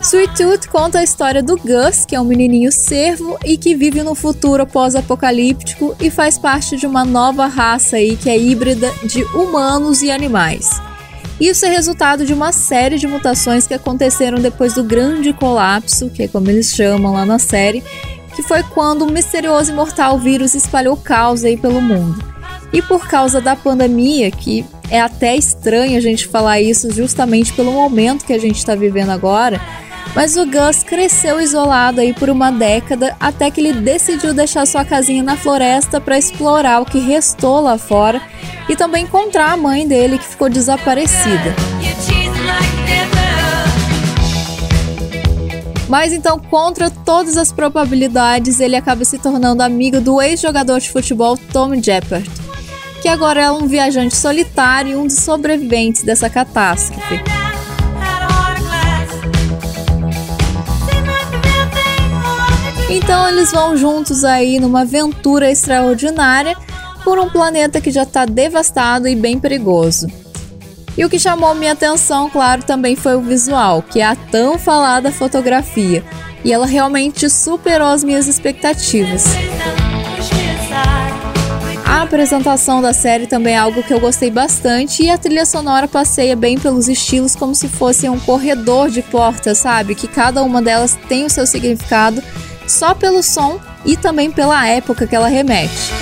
Sweet 0.00 0.36
Tooth 0.36 0.68
conta 0.68 1.00
a 1.00 1.02
história 1.02 1.42
do 1.42 1.56
Gus, 1.56 2.06
que 2.06 2.14
é 2.14 2.20
um 2.20 2.24
menininho 2.24 2.70
servo 2.70 3.36
e 3.44 3.56
que 3.56 3.74
vive 3.74 4.04
no 4.04 4.14
futuro 4.14 4.64
pós-apocalíptico 4.64 5.96
e 5.98 6.08
faz 6.08 6.38
parte 6.38 6.76
de 6.76 6.86
uma 6.86 7.04
nova 7.04 7.46
raça 7.46 7.96
aí 7.96 8.16
que 8.16 8.30
é 8.30 8.38
híbrida 8.38 8.92
de 9.02 9.24
humanos 9.24 10.02
e 10.02 10.10
animais. 10.12 10.80
Isso 11.40 11.66
é 11.66 11.68
resultado 11.68 12.24
de 12.24 12.32
uma 12.32 12.52
série 12.52 12.96
de 12.98 13.08
mutações 13.08 13.66
que 13.66 13.74
aconteceram 13.74 14.38
depois 14.38 14.74
do 14.74 14.84
grande 14.84 15.32
colapso, 15.32 16.08
que 16.08 16.22
é 16.22 16.28
como 16.28 16.48
eles 16.48 16.70
chamam 16.70 17.12
lá 17.12 17.26
na 17.26 17.38
série, 17.40 17.82
que 18.36 18.42
foi 18.42 18.62
quando 18.62 19.02
o 19.02 19.10
misterioso 19.10 19.72
e 19.72 19.74
mortal 19.74 20.18
vírus 20.18 20.54
espalhou 20.54 20.94
caos 20.94 21.42
aí 21.42 21.56
pelo 21.56 21.80
mundo. 21.80 22.22
E 22.70 22.82
por 22.82 23.08
causa 23.08 23.40
da 23.40 23.56
pandemia, 23.56 24.30
que 24.30 24.64
é 24.90 25.00
até 25.00 25.34
estranho 25.34 25.96
a 25.96 26.00
gente 26.00 26.28
falar 26.28 26.60
isso 26.60 26.92
justamente 26.92 27.52
pelo 27.54 27.72
momento 27.72 28.26
que 28.26 28.34
a 28.34 28.38
gente 28.38 28.58
está 28.58 28.74
vivendo 28.74 29.10
agora, 29.10 29.58
mas 30.14 30.36
o 30.36 30.44
Gus 30.44 30.82
cresceu 30.82 31.40
isolado 31.40 32.00
aí 32.00 32.12
por 32.12 32.28
uma 32.28 32.50
década 32.52 33.16
até 33.18 33.50
que 33.50 33.60
ele 33.60 33.72
decidiu 33.72 34.34
deixar 34.34 34.66
sua 34.66 34.84
casinha 34.84 35.22
na 35.22 35.36
floresta 35.36 35.98
para 35.98 36.18
explorar 36.18 36.80
o 36.80 36.86
que 36.86 36.98
restou 36.98 37.60
lá 37.60 37.78
fora 37.78 38.20
e 38.68 38.76
também 38.76 39.04
encontrar 39.04 39.52
a 39.52 39.56
mãe 39.56 39.88
dele 39.88 40.18
que 40.18 40.26
ficou 40.26 40.50
desaparecida. 40.50 41.54
Mas 45.88 46.12
então, 46.12 46.38
contra 46.38 46.90
todas 46.90 47.36
as 47.36 47.52
probabilidades, 47.52 48.58
ele 48.58 48.74
acaba 48.76 49.04
se 49.04 49.18
tornando 49.18 49.62
amigo 49.62 50.00
do 50.00 50.20
ex-jogador 50.20 50.80
de 50.80 50.90
futebol 50.90 51.38
Tom 51.52 51.80
Jeppert, 51.80 52.28
que 53.00 53.08
agora 53.08 53.42
é 53.42 53.50
um 53.50 53.66
viajante 53.66 54.16
solitário 54.16 54.92
e 54.92 54.96
um 54.96 55.06
dos 55.06 55.18
sobreviventes 55.18 56.02
dessa 56.02 56.28
catástrofe. 56.28 57.20
Então 62.88 63.28
eles 63.28 63.52
vão 63.52 63.76
juntos 63.76 64.24
aí 64.24 64.58
numa 64.58 64.82
aventura 64.82 65.50
extraordinária 65.50 66.56
por 67.04 67.18
um 67.18 67.28
planeta 67.28 67.80
que 67.80 67.90
já 67.90 68.02
está 68.02 68.24
devastado 68.24 69.06
e 69.06 69.14
bem 69.14 69.38
perigoso. 69.38 70.08
E 70.96 71.04
o 71.04 71.10
que 71.10 71.18
chamou 71.18 71.54
minha 71.54 71.72
atenção, 71.72 72.30
claro, 72.30 72.62
também 72.62 72.96
foi 72.96 73.14
o 73.16 73.20
visual, 73.20 73.82
que 73.82 74.00
é 74.00 74.06
a 74.06 74.16
tão 74.16 74.58
falada 74.58 75.12
fotografia. 75.12 76.02
E 76.42 76.52
ela 76.52 76.66
realmente 76.66 77.28
superou 77.28 77.88
as 77.88 78.02
minhas 78.02 78.26
expectativas. 78.26 79.24
A 81.84 82.02
apresentação 82.02 82.82
da 82.82 82.92
série 82.92 83.26
também 83.26 83.54
é 83.54 83.58
algo 83.58 83.82
que 83.82 83.92
eu 83.92 84.00
gostei 84.00 84.30
bastante 84.30 85.02
e 85.02 85.10
a 85.10 85.16
trilha 85.16 85.46
sonora 85.46 85.86
passeia 85.86 86.34
bem 86.34 86.58
pelos 86.58 86.88
estilos 86.88 87.36
como 87.36 87.54
se 87.54 87.68
fosse 87.68 88.08
um 88.08 88.18
corredor 88.18 88.90
de 88.90 89.02
portas, 89.02 89.58
sabe? 89.58 89.94
Que 89.94 90.08
cada 90.08 90.42
uma 90.42 90.60
delas 90.60 90.98
tem 91.08 91.24
o 91.24 91.30
seu 91.30 91.46
significado 91.46 92.22
só 92.66 92.94
pelo 92.94 93.22
som 93.22 93.60
e 93.84 93.96
também 93.96 94.30
pela 94.30 94.66
época 94.66 95.06
que 95.06 95.14
ela 95.14 95.28
remete. 95.28 95.92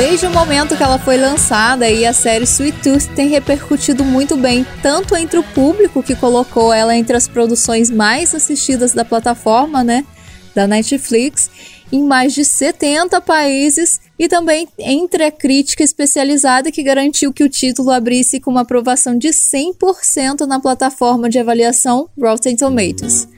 Desde 0.00 0.26
o 0.26 0.30
momento 0.30 0.74
que 0.78 0.82
ela 0.82 0.98
foi 0.98 1.18
lançada, 1.18 1.84
a 1.84 2.12
série 2.14 2.46
Sweet 2.46 2.80
Tooth 2.80 3.14
tem 3.14 3.28
repercutido 3.28 4.02
muito 4.02 4.34
bem, 4.34 4.66
tanto 4.82 5.14
entre 5.14 5.38
o 5.38 5.42
público 5.42 6.02
que 6.02 6.16
colocou 6.16 6.72
ela 6.72 6.96
entre 6.96 7.14
as 7.14 7.28
produções 7.28 7.90
mais 7.90 8.34
assistidas 8.34 8.94
da 8.94 9.04
plataforma, 9.04 9.84
né, 9.84 10.06
da 10.54 10.66
Netflix, 10.66 11.50
em 11.92 12.02
mais 12.02 12.32
de 12.32 12.46
70 12.46 13.20
países, 13.20 14.00
e 14.18 14.26
também 14.26 14.66
entre 14.78 15.22
a 15.22 15.30
crítica 15.30 15.84
especializada 15.84 16.72
que 16.72 16.82
garantiu 16.82 17.30
que 17.30 17.44
o 17.44 17.48
título 17.50 17.90
abrisse 17.90 18.40
com 18.40 18.52
uma 18.52 18.62
aprovação 18.62 19.18
de 19.18 19.28
100% 19.28 20.46
na 20.46 20.58
plataforma 20.58 21.28
de 21.28 21.38
avaliação 21.38 22.08
Rotten 22.18 22.56
Tomatoes. 22.56 23.28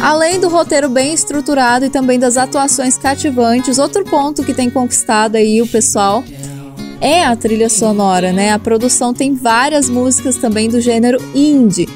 Além 0.00 0.40
do 0.40 0.48
roteiro 0.48 0.88
bem 0.88 1.12
estruturado 1.12 1.84
e 1.84 1.90
também 1.90 2.18
das 2.18 2.38
atuações 2.38 2.96
cativantes, 2.96 3.78
outro 3.78 4.02
ponto 4.02 4.42
que 4.42 4.54
tem 4.54 4.70
conquistado 4.70 5.36
aí 5.36 5.60
o 5.60 5.66
pessoal 5.66 6.24
é 7.02 7.24
a 7.24 7.36
trilha 7.36 7.68
sonora, 7.68 8.32
né? 8.32 8.50
A 8.50 8.58
produção 8.58 9.12
tem 9.12 9.34
várias 9.34 9.90
músicas 9.90 10.36
também 10.36 10.70
do 10.70 10.80
gênero 10.80 11.18
indie. 11.34 11.86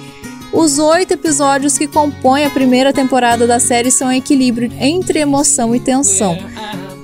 Os 0.53 0.79
oito 0.79 1.15
episódios 1.15 1.79
que 1.79 1.87
compõem 1.87 2.45
a 2.45 2.51
primeira 2.51 2.93
temporada 2.93 3.47
da 3.47 3.59
série 3.59 3.91
são 3.91 4.09
um 4.09 4.13
equilíbrio 4.13 4.71
entre 4.79 5.19
emoção 5.19 5.75
e 5.75 5.81
tensão. 5.81 6.39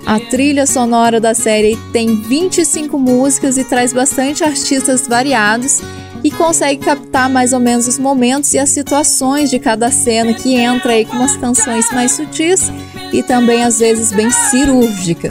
A 0.06 0.20
trilha 0.20 0.66
sonora 0.66 1.18
da 1.18 1.34
série 1.34 1.78
tem 1.92 2.14
25 2.22 2.98
músicas 2.98 3.56
e 3.56 3.64
traz 3.64 3.92
bastante 3.92 4.44
artistas 4.44 5.06
variados 5.06 5.80
e 6.22 6.30
consegue 6.30 6.84
captar 6.84 7.28
mais 7.28 7.52
ou 7.52 7.60
menos 7.60 7.86
os 7.86 7.98
momentos 7.98 8.52
e 8.54 8.58
as 8.58 8.70
situações 8.70 9.50
de 9.50 9.58
cada 9.58 9.90
cena 9.90 10.34
que 10.34 10.54
entra 10.54 10.92
aí 10.92 11.04
com 11.04 11.16
umas 11.16 11.36
canções 11.36 11.90
mais 11.92 12.12
sutis 12.12 12.70
e 13.12 13.22
também 13.22 13.62
às 13.62 13.78
vezes 13.78 14.12
bem 14.12 14.30
cirúrgica. 14.30 15.30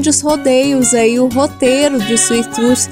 Sem 0.00 0.02
grandes 0.02 0.20
rodeios 0.22 0.94
aí, 0.94 1.20
o 1.20 1.28
roteiro 1.28 1.98
de 1.98 2.14
Sweet 2.14 2.48
Tooth 2.50 2.88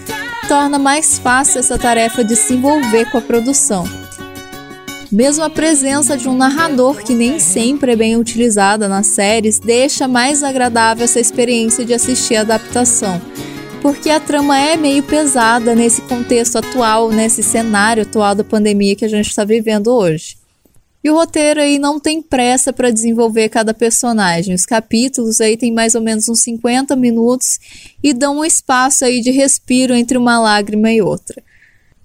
torna 0.47 0.79
mais 0.79 1.19
fácil 1.19 1.59
essa 1.59 1.79
tarefa 1.79 2.23
de 2.23 2.37
se 2.37 2.53
envolver 2.55 3.11
com 3.11 3.17
a 3.17 3.23
produção. 3.23 3.85
Mesmo 5.11 5.43
a 5.43 5.49
presença 5.49 6.19
de 6.19 6.29
um 6.29 6.37
narrador 6.37 7.03
que 7.03 7.15
nem 7.15 7.39
sempre 7.39 7.93
é 7.93 7.97
bem 7.97 8.17
utilizada 8.17 8.89
nas 8.89 9.07
séries 9.07 9.59
deixa 9.59 10.07
mais 10.07 10.43
agradável 10.43 11.05
essa 11.05 11.19
experiência 11.19 11.83
de 11.83 11.95
assistir 11.95 12.37
a 12.37 12.43
adaptação, 12.43 13.21
porque 13.81 14.11
a 14.11 14.21
trama 14.21 14.59
é 14.59 14.77
meio 14.77 15.03
pesada 15.03 15.75
nesse 15.75 16.03
contexto 16.03 16.57
atual, 16.57 17.11
nesse 17.11 17.43
cenário 17.43 18.03
atual 18.03 18.35
da 18.35 18.45
pandemia 18.45 18.95
que 18.95 19.05
a 19.05 19.09
gente 19.09 19.29
está 19.29 19.45
vivendo 19.45 19.89
hoje. 19.89 20.38
E 21.09 21.11
o 21.11 21.15
roteiro 21.15 21.59
aí 21.59 21.79
não 21.79 21.99
tem 21.99 22.21
pressa 22.21 22.71
para 22.71 22.91
desenvolver 22.91 23.49
cada 23.49 23.73
personagem. 23.73 24.55
Os 24.55 24.67
capítulos 24.67 25.41
aí 25.41 25.57
tem 25.57 25.73
mais 25.73 25.95
ou 25.95 26.03
menos 26.03 26.29
uns 26.29 26.43
50 26.43 26.95
minutos 26.97 27.59
e 28.05 28.13
dão 28.13 28.41
um 28.41 28.45
espaço 28.45 29.07
aí 29.07 29.23
de 29.23 29.31
respiro 29.31 29.95
entre 29.95 30.19
uma 30.19 30.39
lágrima 30.39 30.93
e 30.93 31.01
outra. 31.01 31.43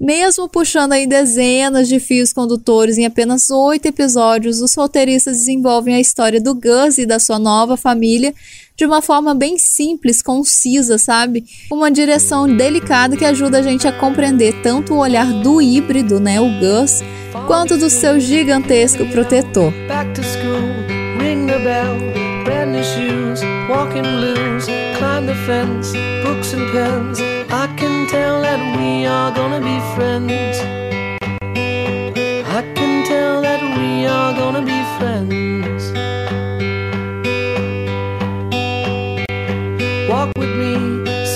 Mesmo 0.03 0.49
puxando 0.49 0.91
aí 0.91 1.07
dezenas 1.07 1.87
de 1.87 1.97
fios 1.97 2.33
condutores 2.33 2.97
em 2.97 3.05
apenas 3.05 3.49
oito 3.49 3.85
episódios, 3.85 4.59
os 4.59 4.75
roteiristas 4.75 5.37
desenvolvem 5.37 5.95
a 5.95 5.99
história 6.01 6.41
do 6.41 6.53
Gus 6.53 6.97
e 6.97 7.05
da 7.05 7.19
sua 7.19 7.39
nova 7.39 7.77
família 7.77 8.33
de 8.75 8.85
uma 8.85 9.01
forma 9.01 9.33
bem 9.33 9.57
simples, 9.57 10.21
concisa, 10.21 10.97
sabe? 10.97 11.45
Uma 11.71 11.89
direção 11.89 12.53
delicada 12.53 13.15
que 13.15 13.23
ajuda 13.23 13.59
a 13.59 13.61
gente 13.61 13.87
a 13.87 13.93
compreender 13.93 14.61
tanto 14.61 14.93
o 14.93 14.97
olhar 14.97 15.41
do 15.41 15.61
híbrido, 15.61 16.19
né, 16.19 16.41
o 16.41 16.49
Gus, 16.59 16.99
quanto 17.47 17.77
do 17.77 17.89
seu 17.89 18.19
gigantesco 18.19 19.05
protetor. 19.05 19.71
We 28.83 29.05
are 29.05 29.31
gonna 29.31 29.61
be 29.71 29.77
friends. 29.95 30.57
I 32.57 32.61
can 32.77 32.93
tell 33.11 33.35
that 33.47 33.61
we 33.79 33.91
are 34.17 34.31
gonna 34.41 34.65
be 34.73 34.79
friends. 34.97 35.83
Walk 40.11 40.29
with 40.41 40.53
me, 40.61 40.73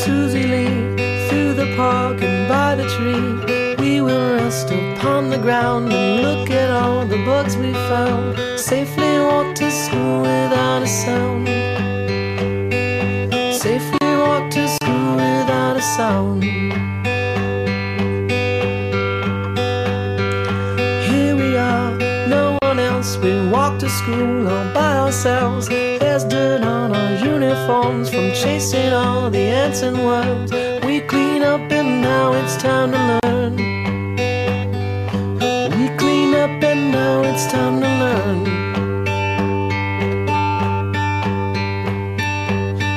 Susie 0.01 0.47
Lee, 0.53 0.77
through 1.27 1.53
the 1.61 1.67
park 1.81 2.17
and 2.27 2.39
by 2.53 2.69
the 2.79 2.87
tree. 2.95 3.29
We 3.83 3.93
will 4.05 4.27
rest 4.39 4.67
upon 4.81 5.21
the 5.33 5.41
ground 5.45 5.85
and 5.93 6.11
look 6.27 6.49
at 6.63 6.69
all 6.81 7.05
the 7.13 7.21
bugs 7.29 7.55
we 7.63 7.71
found. 7.91 8.27
Safely 8.71 9.13
walk 9.27 9.49
to 9.61 9.67
school 9.83 10.17
without 10.31 10.81
a 10.89 10.91
sound. 11.03 11.47
Safely 13.65 14.11
walk 14.23 14.45
to 14.57 14.63
school 14.77 15.11
without 15.25 15.75
a 15.83 15.85
sound. 15.97 16.26
School 24.07 24.47
all 24.47 24.73
by 24.73 24.97
ourselves. 24.99 25.67
There's 25.67 26.23
dirt 26.23 26.63
on 26.63 26.95
our 26.95 27.13
uniforms 27.25 28.09
from 28.09 28.31
chasing 28.31 28.93
all 28.93 29.29
the 29.29 29.45
ants 29.63 29.81
and 29.81 29.97
worms. 29.97 30.49
We 30.85 31.01
clean 31.01 31.43
up 31.43 31.69
and 31.71 32.01
now 32.01 32.31
it's 32.31 32.55
time 32.55 32.91
to 32.93 33.01
learn. 33.25 33.55
We 35.79 35.85
clean 35.97 36.33
up 36.35 36.63
and 36.71 36.91
now 36.91 37.21
it's 37.29 37.45
time 37.47 37.81
to 37.81 37.89
learn. 38.03 38.43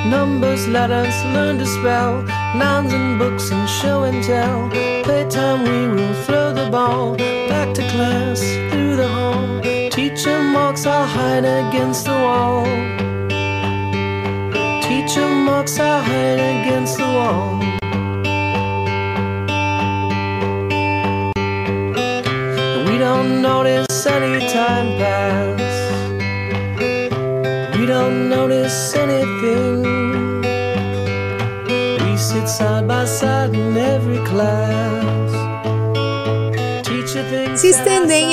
Numbers, 0.08 0.68
letters, 0.68 1.16
learn 1.34 1.58
to 1.58 1.66
spell. 1.66 2.22
Nouns 2.54 2.92
and 2.92 3.18
books 3.18 3.50
and 3.50 3.68
show 3.68 4.04
and 4.04 4.22
tell. 4.22 4.70
Playtime, 5.02 5.62
we 5.64 5.80
will 5.94 6.14
throw 6.24 6.52
the 6.52 6.70
ball. 6.70 7.16
Back 7.16 7.74
to 7.74 7.82
class, 7.90 8.40
against 11.44 12.04
the 12.04 12.12
wall. 12.12 12.89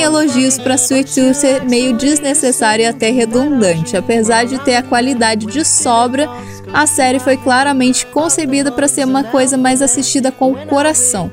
Elogios 0.02 0.58
para 0.58 0.76
Sweet 0.76 1.14
Tooth 1.14 1.45
é 1.45 1.60
meio 1.60 1.95
desnecessário 1.95 2.84
e 2.84 2.86
até 2.86 3.10
redundante. 3.10 3.98
Apesar 3.98 4.45
de 4.45 4.58
ter 4.60 4.76
a 4.76 4.84
qualidade 4.84 5.45
de 5.45 5.64
sobra, 5.66 6.30
a 6.74 6.86
série 6.86 7.20
foi 7.20 7.38
claramente 7.38 8.06
concebida 8.08 8.72
para 8.72 8.88
ser 8.88 9.06
uma 9.06 9.24
coisa 9.24 9.58
mais 9.58 9.82
assistida 9.82 10.32
com 10.32 10.52
o 10.52 10.68
coração. 10.68 11.32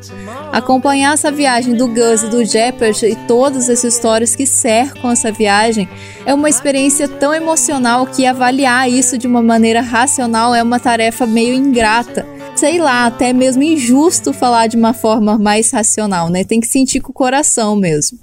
Acompanhar 0.53 1.15
essa 1.15 1.31
viagem 1.31 1.75
do 1.75 1.89
Gus 1.89 2.23
e 2.23 2.29
do 2.29 2.45
Jeopardy 2.45 3.07
e 3.07 3.17
todas 3.27 3.69
as 3.69 3.83
histórias 3.83 4.37
que 4.37 4.47
cercam 4.47 5.11
essa 5.11 5.33
viagem 5.33 5.89
é 6.25 6.33
uma 6.33 6.49
experiência 6.49 7.09
tão 7.09 7.35
emocional 7.35 8.07
que 8.07 8.25
avaliar 8.25 8.89
isso 8.89 9.19
de 9.19 9.27
uma 9.27 9.43
maneira 9.43 9.81
racional 9.81 10.55
é 10.55 10.63
uma 10.63 10.79
tarefa 10.79 11.27
meio 11.27 11.55
ingrata. 11.55 12.27
Sei 12.55 12.79
lá, 12.79 13.07
até 13.07 13.33
mesmo 13.33 13.63
injusto 13.63 14.33
falar 14.33 14.69
de 14.69 14.77
uma 14.77 14.95
forma 14.95 15.37
mais 15.37 15.73
racional, 15.73 16.31
né? 16.31 16.45
Tem 16.45 16.61
que 16.61 16.69
sentir 16.69 17.01
com 17.01 17.11
o 17.11 17.15
coração 17.15 17.75
mesmo. 17.75 18.19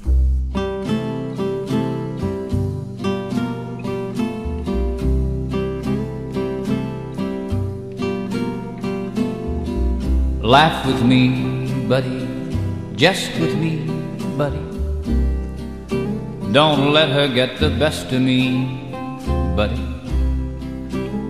Laugh 10.52 10.86
with 10.86 11.02
me, 11.02 11.30
buddy, 11.88 12.28
jest 12.98 13.32
with 13.40 13.56
me, 13.56 13.88
buddy. 14.38 14.60
Don't 16.52 16.92
let 16.92 17.08
her 17.08 17.30
get 17.30 17.58
the 17.62 17.70
best 17.70 18.12
of 18.12 18.22
me, 18.22 18.84
buddy. 19.56 19.88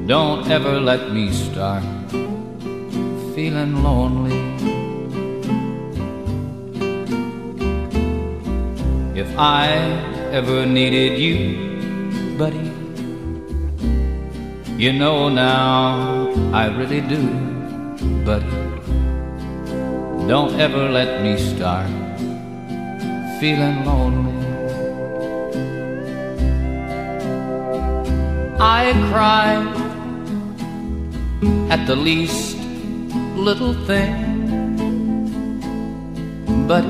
Don't 0.07 0.49
ever 0.49 0.80
let 0.80 1.11
me 1.11 1.32
start 1.32 1.84
feeling 3.36 3.84
lonely. 3.84 4.41
If 9.13 9.30
I 9.38 9.67
ever 10.32 10.65
needed 10.65 11.19
you, 11.19 11.38
buddy, 12.39 12.72
you 14.82 14.93
know 14.93 15.30
now 15.30 16.26
I 16.51 16.65
really 16.76 17.01
do, 17.01 17.22
buddy. 18.26 18.61
Don't 20.28 20.59
ever 20.59 20.89
let 20.89 21.22
me 21.22 21.38
start 21.38 21.89
feeling 23.39 23.86
lonely. 23.86 24.32
I 28.59 28.93
cry 29.11 29.49
at 31.69 31.86
the 31.88 31.95
least 31.95 32.57
little 33.36 33.74
thing, 33.86 34.15
but 36.67 36.86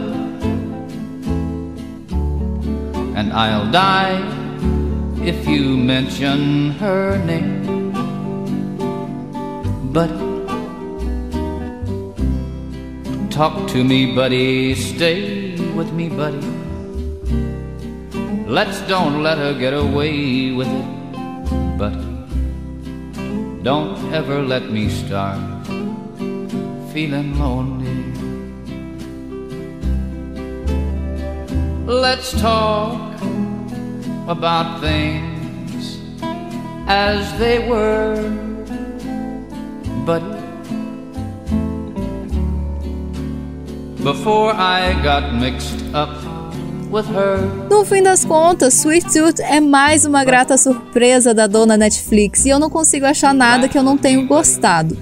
And 3.22 3.34
I'll 3.34 3.70
die 3.72 4.18
if 5.22 5.48
you 5.48 5.78
mention 5.78 6.72
her 6.82 7.18
name, 7.24 7.92
buddy. 9.94 10.31
Talk 13.42 13.68
to 13.70 13.84
me, 13.84 14.14
buddy. 14.14 14.76
Stay 14.76 15.58
with 15.74 15.92
me, 15.94 16.10
buddy. 16.10 16.46
Let's 18.46 18.82
don't 18.82 19.24
let 19.24 19.40
her 19.40 19.56
get 19.58 19.74
away 19.74 20.52
with 20.52 20.68
it, 20.68 20.86
buddy. 21.76 22.06
Don't 23.64 23.98
ever 24.14 24.44
let 24.44 24.70
me 24.70 24.90
start 24.90 25.42
feeling 26.94 27.40
lonely. 27.40 28.14
Let's 31.88 32.40
talk 32.40 33.20
about 34.28 34.82
things 34.82 35.98
as 36.86 37.26
they 37.40 37.68
were, 37.68 38.22
buddy. 40.06 40.41
Before 44.04 44.52
I 44.52 44.94
got 45.04 45.32
mixed 45.40 45.76
up 45.94 46.10
with 46.92 47.06
her. 47.14 47.38
No 47.70 47.86
fim 47.86 48.02
das 48.02 48.26
contas, 48.26 48.74
Sweet 48.74 49.14
Tooth 49.14 49.40
é 49.40 49.60
mais 49.60 50.06
uma 50.06 50.26
grata 50.26 50.58
surpresa 50.58 51.36
da 51.36 51.46
dona 51.46 51.78
Netflix 51.78 52.44
e 52.46 52.50
eu 52.50 52.58
não 52.58 52.68
consigo 52.68 53.06
achar 53.06 53.32
nada 53.32 53.68
que 53.68 53.78
eu 53.78 53.84
não 53.84 53.96
tenho 53.96 54.26
gostado. 54.26 54.98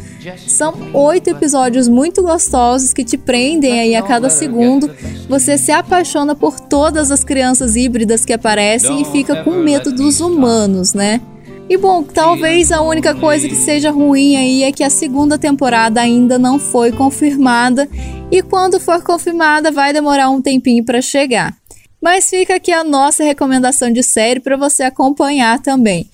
São 0.45 0.73
oito 0.93 1.29
episódios 1.29 1.87
muito 1.87 2.21
gostosos 2.21 2.91
que 2.91 3.05
te 3.05 3.17
prendem 3.17 3.79
aí 3.79 3.95
a 3.95 4.01
cada 4.01 4.29
segundo. 4.29 4.91
Você 5.29 5.57
se 5.57 5.71
apaixona 5.71 6.35
por 6.35 6.59
todas 6.59 7.09
as 7.09 7.23
crianças 7.23 7.77
híbridas 7.77 8.25
que 8.25 8.33
aparecem 8.33 9.01
e 9.01 9.05
fica 9.05 9.43
com 9.43 9.51
medo 9.51 9.93
dos 9.93 10.19
humanos, 10.19 10.93
né? 10.93 11.21
E 11.69 11.77
bom, 11.77 12.01
talvez 12.01 12.71
a 12.71 12.81
única 12.81 13.13
coisa 13.13 13.47
que 13.47 13.53
seja 13.53 13.91
ruim 13.91 14.35
aí 14.35 14.63
é 14.63 14.71
que 14.71 14.83
a 14.83 14.89
segunda 14.89 15.37
temporada 15.37 16.01
ainda 16.01 16.39
não 16.39 16.57
foi 16.57 16.91
confirmada 16.91 17.87
e 18.31 18.41
quando 18.41 18.79
for 18.79 19.03
confirmada 19.03 19.71
vai 19.71 19.93
demorar 19.93 20.31
um 20.31 20.41
tempinho 20.41 20.83
para 20.83 20.99
chegar. 20.99 21.55
Mas 22.01 22.27
fica 22.27 22.55
aqui 22.55 22.71
a 22.71 22.83
nossa 22.83 23.23
recomendação 23.23 23.91
de 23.91 24.01
série 24.01 24.39
para 24.39 24.57
você 24.57 24.81
acompanhar 24.81 25.59
também. 25.61 26.09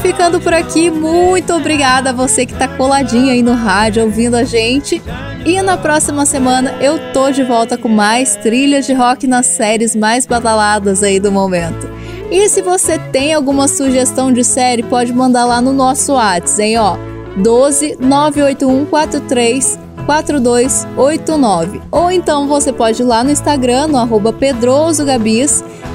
Ficando 0.00 0.40
por 0.40 0.52
aqui. 0.52 0.90
Muito 0.90 1.52
obrigada 1.52 2.10
a 2.10 2.12
você 2.12 2.44
que 2.46 2.54
tá 2.54 2.66
coladinho 2.66 3.30
aí 3.30 3.42
no 3.42 3.52
rádio 3.52 4.02
ouvindo 4.02 4.34
a 4.34 4.44
gente. 4.44 5.00
E 5.44 5.60
na 5.62 5.76
próxima 5.76 6.26
semana 6.26 6.74
eu 6.80 7.12
tô 7.12 7.30
de 7.30 7.42
volta 7.42 7.76
com 7.76 7.88
mais 7.88 8.36
trilhas 8.36 8.86
de 8.86 8.92
rock 8.92 9.26
nas 9.26 9.46
séries 9.46 9.94
mais 9.94 10.26
badaladas 10.26 11.02
aí 11.02 11.20
do 11.20 11.30
momento. 11.30 11.88
E 12.30 12.48
se 12.48 12.62
você 12.62 12.98
tem 12.98 13.34
alguma 13.34 13.66
sugestão 13.66 14.32
de 14.32 14.44
série, 14.44 14.82
pode 14.82 15.12
mandar 15.12 15.44
lá 15.44 15.60
no 15.60 15.72
nosso 15.72 16.12
WhatsApp, 16.12 16.62
hein, 16.62 16.78
ó. 16.78 16.96
12 17.36 17.96
981 18.00 18.86
43 18.86 19.78
4289. 20.06 21.80
Ou 21.90 22.10
então 22.10 22.46
você 22.46 22.72
pode 22.72 23.02
ir 23.02 23.04
lá 23.04 23.22
no 23.24 23.30
Instagram, 23.30 23.88
no 23.88 23.98
arroba 23.98 24.32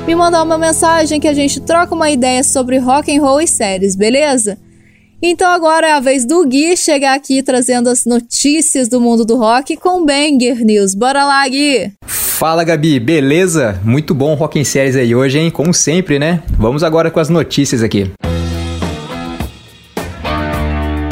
me 0.08 0.14
mandar 0.14 0.43
uma 0.43 0.58
mensagem 0.58 1.20
que 1.20 1.28
a 1.28 1.34
gente 1.34 1.60
troca 1.60 1.95
uma 1.95 2.12
ideia 2.12 2.43
sobre 2.43 2.78
rock 2.78 3.16
and 3.16 3.22
roll 3.22 3.41
e 3.41 3.47
séries, 3.47 3.95
beleza? 3.95 4.58
Então 5.22 5.49
agora 5.49 5.88
é 5.88 5.93
a 5.93 5.99
vez 5.99 6.26
do 6.26 6.45
Gui 6.45 6.78
chegar 6.78 7.16
aqui 7.16 7.41
trazendo 7.41 7.89
as 7.89 8.06
notícias 8.06 8.88
do 8.88 9.01
mundo 9.01 9.26
do 9.26 9.36
rock 9.36 9.76
com 9.76 10.06
Banger 10.06 10.64
News. 10.64 10.93
Bora 10.93 11.26
lá, 11.26 11.47
Gui! 11.47 11.91
Fala, 12.06 12.64
Gabi, 12.64 12.99
beleza? 12.99 13.80
Muito 13.84 14.14
bom 14.14 14.36
Rock 14.36 14.60
em 14.60 14.64
Séries 14.64 14.95
aí 14.95 15.16
hoje, 15.16 15.39
hein? 15.39 15.49
Como 15.49 15.74
sempre, 15.74 16.20
né? 16.20 16.43
Vamos 16.60 16.84
agora 16.84 17.10
com 17.10 17.20
as 17.20 17.30
notícias 17.30 17.82
aqui. 17.82 18.12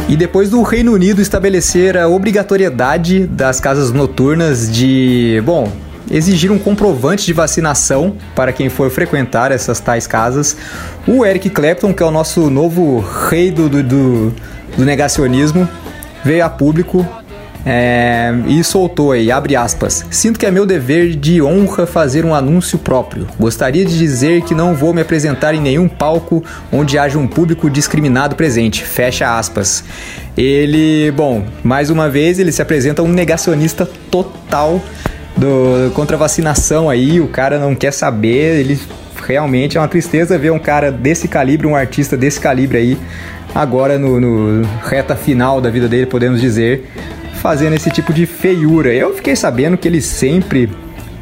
E 0.08 0.16
depois 0.16 0.50
do 0.52 0.62
Reino 0.62 0.94
Unido 0.94 1.22
estabelecer 1.22 1.98
a 1.98 2.08
obrigatoriedade 2.08 3.26
das 3.26 3.60
casas 3.60 3.92
noturnas 3.92 4.72
de, 4.72 5.42
bom, 5.46 5.72
exigir 6.10 6.52
um 6.52 6.60
comprovante 6.60 7.26
de 7.26 7.34
vacinação 7.34 8.16
para 8.36 8.52
quem 8.52 8.70
for 8.70 8.90
frequentar 8.90 9.52
essas 9.52 9.80
tais 9.80 10.08
casas, 10.08 10.56
o 11.08 11.26
Eric 11.26 11.50
Clapton, 11.50 11.94
que 11.94 12.04
é 12.04 12.06
o 12.06 12.12
nosso 12.12 12.50
novo 12.50 13.00
rei 13.30 13.52
do, 13.52 13.70
do, 13.70 13.84
do, 13.84 14.34
negacionismo, 14.78 15.68
veio 16.24 16.46
a 16.46 16.50
público 16.50 17.06
é, 17.66 18.34
e 18.48 18.62
soltou 18.64 19.14
aí, 19.14 19.32
abre 19.32 19.56
aspas. 19.56 20.06
Sinto 20.12 20.38
que 20.38 20.46
é 20.46 20.52
meu 20.52 20.66
dever 20.66 21.16
de 21.16 21.42
honra 21.42 21.86
fazer 21.86 22.26
um 22.26 22.36
anúncio 22.36 22.78
próprio. 22.78 23.28
Gostaria 23.40 23.86
de 23.86 23.98
dizer 23.98 24.42
que 24.42 24.54
não 24.54 24.76
vou 24.76 24.94
me 24.94 25.02
apresentar 25.02 25.54
em 25.54 25.62
nenhum 25.62 25.88
palco 25.88 26.44
onde 26.72 26.98
haja 26.98 27.18
um 27.18 27.28
público 27.28 27.70
discriminado 27.70 28.36
presente. 28.36 28.84
Fecha 28.84 29.38
aspas. 29.38 29.84
Ele, 30.36 31.12
bom, 31.12 31.46
mais 31.64 31.90
uma 31.90 32.10
vez 32.10 32.38
ele 32.38 32.52
se 32.52 32.62
apresenta 32.62 33.02
um 33.02 33.08
negacionista 33.08 33.88
total 34.12 34.82
do, 35.38 35.92
contra 35.94 36.18
vacinação 36.18 36.90
aí. 36.90 37.20
O 37.20 37.28
cara 37.28 37.60
não 37.60 37.76
quer 37.76 37.92
saber, 37.92 38.60
ele 38.60 38.80
realmente 39.26 39.78
é 39.78 39.82
uma 39.82 39.88
tristeza 39.88 40.38
ver 40.38 40.52
um 40.52 40.60
cara 40.60 40.92
desse 40.92 41.28
calibre, 41.28 41.66
um 41.66 41.76
artista 41.76 42.18
desse 42.18 42.40
calibre 42.40 42.78
aí, 42.78 42.98
agora 43.56 43.98
no, 43.98 44.20
no 44.20 44.68
reta 44.84 45.16
final 45.16 45.62
da 45.62 45.70
vida 45.70 45.88
dele, 45.88 46.06
podemos 46.06 46.42
dizer, 46.42 46.90
fazendo 47.42 47.74
esse 47.74 47.90
tipo 47.90 48.14
de 48.14 48.26
feiura. 48.26 48.94
Eu 48.94 49.16
fiquei 49.16 49.36
sabendo 49.36 49.78
que 49.78 49.88
ele 49.88 50.02
sempre 50.02 50.70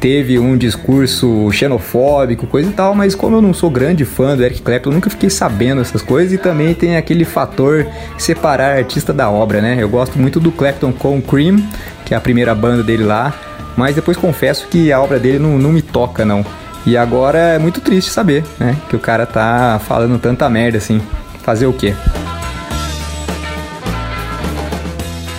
teve 0.00 0.36
um 0.36 0.56
discurso 0.56 1.48
xenofóbico, 1.52 2.44
coisa 2.48 2.68
e 2.68 2.72
tal, 2.72 2.92
mas 2.92 3.14
como 3.14 3.36
eu 3.36 3.40
não 3.40 3.54
sou 3.54 3.70
grande 3.70 4.04
fã 4.04 4.36
do 4.36 4.42
Eric 4.42 4.60
Clapton, 4.60 4.90
eu 4.90 4.94
nunca 4.94 5.08
fiquei 5.08 5.30
sabendo 5.30 5.80
essas 5.80 6.02
coisas 6.02 6.32
e 6.32 6.38
também 6.38 6.74
tem 6.74 6.96
aquele 6.96 7.24
fator 7.24 7.86
separar 8.18 8.78
artista 8.78 9.12
da 9.12 9.30
obra, 9.30 9.60
né? 9.60 9.76
Eu 9.78 9.88
gosto 9.88 10.18
muito 10.18 10.40
do 10.40 10.50
Clapton 10.50 10.90
com 10.90 11.22
Cream, 11.22 11.62
que 12.04 12.14
é 12.14 12.16
a 12.16 12.20
primeira 12.20 12.52
banda 12.52 12.82
dele 12.82 13.04
lá, 13.04 13.32
mas 13.76 13.94
depois 13.94 14.16
confesso 14.16 14.66
que 14.68 14.92
a 14.92 15.00
obra 15.00 15.18
dele 15.18 15.38
não, 15.38 15.58
não 15.58 15.72
me 15.72 15.82
toca, 15.82 16.24
não. 16.24 16.44
E 16.84 16.96
agora 16.96 17.38
é 17.38 17.58
muito 17.58 17.80
triste 17.80 18.10
saber, 18.10 18.44
né? 18.58 18.76
Que 18.88 18.96
o 18.96 18.98
cara 18.98 19.24
tá 19.24 19.80
falando 19.86 20.18
tanta 20.18 20.48
merda 20.50 20.78
assim. 20.78 21.00
Fazer 21.42 21.66
o 21.66 21.72
quê? 21.72 21.94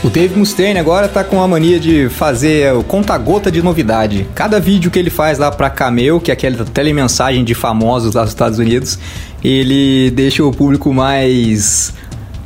O 0.04 0.10
Dave 0.10 0.38
Mustaine 0.38 0.78
agora 0.78 1.08
tá 1.08 1.24
com 1.24 1.42
a 1.42 1.48
mania 1.48 1.80
de 1.80 2.10
fazer 2.10 2.74
o 2.74 2.84
conta-gota 2.84 3.50
de 3.50 3.62
novidade. 3.62 4.28
Cada 4.36 4.60
vídeo 4.60 4.92
que 4.92 5.00
ele 5.00 5.10
faz 5.10 5.38
lá 5.38 5.50
pra 5.50 5.70
Cameo, 5.70 6.20
que 6.20 6.30
é 6.30 6.34
aquela 6.34 6.66
telemensagem 6.66 7.42
de 7.42 7.54
famosos 7.54 8.14
lá 8.14 8.24
dos 8.24 8.32
Estados 8.32 8.60
Unidos, 8.60 9.00
ele 9.42 10.12
deixa 10.12 10.44
o 10.44 10.52
público 10.52 10.94
mais. 10.94 11.94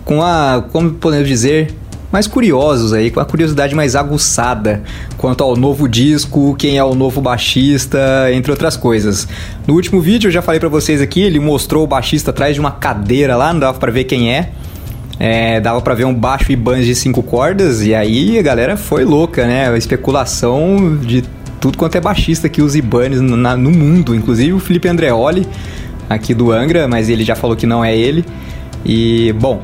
com 0.06 0.22
a. 0.22 0.64
como 0.72 0.92
podemos 0.92 1.28
dizer? 1.28 1.74
Mais 2.18 2.26
curiosos 2.26 2.94
aí, 2.94 3.12
com 3.12 3.20
a 3.20 3.26
curiosidade 3.26 3.76
mais 3.76 3.96
aguçada 3.96 4.82
quanto 5.20 5.44
ao 5.44 5.56
novo 5.56 5.88
disco, 5.88 6.56
quem 6.58 6.76
é 6.76 6.84
o 6.84 6.96
novo 6.96 7.22
baixista, 7.22 8.00
entre 8.34 8.50
outras 8.50 8.76
coisas. 8.76 9.28
No 9.68 9.76
último 9.76 10.02
vídeo 10.02 10.28
eu 10.28 10.32
já 10.32 10.42
falei 10.42 10.60
para 10.60 10.68
vocês 10.68 11.00
aqui, 11.00 11.22
ele 11.22 11.40
mostrou 11.40 11.84
o 11.84 11.88
baixista 11.88 12.32
atrás 12.32 12.56
de 12.56 12.60
uma 12.60 12.72
cadeira 12.72 13.36
lá, 13.36 13.54
não 13.54 13.60
dava 13.60 13.78
para 13.78 13.92
ver 13.92 14.06
quem 14.06 14.34
é. 14.34 14.50
É, 15.20 15.60
dava 15.60 15.80
para 15.80 15.94
ver 15.94 16.06
um 16.06 16.14
baixo 16.14 16.52
Ibanez 16.52 16.88
de 16.88 16.96
cinco 16.96 17.22
cordas 17.22 17.84
e 17.84 17.94
aí 17.94 18.40
a 18.40 18.42
galera 18.42 18.78
foi 18.78 19.06
louca, 19.06 19.46
né? 19.46 19.70
A 19.70 19.78
especulação 19.78 20.98
de 20.98 21.24
tudo 21.62 21.78
quanto 21.78 21.98
é 21.98 22.02
baixista 22.02 22.50
que 22.50 22.64
usa 22.64 22.80
Ibanez 22.80 23.22
no, 23.22 23.38
no 23.38 23.70
mundo, 23.70 24.16
inclusive 24.16 24.54
o 24.54 24.60
Felipe 24.60 24.88
Andreoli 24.88 25.48
aqui 26.10 26.34
do 26.34 26.52
Angra, 26.52 26.88
mas 26.88 27.10
ele 27.10 27.24
já 27.24 27.36
falou 27.36 27.56
que 27.56 27.68
não 27.68 27.86
é 27.86 27.96
ele. 27.96 28.26
E 28.84 29.34
bom, 29.34 29.62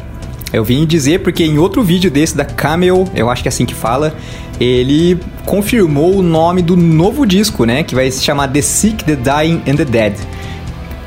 eu 0.53 0.63
vim 0.63 0.85
dizer 0.85 1.19
porque 1.19 1.43
em 1.43 1.57
outro 1.57 1.83
vídeo 1.83 2.09
desse 2.09 2.37
da 2.37 2.45
Camel, 2.45 3.05
eu 3.13 3.29
acho 3.29 3.41
que 3.41 3.47
é 3.47 3.51
assim 3.51 3.65
que 3.65 3.73
fala, 3.73 4.15
ele 4.59 5.19
confirmou 5.45 6.15
o 6.15 6.21
nome 6.21 6.61
do 6.61 6.77
novo 6.77 7.25
disco, 7.25 7.65
né? 7.65 7.83
Que 7.83 7.95
vai 7.95 8.09
se 8.11 8.23
chamar 8.23 8.47
The 8.47 8.61
Sick, 8.61 9.03
The 9.03 9.15
Dying 9.15 9.63
and 9.67 9.75
The 9.75 9.85
Dead 9.85 10.13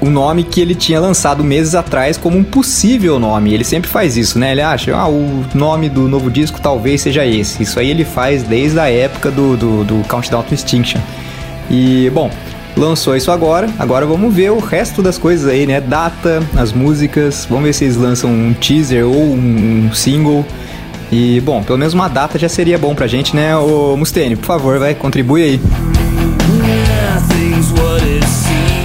o 0.00 0.10
nome 0.10 0.44
que 0.44 0.60
ele 0.60 0.74
tinha 0.74 1.00
lançado 1.00 1.42
meses 1.42 1.74
atrás 1.74 2.16
como 2.16 2.36
um 2.36 2.44
possível 2.44 3.18
nome. 3.18 3.54
Ele 3.54 3.64
sempre 3.64 3.88
faz 3.90 4.16
isso, 4.16 4.38
né? 4.38 4.52
Ele 4.52 4.60
acha, 4.60 4.94
ah, 4.94 5.08
o 5.08 5.44
nome 5.54 5.88
do 5.88 6.08
novo 6.08 6.30
disco 6.30 6.60
talvez 6.60 7.00
seja 7.00 7.24
esse. 7.24 7.62
Isso 7.62 7.78
aí 7.80 7.90
ele 7.90 8.04
faz 8.04 8.42
desde 8.42 8.78
a 8.78 8.90
época 8.90 9.30
do, 9.30 9.56
do, 9.56 9.84
do 9.84 10.08
Countdown 10.08 10.42
to 10.42 10.54
Extinction. 10.54 11.00
E, 11.70 12.10
bom, 12.10 12.30
lançou 12.76 13.16
isso 13.16 13.30
agora. 13.30 13.68
Agora 13.78 14.06
vamos 14.06 14.34
ver 14.34 14.50
o 14.50 14.58
resto 14.58 15.02
das 15.02 15.18
coisas 15.18 15.48
aí, 15.48 15.66
né? 15.66 15.80
Data, 15.80 16.42
as 16.56 16.72
músicas. 16.72 17.46
Vamos 17.48 17.64
ver 17.64 17.72
se 17.72 17.84
eles 17.84 17.96
lançam 17.96 18.30
um 18.30 18.52
teaser 18.54 19.06
ou 19.06 19.14
um, 19.14 19.88
um 19.88 19.94
single. 19.94 20.44
E, 21.10 21.40
bom, 21.40 21.62
pelo 21.62 21.78
menos 21.78 21.94
uma 21.94 22.08
data 22.08 22.38
já 22.38 22.48
seria 22.48 22.76
bom 22.76 22.94
pra 22.94 23.06
gente, 23.06 23.34
né? 23.34 23.56
Ô 23.56 23.96
Mustaine, 23.96 24.36
por 24.36 24.46
favor, 24.46 24.78
vai, 24.78 24.94
contribui 24.94 25.42
aí. 25.42 25.60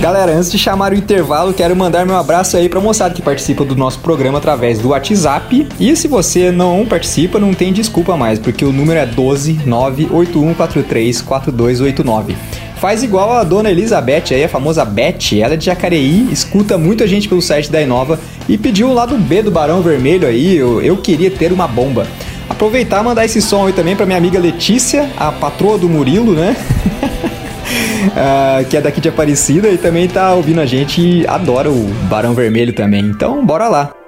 Galera, 0.01 0.35
antes 0.35 0.51
de 0.51 0.57
chamar 0.57 0.93
o 0.93 0.95
intervalo, 0.95 1.53
quero 1.53 1.75
mandar 1.75 2.07
meu 2.07 2.15
abraço 2.15 2.57
aí 2.57 2.67
pra 2.67 2.79
moçada 2.79 3.13
que 3.13 3.21
participa 3.21 3.63
do 3.63 3.75
nosso 3.75 3.99
programa 3.99 4.39
através 4.39 4.79
do 4.79 4.89
WhatsApp. 4.89 5.67
E 5.79 5.95
se 5.95 6.07
você 6.07 6.51
não 6.51 6.87
participa, 6.87 7.39
não 7.39 7.53
tem 7.53 7.71
desculpa 7.71 8.17
mais, 8.17 8.39
porque 8.39 8.65
o 8.65 8.71
número 8.71 8.99
é 8.99 9.05
12 9.05 9.61
98143 9.63 11.21
4289. 11.21 12.35
Faz 12.81 13.03
igual 13.03 13.31
a 13.33 13.43
dona 13.43 13.69
Elizabeth 13.69 14.31
aí, 14.31 14.43
a 14.43 14.49
famosa 14.49 14.83
Beth, 14.83 15.39
ela 15.39 15.53
é 15.53 15.55
de 15.55 15.65
Jacareí, 15.65 16.27
escuta 16.31 16.79
muito 16.79 17.03
a 17.03 17.07
gente 17.07 17.29
pelo 17.29 17.39
site 17.39 17.71
da 17.71 17.79
Inova 17.79 18.19
e 18.49 18.57
pediu 18.57 18.89
o 18.89 18.93
lado 18.93 19.15
B 19.19 19.43
do 19.43 19.51
Barão 19.51 19.83
Vermelho 19.83 20.27
aí, 20.27 20.57
eu, 20.57 20.81
eu 20.81 20.97
queria 20.97 21.29
ter 21.29 21.53
uma 21.53 21.67
bomba. 21.67 22.07
Aproveitar 22.49 23.01
e 23.01 23.05
mandar 23.05 23.23
esse 23.23 23.39
som 23.39 23.67
aí 23.67 23.73
também 23.73 23.95
pra 23.95 24.07
minha 24.07 24.17
amiga 24.17 24.39
Letícia, 24.39 25.07
a 25.15 25.31
patroa 25.31 25.77
do 25.77 25.87
Murilo, 25.87 26.33
né? 26.33 26.55
uh, 28.17 28.65
que 28.67 28.75
é 28.75 28.81
daqui 28.81 28.99
de 28.99 29.09
Aparecida 29.09 29.69
e 29.69 29.77
também 29.77 30.07
tá 30.07 30.33
ouvindo 30.33 30.59
a 30.59 30.65
gente 30.65 31.01
e 31.01 31.27
adora 31.27 31.69
o 31.69 31.85
Barão 32.09 32.33
Vermelho 32.33 32.73
também. 32.73 33.05
Então, 33.05 33.45
bora 33.45 33.67
lá. 33.67 34.00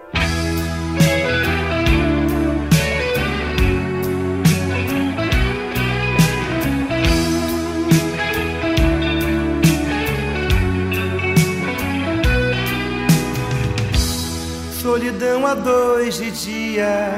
Solidão 15.44 15.48
a 15.48 15.54
dois 15.56 16.18
de 16.18 16.32
dia, 16.32 17.12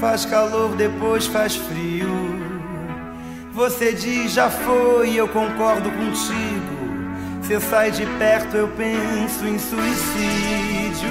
faz 0.00 0.24
calor, 0.24 0.74
depois 0.76 1.26
faz 1.26 1.54
frio. 1.54 2.08
Você 3.52 3.92
diz 3.92 4.32
já 4.32 4.48
foi, 4.48 5.14
eu 5.14 5.28
concordo 5.28 5.90
contigo. 5.90 6.74
Você 7.42 7.60
sai 7.60 7.90
de 7.90 8.06
perto, 8.18 8.56
eu 8.56 8.68
penso 8.68 9.46
em 9.46 9.58
suicídio. 9.58 11.10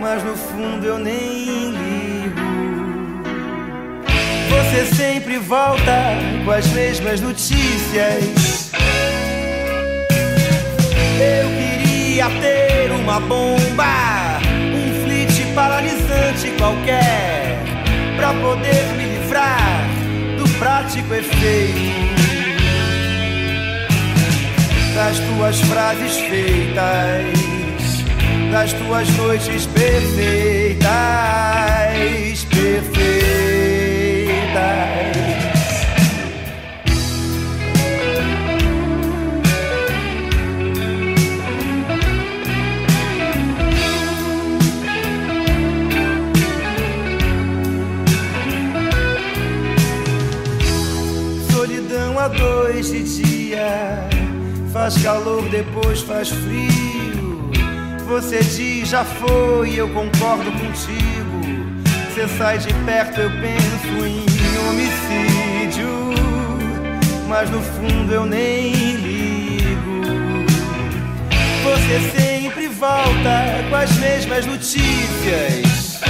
Mas 0.00 0.22
no 0.22 0.36
fundo 0.36 0.86
eu 0.86 0.98
nem 0.98 1.70
ligo. 1.72 2.40
Você 4.48 4.94
sempre 4.94 5.38
volta 5.38 6.14
com 6.44 6.50
as 6.52 6.66
mesmas 6.68 7.20
notícias. 7.20 8.70
Eu 11.18 11.48
queria 11.58 12.28
ter 12.40 12.92
uma 12.92 13.18
bomba, 13.20 14.25
paralisante 16.16 16.50
qualquer, 16.58 17.58
pra 18.16 18.32
poder 18.34 18.84
me 18.96 19.04
livrar 19.04 19.86
prático 20.58 21.14
efeito 21.14 22.16
das 24.94 25.18
tuas 25.18 25.60
frases 25.60 26.16
feitas, 26.16 27.26
das 28.50 28.72
tuas 28.72 29.08
noites 29.18 29.66
perfeitas. 29.66 30.86
Dois 52.28 52.90
de 52.90 53.02
dia, 53.02 54.08
faz 54.72 54.96
calor, 55.02 55.48
depois 55.48 56.00
faz 56.02 56.28
frio. 56.30 57.50
Você 58.06 58.38
diz 58.38 58.88
já 58.88 59.04
foi, 59.04 59.74
eu 59.74 59.88
concordo 59.88 60.50
contigo. 60.52 61.36
Você 62.08 62.28
sai 62.38 62.58
de 62.58 62.72
perto, 62.84 63.20
eu 63.20 63.30
penso 63.30 64.06
em 64.06 64.24
homicídio, 64.68 65.88
mas 67.28 67.50
no 67.50 67.60
fundo 67.60 68.12
eu 68.12 68.24
nem 68.24 68.72
ligo. 68.72 70.46
Você 71.64 72.10
sempre 72.18 72.68
volta 72.68 73.64
com 73.68 73.76
as 73.76 73.92
mesmas 73.98 74.46
notícias. 74.46 76.00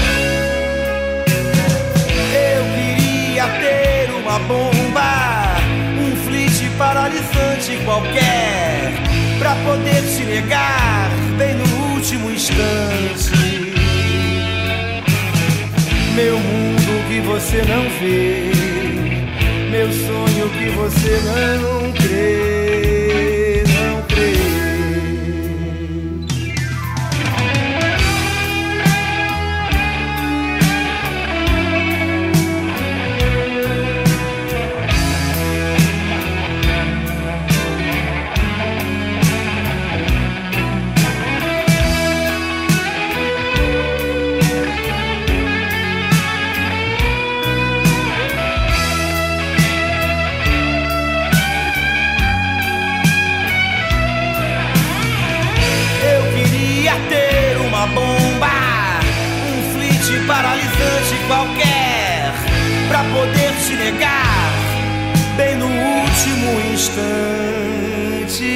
Eu 2.33 2.65
queria 2.75 3.45
ter 3.61 4.11
uma 4.23 4.39
bomba, 4.41 5.36
paralisante 6.77 7.77
qualquer, 7.85 8.93
pra 9.39 9.55
poder 9.57 10.03
te 10.03 10.25
negar 10.25 11.11
bem 11.39 11.55
no 11.55 11.95
último 11.95 12.31
instante. 12.31 13.75
Meu 16.15 16.39
mundo 16.39 17.09
que 17.09 17.21
você 17.21 17.63
não 17.65 17.83
vê, 18.01 18.51
meu 19.71 19.93
sonho 19.93 20.49
que 20.51 20.69
você 20.71 21.21
não 21.25 21.93
crê, 21.93 22.56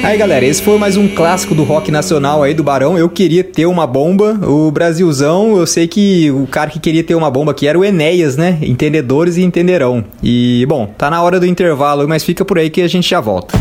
Aí 0.03 0.17
galera, 0.17 0.43
esse 0.45 0.61
foi 0.61 0.77
mais 0.77 0.97
um 0.97 1.07
clássico 1.07 1.53
do 1.53 1.63
rock 1.63 1.91
nacional 1.91 2.41
aí 2.41 2.53
do 2.53 2.63
Barão. 2.63 2.97
Eu 2.97 3.07
queria 3.07 3.43
ter 3.43 3.65
uma 3.65 3.85
bomba. 3.85 4.39
O 4.45 4.71
Brasilzão, 4.71 5.57
eu 5.57 5.67
sei 5.67 5.87
que 5.87 6.31
o 6.31 6.47
cara 6.47 6.69
que 6.69 6.79
queria 6.79 7.03
ter 7.03 7.15
uma 7.15 7.29
bomba 7.29 7.51
aqui 7.51 7.67
era 7.67 7.77
o 7.77 7.85
Enéas, 7.85 8.35
né? 8.35 8.57
Entendedores 8.61 9.37
e 9.37 9.43
entenderão. 9.43 10.03
E 10.21 10.65
bom, 10.67 10.87
tá 10.97 11.09
na 11.09 11.21
hora 11.21 11.39
do 11.39 11.45
intervalo, 11.45 12.07
mas 12.07 12.23
fica 12.23 12.43
por 12.43 12.57
aí 12.57 12.69
que 12.69 12.81
a 12.81 12.87
gente 12.87 13.09
já 13.09 13.21
volta. 13.21 13.57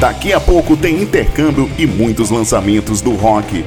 Daqui 0.00 0.32
a 0.32 0.40
pouco 0.40 0.76
tem 0.76 1.02
intercâmbio 1.02 1.68
e 1.76 1.86
muitos 1.86 2.30
lançamentos 2.30 3.02
do 3.02 3.10
rock. 3.10 3.64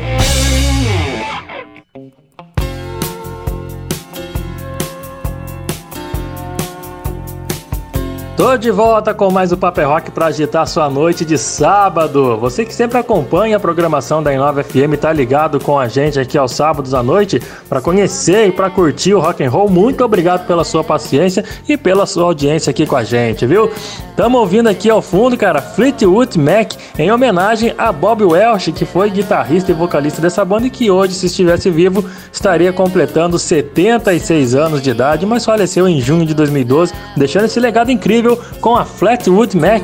Tô 8.36 8.58
de 8.58 8.72
volta 8.72 9.14
com 9.14 9.30
mais 9.30 9.52
o 9.52 9.58
Paper 9.58 9.88
Rock 9.88 10.10
para 10.10 10.26
agitar 10.26 10.66
sua 10.66 10.90
noite 10.90 11.24
de 11.24 11.38
sábado. 11.38 12.36
Você 12.38 12.66
que 12.66 12.74
sempre 12.74 12.98
acompanha 12.98 13.58
a 13.58 13.60
programação 13.60 14.24
da 14.24 14.34
Inova 14.34 14.64
FM 14.64 14.98
tá 15.00 15.14
ligado 15.14 15.60
com 15.60 15.78
a 15.78 15.88
gente 15.88 16.20
aqui 16.20 16.36
aos 16.36 16.52
sábados 16.52 16.96
à 16.96 17.04
noite 17.04 17.40
para 17.70 17.80
conhecer 17.80 18.48
e 18.48 18.52
para 18.52 18.72
curtir 18.72 19.14
o 19.14 19.20
rock 19.20 19.44
and 19.44 19.52
roll. 19.52 19.70
Muito 19.70 20.04
obrigado 20.04 20.48
pela 20.48 20.64
sua 20.64 20.84
paciência 20.84 21.46
e 21.70 21.78
pela 21.78 22.08
sua 22.08 22.24
audiência 22.24 22.72
aqui 22.72 22.88
com 22.88 22.96
a 22.96 23.04
gente, 23.04 23.46
viu? 23.46 23.70
Tamo 24.16 24.40
ouvindo 24.40 24.68
aqui 24.68 24.90
ao 24.90 25.02
fundo, 25.02 25.38
cara, 25.38 25.62
Fleetwood 25.62 26.40
Mac 26.40 26.74
em 26.98 27.12
homenagem 27.12 27.76
a 27.78 27.92
Bob 27.92 28.24
Welch, 28.24 28.72
que 28.72 28.84
foi 28.84 29.12
guitarrista 29.12 29.72
e 29.72 29.76
vocalista 29.76 30.22
dessa 30.22 30.44
banda 30.44 30.66
e 30.66 30.72
que 30.72 30.90
hoje, 30.90 31.14
se 31.14 31.28
estivesse 31.28 31.70
vivo, 31.70 32.04
estaria 32.32 32.74
completando 32.74 33.38
76 33.38 34.56
anos 34.56 34.82
de 34.82 34.90
idade, 34.90 35.24
mas 35.24 35.46
faleceu 35.46 35.88
em 35.88 36.02
junho 36.02 36.26
de 36.26 36.34
2012, 36.34 36.94
deixando 37.16 37.46
esse 37.46 37.60
legado 37.60 37.92
incrível 37.92 38.23
com 38.62 38.76
a 38.76 38.86
Fleetwood 38.86 39.56
Mac. 39.56 39.84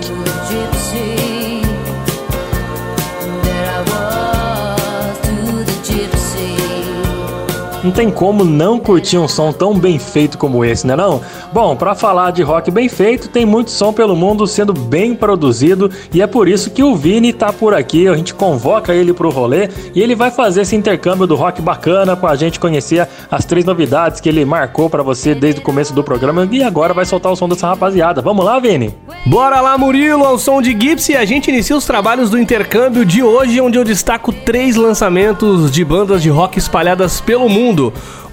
Não 7.82 7.92
tem 7.92 8.12
como 8.12 8.44
não 8.44 8.78
curtir 8.78 9.18
um 9.18 9.28
som 9.28 9.54
tão 9.54 9.74
bem 9.74 9.98
feito 9.98 10.38
como 10.38 10.66
esse, 10.66 10.86
né 10.86 10.98
não? 10.98 11.22
Bom, 11.54 11.78
para 11.78 11.96
falar 11.96 12.32
de 12.32 12.44
rock 12.44 12.70
bem 12.70 12.90
feito, 12.90 13.30
tem 13.30 13.46
muito 13.46 13.72
som 13.72 13.94
pelo 13.94 14.18
mundo 14.18 14.46
sendo 14.46 14.74
bem 14.74 15.16
produzido 15.16 15.90
e 16.14 16.22
é 16.22 16.28
por 16.28 16.50
isso 16.50 16.72
que 16.72 16.84
o 16.84 16.94
Vini 16.94 17.32
tá 17.32 17.54
por 17.54 17.74
aqui. 17.74 18.06
A 18.08 18.16
gente 18.16 18.34
convoca 18.34 18.94
ele 18.94 19.14
pro 19.14 19.30
rolê 19.30 19.70
e 19.96 20.02
ele 20.02 20.14
vai 20.14 20.30
fazer 20.30 20.62
esse 20.62 20.76
intercâmbio 20.76 21.26
do 21.26 21.36
rock 21.36 21.62
bacana 21.62 22.18
pra 22.18 22.36
gente 22.36 22.60
conhecer 22.60 23.08
as 23.32 23.46
três 23.46 23.64
novidades 23.64 24.20
que 24.20 24.28
ele 24.28 24.44
marcou 24.44 24.90
para 24.90 25.02
você 25.02 25.34
desde 25.34 25.62
o 25.62 25.64
começo 25.64 25.94
do 25.94 26.04
programa 26.04 26.48
e 26.52 26.62
agora 26.62 26.94
vai 26.94 27.06
soltar 27.06 27.32
o 27.32 27.36
som 27.36 27.48
dessa 27.48 27.68
rapaziada. 27.68 28.22
Vamos 28.22 28.44
lá, 28.44 28.60
Vini? 28.60 28.94
Bora 29.26 29.62
lá, 29.62 29.78
Murilo, 29.78 30.26
ao 30.26 30.38
som 30.38 30.62
de 30.62 30.72
Gipsy. 30.72 31.16
A 31.16 31.24
gente 31.24 31.50
inicia 31.50 31.78
os 31.78 31.86
trabalhos 31.86 32.30
do 32.30 32.38
intercâmbio 32.38 33.06
de 33.06 33.24
hoje, 33.24 33.62
onde 33.62 33.78
eu 33.78 33.86
destaco 33.86 34.34
três 34.34 34.76
lançamentos 34.76 35.72
de 35.72 35.86
bandas 35.86 36.22
de 36.22 36.30
rock 36.30 36.60
espalhadas 36.60 37.22
pelo 37.22 37.48
mundo. 37.48 37.69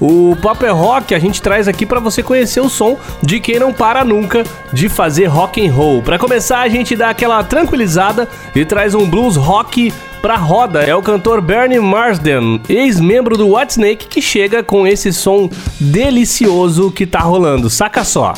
O 0.00 0.36
Paper 0.42 0.74
Rock 0.74 1.14
a 1.14 1.18
gente 1.18 1.40
traz 1.40 1.68
aqui 1.68 1.86
para 1.86 2.00
você 2.00 2.22
conhecer 2.22 2.60
o 2.60 2.68
som 2.68 2.98
de 3.22 3.40
quem 3.40 3.58
não 3.58 3.72
para 3.72 4.04
nunca 4.04 4.44
de 4.72 4.88
fazer 4.88 5.26
rock 5.26 5.66
and 5.66 5.72
roll. 5.72 6.02
Para 6.02 6.18
começar, 6.18 6.60
a 6.60 6.68
gente 6.68 6.94
dá 6.94 7.10
aquela 7.10 7.42
tranquilizada 7.42 8.28
e 8.54 8.64
traz 8.64 8.94
um 8.94 9.08
blues 9.08 9.36
rock 9.36 9.92
pra 10.20 10.36
roda. 10.36 10.82
É 10.82 10.94
o 10.94 11.02
cantor 11.02 11.40
Bernie 11.40 11.78
Marsden, 11.78 12.60
ex-membro 12.68 13.36
do 13.36 13.54
Whitesnake, 13.54 14.08
que 14.08 14.20
chega 14.20 14.62
com 14.62 14.86
esse 14.86 15.12
som 15.12 15.48
delicioso 15.80 16.90
que 16.90 17.06
tá 17.06 17.20
rolando. 17.20 17.70
Saca 17.70 18.04
só. 18.04 18.34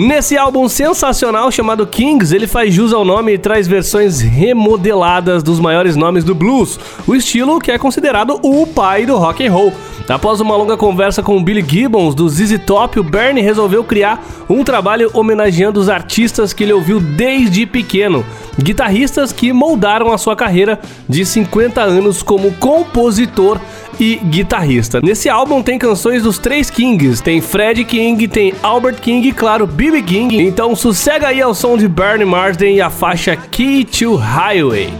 Nesse 0.00 0.34
álbum 0.38 0.66
sensacional 0.66 1.52
chamado 1.52 1.86
Kings, 1.86 2.34
ele 2.34 2.46
faz 2.46 2.72
jus 2.72 2.90
ao 2.90 3.04
nome 3.04 3.34
e 3.34 3.38
traz 3.38 3.68
versões 3.68 4.22
remodeladas 4.22 5.42
dos 5.42 5.60
maiores 5.60 5.94
nomes 5.94 6.24
do 6.24 6.34
blues, 6.34 6.80
o 7.06 7.14
estilo 7.14 7.60
que 7.60 7.70
é 7.70 7.76
considerado 7.76 8.40
o 8.42 8.66
pai 8.66 9.04
do 9.04 9.18
rock 9.18 9.46
and 9.46 9.52
roll. 9.52 9.74
Após 10.08 10.40
uma 10.40 10.56
longa 10.56 10.74
conversa 10.74 11.22
com 11.22 11.36
o 11.36 11.42
Billy 11.42 11.62
Gibbons 11.62 12.14
do 12.14 12.26
ZZ 12.30 12.58
Top, 12.64 12.98
o 12.98 13.04
Bernie 13.04 13.42
resolveu 13.42 13.84
criar 13.84 14.24
um 14.48 14.64
trabalho 14.64 15.10
homenageando 15.12 15.78
os 15.78 15.90
artistas 15.90 16.54
que 16.54 16.64
ele 16.64 16.72
ouviu 16.72 16.98
desde 16.98 17.66
pequeno, 17.66 18.24
guitarristas 18.58 19.32
que 19.32 19.52
moldaram 19.52 20.14
a 20.14 20.16
sua 20.16 20.34
carreira 20.34 20.80
de 21.06 21.26
50 21.26 21.78
anos 21.82 22.22
como 22.22 22.52
compositor 22.52 23.60
e 24.00 24.16
guitarrista. 24.16 25.00
Nesse 25.02 25.28
álbum 25.28 25.62
tem 25.62 25.78
canções 25.78 26.22
dos 26.22 26.38
três 26.38 26.70
Kings, 26.70 27.22
tem 27.22 27.40
Fred 27.40 27.84
King, 27.84 28.26
tem 28.26 28.54
Albert 28.62 28.96
King 29.00 29.28
e 29.28 29.32
claro, 29.32 29.66
B.B. 29.66 30.02
King. 30.02 30.40
Então 30.40 30.74
sossega 30.74 31.28
aí 31.28 31.42
ao 31.42 31.54
som 31.54 31.76
de 31.76 31.86
Bernie 31.86 32.24
Marsden 32.24 32.76
e 32.76 32.80
a 32.80 32.90
faixa 32.90 33.36
Key 33.36 33.84
to 33.84 34.16
Highway. 34.16 34.90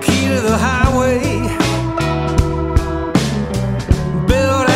Key 0.00 0.28
to 0.28 0.42
the 0.42 0.56
highway. 0.56 1.20
Built 4.26 4.74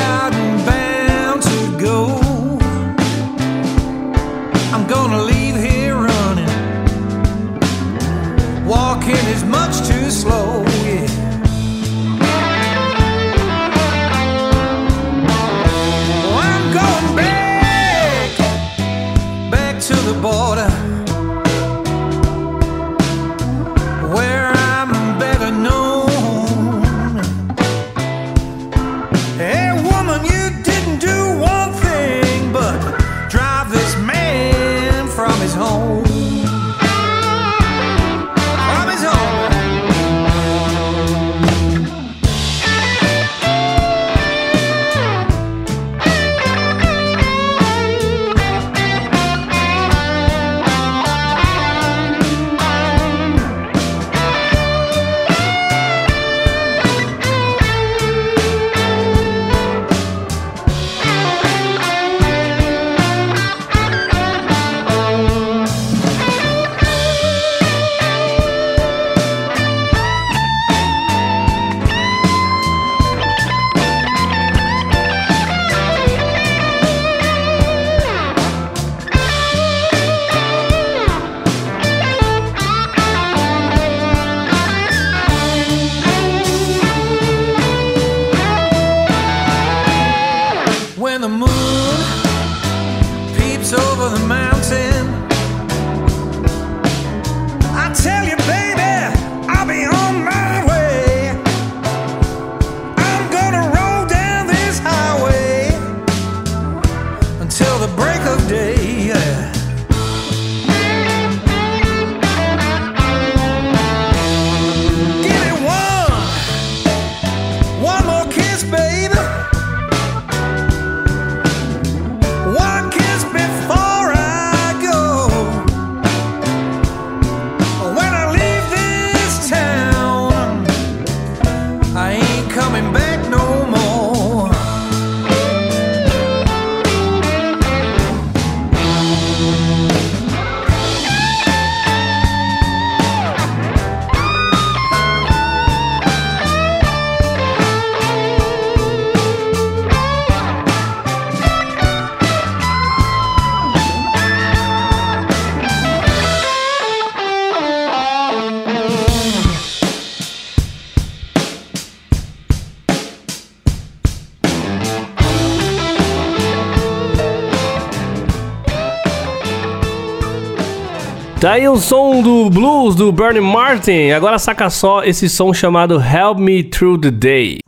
Tá 171.41 171.53
aí 171.53 171.68
o 171.68 171.76
som 171.76 172.20
do 172.20 172.51
blues 172.51 172.97
do 172.97 173.12
Bernie 173.12 173.41
Martin. 173.41 174.11
Agora 174.11 174.41
saca 174.41 174.68
só 174.68 175.05
esse 175.05 175.28
som 175.28 175.55
chamado 175.55 176.01
Help 176.01 176.41
Me 176.41 176.64
Through 176.64 176.99
the 176.99 177.12
Day. 177.12 177.59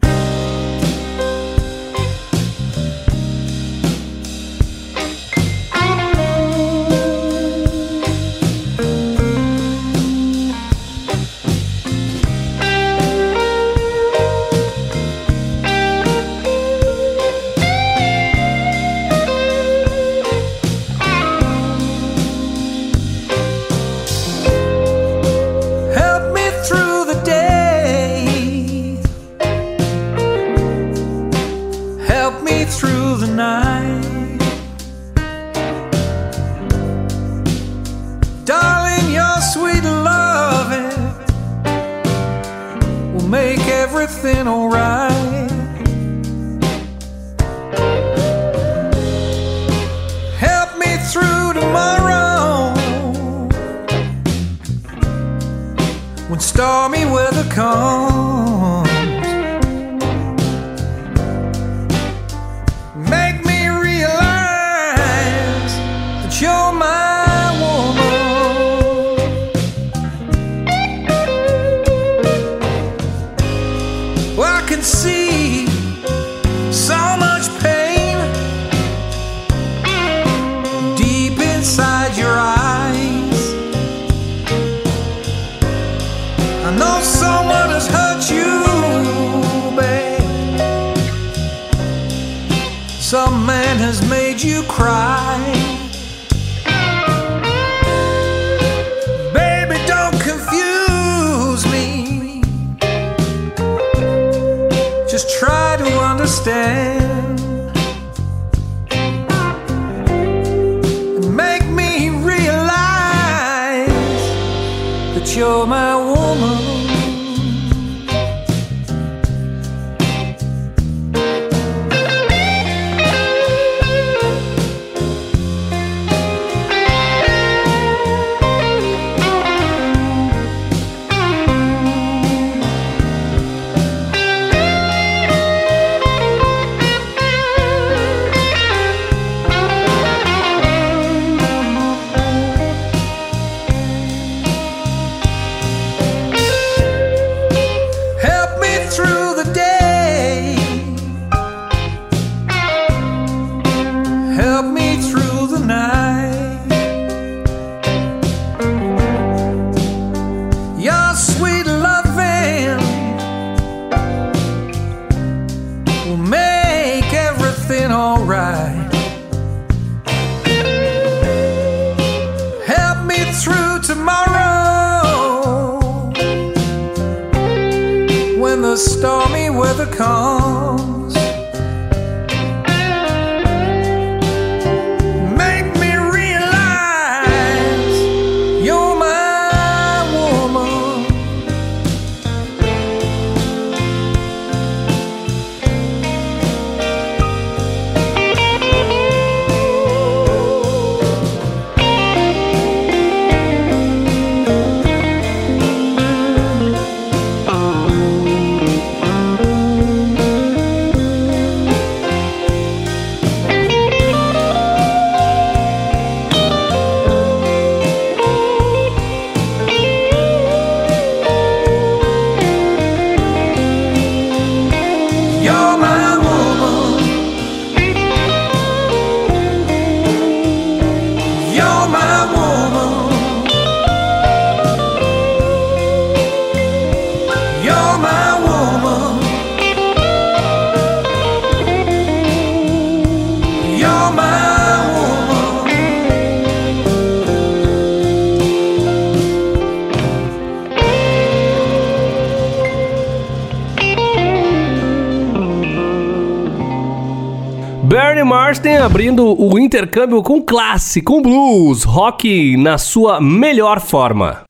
Abrindo 258.80 259.38
o 259.38 259.58
intercâmbio 259.58 260.22
com 260.22 260.40
classe, 260.40 261.02
com 261.02 261.20
blues, 261.20 261.84
rock 261.84 262.56
na 262.56 262.78
sua 262.78 263.20
melhor 263.20 263.78
forma. 263.78 264.44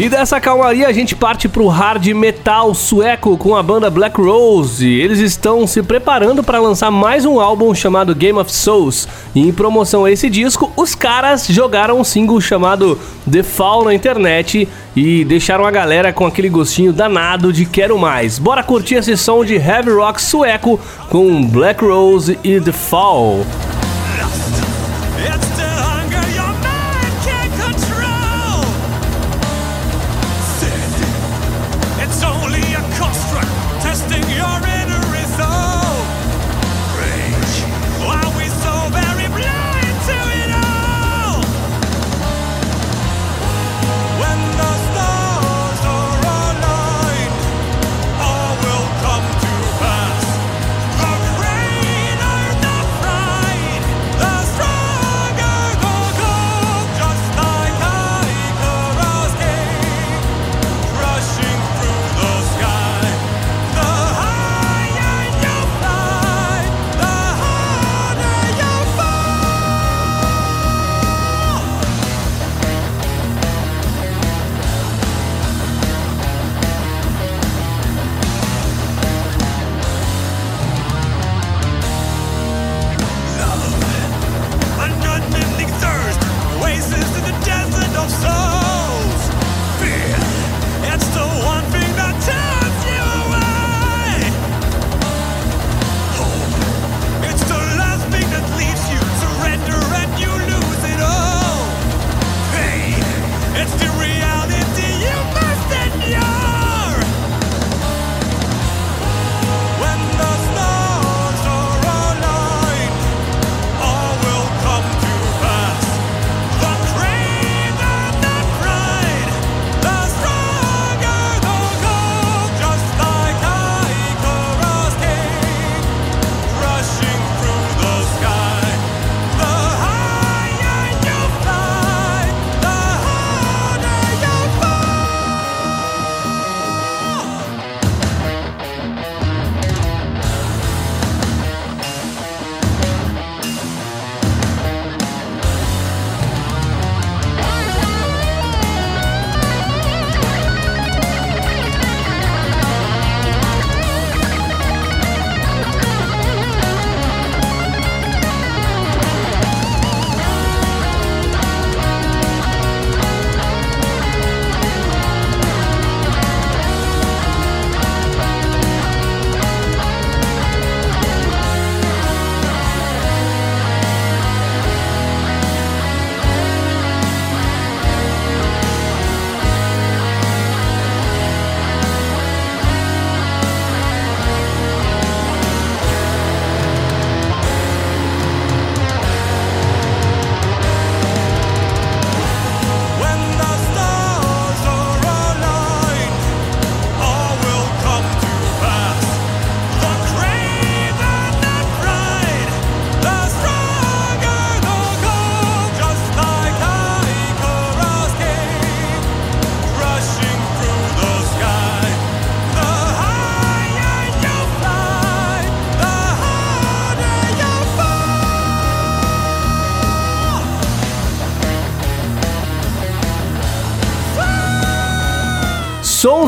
E 0.00 0.08
dessa 0.08 0.40
calmaria 0.40 0.88
a 0.88 0.92
gente 0.92 1.14
parte 1.14 1.46
pro 1.46 1.68
hard 1.68 2.06
metal 2.14 2.74
sueco 2.74 3.36
com 3.36 3.54
a 3.54 3.62
banda 3.62 3.90
Black 3.90 4.18
Rose. 4.18 4.88
Eles 4.88 5.18
estão 5.18 5.66
se 5.66 5.82
preparando 5.82 6.42
para 6.42 6.58
lançar 6.58 6.90
mais 6.90 7.26
um 7.26 7.38
álbum 7.38 7.74
chamado 7.74 8.14
Game 8.14 8.38
of 8.38 8.50
Souls. 8.50 9.06
E 9.34 9.40
em 9.40 9.52
promoção 9.52 10.04
a 10.04 10.10
esse 10.10 10.28
disco, 10.28 10.72
os 10.76 10.94
caras 10.94 11.46
jogaram 11.46 12.00
um 12.00 12.04
single 12.04 12.40
chamado 12.40 12.98
The 13.30 13.42
Fall 13.42 13.84
na 13.84 13.94
internet 13.94 14.68
e 14.96 15.24
deixaram 15.24 15.64
a 15.64 15.70
galera 15.70 16.12
com 16.12 16.26
aquele 16.26 16.48
gostinho 16.48 16.92
danado 16.92 17.52
de 17.52 17.64
quero 17.64 17.96
mais. 17.98 18.38
Bora 18.38 18.62
curtir 18.62 18.96
esse 18.96 19.16
som 19.16 19.44
de 19.44 19.54
heavy 19.54 19.90
rock 19.90 20.20
sueco 20.20 20.80
com 21.08 21.44
Black 21.44 21.84
Rose 21.84 22.38
e 22.42 22.60
The 22.60 22.72
Fall. 22.72 23.46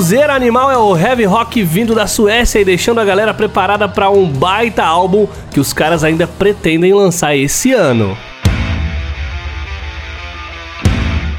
Sonzeira 0.03 0.35
Animal 0.35 0.69
é 0.69 0.77
o 0.77 0.99
heavy 0.99 1.25
rock 1.25 1.63
vindo 1.63 1.95
da 1.95 2.09
Suécia 2.09 2.59
e 2.59 2.65
deixando 2.65 2.99
a 2.99 3.05
galera 3.05 3.33
preparada 3.33 3.89
para 3.89 4.11
um 4.11 4.27
baita 4.27 4.83
álbum 4.83 5.29
que 5.53 5.61
os 5.61 5.73
caras 5.73 6.03
ainda 6.03 6.27
pretendem 6.27 6.93
lançar 6.93 7.37
esse 7.37 7.73
ano. 7.73 8.19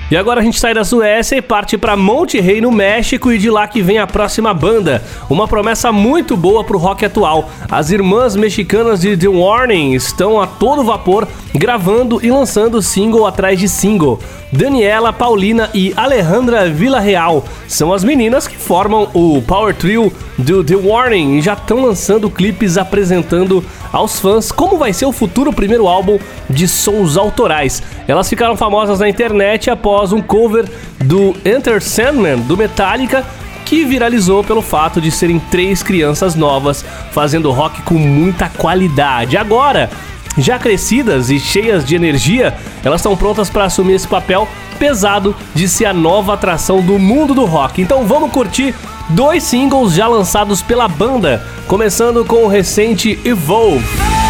E 0.10 0.16
agora 0.16 0.40
a 0.40 0.44
gente 0.44 0.60
sai 0.60 0.74
da 0.74 0.86
Suécia 0.86 1.36
e 1.36 1.42
parte 1.42 1.78
para 1.78 1.98
Monte 1.98 2.40
Rey, 2.40 2.62
no 2.62 2.72
México, 2.72 3.32
e 3.32 3.38
de 3.38 3.50
lá 3.50 3.68
que 3.68 3.82
vem 3.82 3.98
a 3.98 4.06
próxima 4.06 4.54
banda. 4.54 5.04
Uma 5.30 5.48
promessa 5.48 5.92
muito 5.92 6.38
boa 6.38 6.64
pro 6.64 6.78
rock 6.78 7.04
atual. 7.04 7.50
As 7.70 7.90
irmãs 7.90 8.36
mexicanas 8.36 9.02
de 9.02 9.18
The 9.18 9.28
Warning 9.28 9.94
estão 9.94 10.40
a 10.40 10.48
todo 10.48 10.84
vapor 10.84 11.28
gravando 11.54 12.20
e 12.24 12.32
lançando 12.32 12.82
single 12.82 13.26
atrás 13.26 13.60
de 13.60 13.70
single. 13.70 14.20
Daniela, 14.52 15.12
Paulina 15.12 15.70
e 15.74 15.94
Alejandra 15.96 16.70
Villarreal 16.70 17.44
são 17.68 17.94
as 17.94 18.04
meninas 18.04 18.48
que 18.48 18.58
formam 18.58 19.10
o 19.14 19.42
Power 19.42 19.74
Trio 19.76 20.12
do 20.38 20.64
The 20.64 20.76
Warning 20.76 21.38
e 21.38 21.42
já 21.42 21.54
estão 21.54 21.82
lançando 21.82 22.30
clipes 22.30 22.78
apresentando 22.78 23.64
aos 23.92 24.20
fãs 24.20 24.52
como 24.52 24.78
vai 24.78 24.94
ser 24.94 25.06
o 25.06 25.12
futuro 25.12 25.54
primeiro 25.54 25.88
álbum 25.88 26.20
de 26.50 26.68
sons 26.68 27.18
autorais. 27.18 27.82
Elas 28.08 28.30
ficaram 28.30 28.58
famosas 28.58 29.00
na 29.00 29.10
internet 29.10 29.70
após 29.70 30.12
um 30.12 30.22
cover 30.22 30.66
do 31.04 31.36
Enter 31.46 31.82
Sandman 31.82 32.38
do 32.40 32.58
Metallica 32.58 33.26
que 33.66 33.86
viralizou 33.86 34.44
pelo 34.44 34.62
fato 34.62 35.00
de 35.00 35.10
serem 35.10 35.40
três 35.40 35.82
crianças 35.82 36.36
novas 36.36 36.84
fazendo 37.12 37.52
rock 37.52 37.82
com 37.84 37.96
muita 37.96 38.50
qualidade. 38.50 39.38
Agora, 39.38 39.90
já 40.38 40.58
crescidas 40.58 41.30
e 41.30 41.40
cheias 41.40 41.86
de 41.86 41.96
energia, 41.96 42.54
elas 42.84 43.02
estão 43.02 43.16
prontas 43.16 43.50
para 43.50 43.66
assumir 43.66 43.94
esse 43.94 44.08
papel 44.08 44.48
pesado 44.80 45.36
de 45.54 45.68
ser 45.68 45.86
a 45.86 45.94
nova 45.94 46.34
atração 46.34 46.82
do 46.82 46.98
mundo 47.00 47.34
do 47.34 47.46
rock. 47.46 47.82
Então 47.82 48.06
vamos 48.06 48.32
curtir 48.32 48.74
dois 49.10 49.44
singles 49.44 49.94
já 49.94 50.08
lançados 50.08 50.62
pela 50.62 50.88
banda, 50.88 51.46
começando 51.68 52.26
com 52.26 52.44
o 52.44 52.48
recente 52.48 53.20
Evolve. 53.24 54.23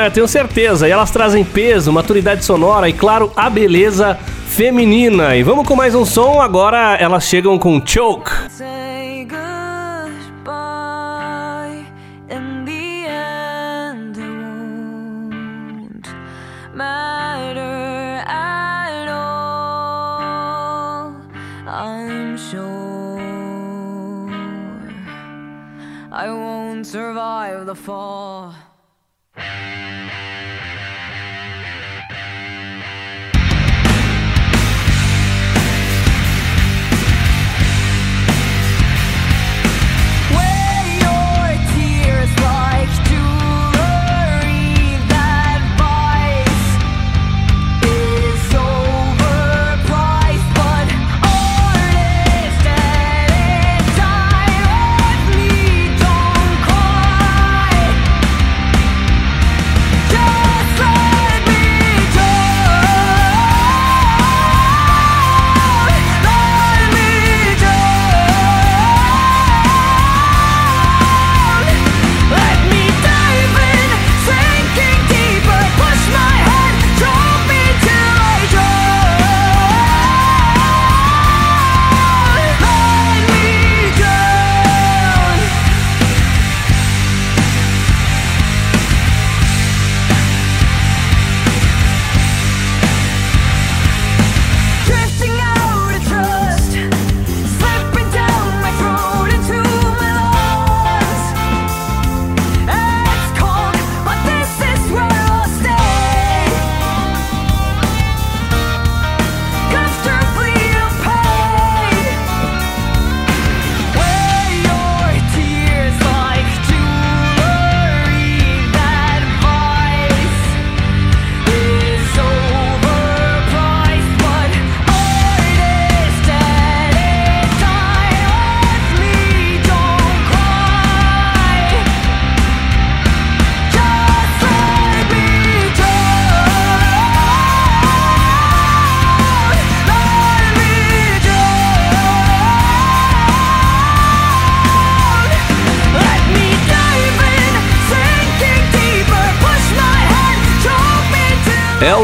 Né? 0.00 0.10
Tenho 0.10 0.26
certeza. 0.26 0.88
E 0.88 0.90
elas 0.90 1.10
trazem 1.10 1.44
peso, 1.44 1.92
maturidade 1.92 2.44
sonora 2.44 2.88
e, 2.88 2.92
claro, 2.92 3.32
a 3.36 3.50
beleza 3.50 4.18
feminina. 4.48 5.36
E 5.36 5.42
vamos 5.42 5.66
com 5.66 5.76
mais 5.76 5.94
um 5.94 6.04
som. 6.04 6.40
Agora 6.40 6.96
elas 6.96 7.24
chegam 7.24 7.58
com 7.58 7.80
Choke. 7.84 8.29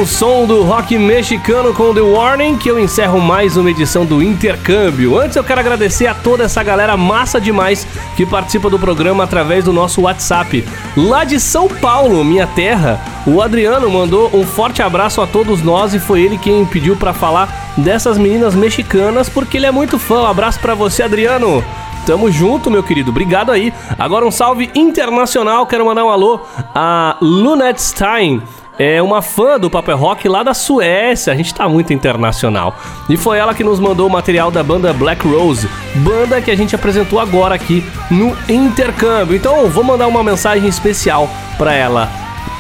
O 0.07 0.09
som 0.09 0.47
do 0.47 0.63
rock 0.63 0.97
mexicano 0.97 1.75
com 1.75 1.93
The 1.93 2.01
Warning 2.01 2.57
que 2.57 2.71
eu 2.71 2.79
encerro 2.79 3.21
mais 3.21 3.57
uma 3.57 3.73
edição 3.73 4.07
do 4.07 4.23
Intercâmbio. 4.23 5.19
Antes 5.19 5.37
eu 5.37 5.43
quero 5.43 5.59
agradecer 5.59 6.07
a 6.07 6.15
toda 6.15 6.45
essa 6.45 6.63
galera 6.63 6.97
massa 6.97 7.41
demais 7.41 7.85
que 8.17 8.25
participa 8.25 8.71
do 8.71 8.79
programa 8.79 9.25
através 9.25 9.65
do 9.65 9.73
nosso 9.73 10.03
WhatsApp. 10.03 10.65
Lá 10.97 11.25
de 11.25 11.41
São 11.41 11.67
Paulo, 11.67 12.25
minha 12.25 12.47
terra, 12.47 13.01
o 13.27 13.43
Adriano 13.43 13.91
mandou 13.91 14.31
um 14.33 14.47
forte 14.47 14.81
abraço 14.81 15.21
a 15.21 15.27
todos 15.27 15.61
nós 15.61 15.93
e 15.93 15.99
foi 15.99 16.23
ele 16.23 16.39
quem 16.39 16.65
pediu 16.65 16.95
pra 16.95 17.13
falar 17.13 17.73
dessas 17.77 18.17
meninas 18.17 18.55
mexicanas 18.55 19.29
porque 19.29 19.57
ele 19.57 19.67
é 19.67 19.73
muito 19.73 19.99
fã. 19.99 20.21
Um 20.21 20.27
abraço 20.27 20.61
pra 20.61 20.77
você, 20.77 21.03
Adriano. 21.03 21.65
Tamo 22.07 22.31
junto, 22.31 22.71
meu 22.71 22.85
querido. 22.85 23.11
Obrigado 23.11 23.51
aí. 23.51 23.75
Agora 23.99 24.25
um 24.25 24.31
salve 24.31 24.71
internacional. 24.73 25.67
Quero 25.67 25.85
mandar 25.85 26.05
um 26.05 26.11
alô 26.11 26.39
a 26.73 27.17
Lunette 27.21 27.83
Stein. 27.83 28.41
É 28.79 29.01
uma 29.01 29.23
fã 29.23 29.59
do 29.59 29.71
Paper 29.71 29.97
Rock 29.97 30.29
lá 30.29 30.43
da 30.43 30.53
Suécia. 30.53 31.33
A 31.33 31.37
gente 31.37 31.55
tá 31.55 31.69
muito 31.69 31.93
internacional. 31.93 32.77
E 33.09 33.17
foi 33.17 33.39
ela 33.39 33.55
que 33.55 33.65
nos 33.65 33.81
mandou 33.81 34.07
o 34.07 34.11
material 34.11 34.51
da 34.51 34.63
banda 34.63 34.93
Black 34.93 35.27
Rose, 35.27 35.69
banda 35.97 36.43
que 36.43 36.51
a 36.51 36.57
gente 36.57 36.75
apresentou 36.75 37.19
agora 37.19 37.55
aqui 37.55 37.83
no 38.11 38.37
intercâmbio. 38.49 39.35
Então, 39.35 39.69
vou 39.71 39.83
mandar 39.83 40.07
uma 40.07 40.23
mensagem 40.23 40.69
especial 40.69 41.29
pra 41.57 41.73
ela. 41.73 42.11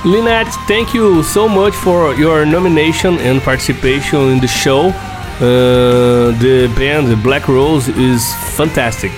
Lynette, 0.04 0.56
thank 0.66 0.96
you 0.96 1.22
so 1.22 1.48
much 1.48 1.74
for 1.74 2.18
your 2.18 2.46
nomination 2.46 3.18
and 3.18 3.40
participation 3.40 4.30
in 4.30 4.40
the 4.40 4.46
show. 4.46 4.94
Uh, 5.38 6.32
the 6.40 6.68
band 6.78 7.14
Black 7.22 7.50
Rose 7.50 7.90
is 7.90 8.32
fantastic. 8.56 9.12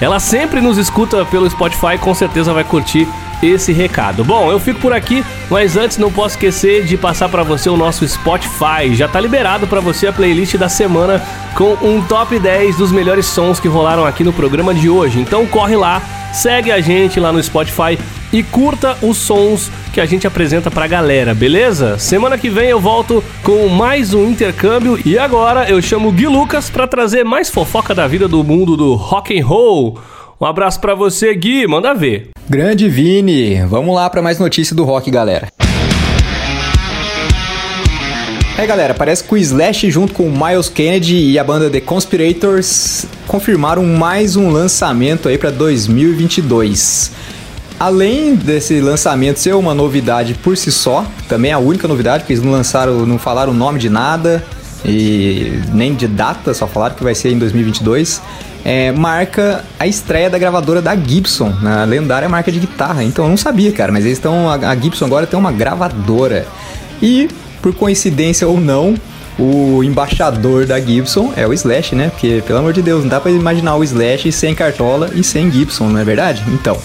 Ela 0.00 0.18
sempre 0.18 0.60
nos 0.60 0.78
escuta 0.78 1.24
pelo 1.24 1.48
Spotify, 1.48 1.96
com 2.00 2.12
certeza 2.12 2.52
vai 2.52 2.64
curtir 2.64 3.06
esse 3.42 3.72
recado. 3.72 4.24
Bom, 4.24 4.50
eu 4.50 4.60
fico 4.60 4.80
por 4.80 4.92
aqui, 4.92 5.24
mas 5.50 5.76
antes 5.76 5.98
não 5.98 6.12
posso 6.12 6.36
esquecer 6.36 6.84
de 6.84 6.96
passar 6.96 7.28
para 7.28 7.42
você 7.42 7.68
o 7.68 7.76
nosso 7.76 8.06
Spotify. 8.06 8.94
Já 8.94 9.08
tá 9.08 9.20
liberado 9.20 9.66
para 9.66 9.80
você 9.80 10.06
a 10.06 10.12
playlist 10.12 10.56
da 10.56 10.68
semana 10.68 11.20
com 11.56 11.76
um 11.82 12.00
top 12.02 12.38
10 12.38 12.76
dos 12.76 12.92
melhores 12.92 13.26
sons 13.26 13.58
que 13.58 13.68
rolaram 13.68 14.06
aqui 14.06 14.22
no 14.22 14.32
programa 14.32 14.72
de 14.72 14.88
hoje. 14.88 15.20
Então 15.20 15.46
corre 15.46 15.76
lá, 15.76 16.00
segue 16.32 16.70
a 16.70 16.80
gente 16.80 17.18
lá 17.18 17.32
no 17.32 17.42
Spotify 17.42 17.98
e 18.32 18.42
curta 18.42 18.96
os 19.02 19.18
sons 19.18 19.70
que 19.92 20.00
a 20.00 20.06
gente 20.06 20.26
apresenta 20.26 20.70
pra 20.70 20.86
galera, 20.86 21.34
beleza? 21.34 21.98
Semana 21.98 22.38
que 22.38 22.48
vem 22.48 22.70
eu 22.70 22.80
volto 22.80 23.22
com 23.42 23.68
mais 23.68 24.14
um 24.14 24.30
intercâmbio 24.30 24.98
e 25.04 25.18
agora 25.18 25.68
eu 25.68 25.82
chamo 25.82 26.08
o 26.08 26.12
Gui 26.12 26.26
Lucas 26.26 26.70
pra 26.70 26.86
trazer 26.86 27.24
mais 27.24 27.50
fofoca 27.50 27.94
da 27.94 28.06
vida 28.06 28.26
do 28.26 28.42
mundo 28.42 28.76
do 28.76 28.94
rock 28.94 29.38
and 29.38 29.44
roll. 29.44 29.98
Um 30.42 30.44
abraço 30.44 30.80
pra 30.80 30.92
você, 30.96 31.32
Gui, 31.36 31.68
manda 31.68 31.94
ver. 31.94 32.30
Grande 32.50 32.88
Vini, 32.88 33.64
vamos 33.64 33.94
lá 33.94 34.10
para 34.10 34.20
mais 34.20 34.40
notícia 34.40 34.74
do 34.74 34.82
rock, 34.82 35.08
galera. 35.08 35.46
É, 38.58 38.66
galera, 38.66 38.92
parece 38.92 39.22
que 39.22 39.32
o 39.32 39.36
Slash 39.36 39.88
junto 39.88 40.12
com 40.12 40.26
o 40.26 40.32
Miles 40.32 40.68
Kennedy 40.68 41.30
e 41.30 41.38
a 41.38 41.44
banda 41.44 41.70
The 41.70 41.80
Conspirators 41.80 43.06
confirmaram 43.28 43.84
mais 43.84 44.34
um 44.34 44.50
lançamento 44.50 45.28
aí 45.28 45.38
para 45.38 45.52
2022. 45.52 47.12
Além 47.78 48.34
desse 48.34 48.80
lançamento 48.80 49.38
ser 49.38 49.54
uma 49.54 49.76
novidade 49.76 50.34
por 50.34 50.56
si 50.56 50.72
só, 50.72 51.06
também 51.28 51.52
é 51.52 51.54
a 51.54 51.58
única 51.60 51.86
novidade, 51.86 52.24
porque 52.24 52.32
eles 52.32 52.44
não 52.44 52.50
lançaram, 52.50 53.06
não 53.06 53.16
falaram 53.16 53.52
o 53.52 53.54
nome 53.54 53.78
de 53.78 53.88
nada 53.88 54.44
e 54.84 55.52
nem 55.72 55.94
de 55.94 56.08
data, 56.08 56.52
só 56.52 56.66
falaram 56.66 56.96
que 56.96 57.04
vai 57.04 57.14
ser 57.14 57.30
em 57.30 57.38
2022. 57.38 58.20
É, 58.64 58.92
marca 58.92 59.64
a 59.78 59.86
estreia 59.86 60.30
da 60.30 60.38
gravadora 60.38 60.80
da 60.80 60.94
Gibson, 60.94 61.52
na 61.60 61.84
lendária 61.84 62.28
marca 62.28 62.52
de 62.52 62.60
guitarra. 62.60 63.02
Então 63.02 63.24
eu 63.24 63.28
não 63.28 63.36
sabia, 63.36 63.72
cara, 63.72 63.90
mas 63.90 64.04
eles 64.04 64.18
estão. 64.18 64.48
A, 64.48 64.76
Gibson 64.76 65.06
agora 65.06 65.26
tem 65.26 65.38
uma 65.38 65.50
gravadora. 65.50 66.46
E, 67.02 67.28
por 67.60 67.74
coincidência 67.74 68.46
ou 68.46 68.60
não, 68.60 68.94
o 69.38 69.82
embaixador 69.82 70.66
da 70.66 70.80
Gibson 70.80 71.32
é 71.36 71.46
o 71.46 71.52
Slash, 71.52 71.96
né? 71.96 72.10
Porque, 72.10 72.42
pelo 72.46 72.60
amor 72.60 72.72
de 72.72 72.82
Deus, 72.82 73.02
não 73.02 73.08
dá 73.08 73.20
pra 73.20 73.30
imaginar 73.30 73.74
o 73.74 73.82
Slash 73.82 74.30
sem 74.30 74.54
cartola 74.54 75.10
e 75.14 75.24
sem 75.24 75.50
Gibson, 75.50 75.88
não 75.88 75.98
é 75.98 76.04
verdade? 76.04 76.44
Então, 76.48 76.78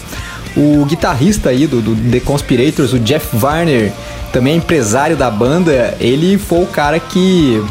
o 0.56 0.84
guitarrista 0.84 1.50
aí 1.50 1.68
do, 1.68 1.80
do 1.80 1.94
The 2.10 2.18
Conspirators, 2.20 2.92
o 2.92 2.98
Jeff 2.98 3.36
Warner, 3.36 3.92
também 4.32 4.56
empresário 4.56 5.16
da 5.16 5.30
banda, 5.30 5.96
ele 6.00 6.36
foi 6.36 6.62
o 6.62 6.66
cara 6.66 6.98
que 6.98 7.62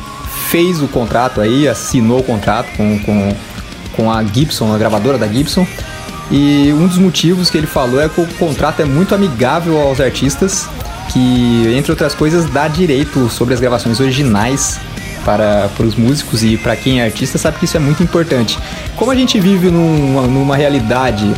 fez 0.50 0.82
o 0.82 0.88
contrato 0.88 1.42
aí, 1.42 1.68
assinou 1.68 2.20
o 2.20 2.24
contrato 2.24 2.70
com, 2.78 2.98
com, 3.00 3.36
com 3.98 4.10
a 4.10 4.24
Gibson, 4.24 4.74
a 4.74 4.78
gravadora 4.78 5.18
da 5.18 5.28
Gibson. 5.28 5.68
E 6.32 6.72
um 6.74 6.88
dos 6.88 6.98
motivos 6.98 7.50
que 7.50 7.58
ele 7.58 7.68
falou 7.68 8.00
é 8.00 8.08
que 8.08 8.22
o 8.22 8.28
contrato 8.36 8.82
é 8.82 8.86
muito 8.86 9.16
amigável 9.16 9.80
aos 9.82 10.00
artistas, 10.00 10.70
que, 11.12 11.74
entre 11.76 11.92
outras 11.92 12.14
coisas, 12.14 12.46
dá 12.46 12.68
direito 12.68 13.30
sobre 13.30 13.54
as 13.54 13.60
gravações 13.60 14.00
originais 14.00 14.80
para, 15.26 15.70
para 15.76 15.86
os 15.86 15.96
músicos 15.96 16.44
e 16.44 16.58
para 16.58 16.76
quem 16.76 17.02
é 17.02 17.06
artista 17.06 17.38
sabe 17.38 17.58
que 17.58 17.66
isso 17.66 17.76
é 17.76 17.80
muito 17.80 18.04
importante. 18.04 18.58
Como 18.96 19.12
a 19.12 19.16
gente 19.16 19.40
vive 19.40 19.70
numa, 19.70 20.28
numa 20.28 20.56
realidade 20.56 21.34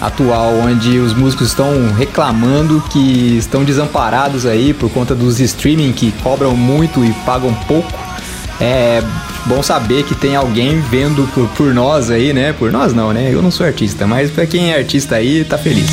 atual 0.00 0.54
onde 0.58 0.98
os 0.98 1.14
músicos 1.14 1.48
estão 1.48 1.92
reclamando 1.92 2.82
que 2.90 3.36
estão 3.38 3.64
desamparados 3.64 4.44
aí 4.44 4.74
por 4.74 4.90
conta 4.90 5.14
dos 5.14 5.40
streaming 5.40 5.92
que 5.92 6.12
cobram 6.22 6.54
muito 6.56 7.04
e 7.04 7.12
pagam 7.24 7.54
pouco, 7.66 7.92
é 8.60 9.02
bom 9.46 9.62
saber 9.62 10.04
que 10.04 10.14
tem 10.14 10.36
alguém 10.36 10.80
vendo 10.80 11.28
por, 11.34 11.48
por 11.50 11.74
nós 11.74 12.10
aí, 12.10 12.32
né? 12.32 12.52
Por 12.52 12.72
nós 12.72 12.92
não, 12.92 13.12
né? 13.12 13.30
Eu 13.32 13.42
não 13.42 13.50
sou 13.50 13.66
artista, 13.66 14.06
mas 14.06 14.30
para 14.30 14.46
quem 14.46 14.72
é 14.72 14.78
artista 14.78 15.16
aí, 15.16 15.44
tá 15.44 15.58
feliz. 15.58 15.90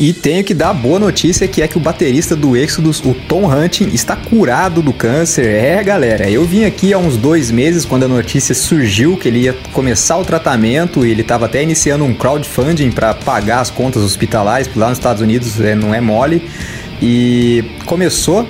E 0.00 0.14
tenho 0.14 0.42
que 0.42 0.54
dar 0.54 0.70
a 0.70 0.72
boa 0.72 0.98
notícia 0.98 1.46
que 1.46 1.60
é 1.60 1.68
que 1.68 1.76
o 1.76 1.80
baterista 1.80 2.34
do 2.34 2.56
Exodus, 2.56 3.04
o 3.04 3.12
Tom 3.12 3.44
Hunting, 3.52 3.90
está 3.92 4.16
curado 4.16 4.80
do 4.80 4.94
câncer. 4.94 5.44
É, 5.44 5.84
galera, 5.84 6.30
eu 6.30 6.42
vim 6.46 6.64
aqui 6.64 6.94
há 6.94 6.98
uns 6.98 7.18
dois 7.18 7.50
meses 7.50 7.84
quando 7.84 8.04
a 8.04 8.08
notícia 8.08 8.54
surgiu 8.54 9.18
que 9.18 9.28
ele 9.28 9.40
ia 9.40 9.54
começar 9.74 10.16
o 10.16 10.24
tratamento 10.24 11.04
e 11.04 11.10
ele 11.10 11.20
estava 11.20 11.44
até 11.44 11.62
iniciando 11.62 12.02
um 12.02 12.14
crowdfunding 12.14 12.90
para 12.90 13.12
pagar 13.12 13.60
as 13.60 13.68
contas 13.68 14.02
hospitalares, 14.02 14.70
lá 14.74 14.88
nos 14.88 14.96
Estados 14.96 15.20
Unidos 15.20 15.60
é, 15.60 15.74
não 15.74 15.94
é 15.94 16.00
mole. 16.00 16.48
E 17.02 17.62
começou 17.84 18.48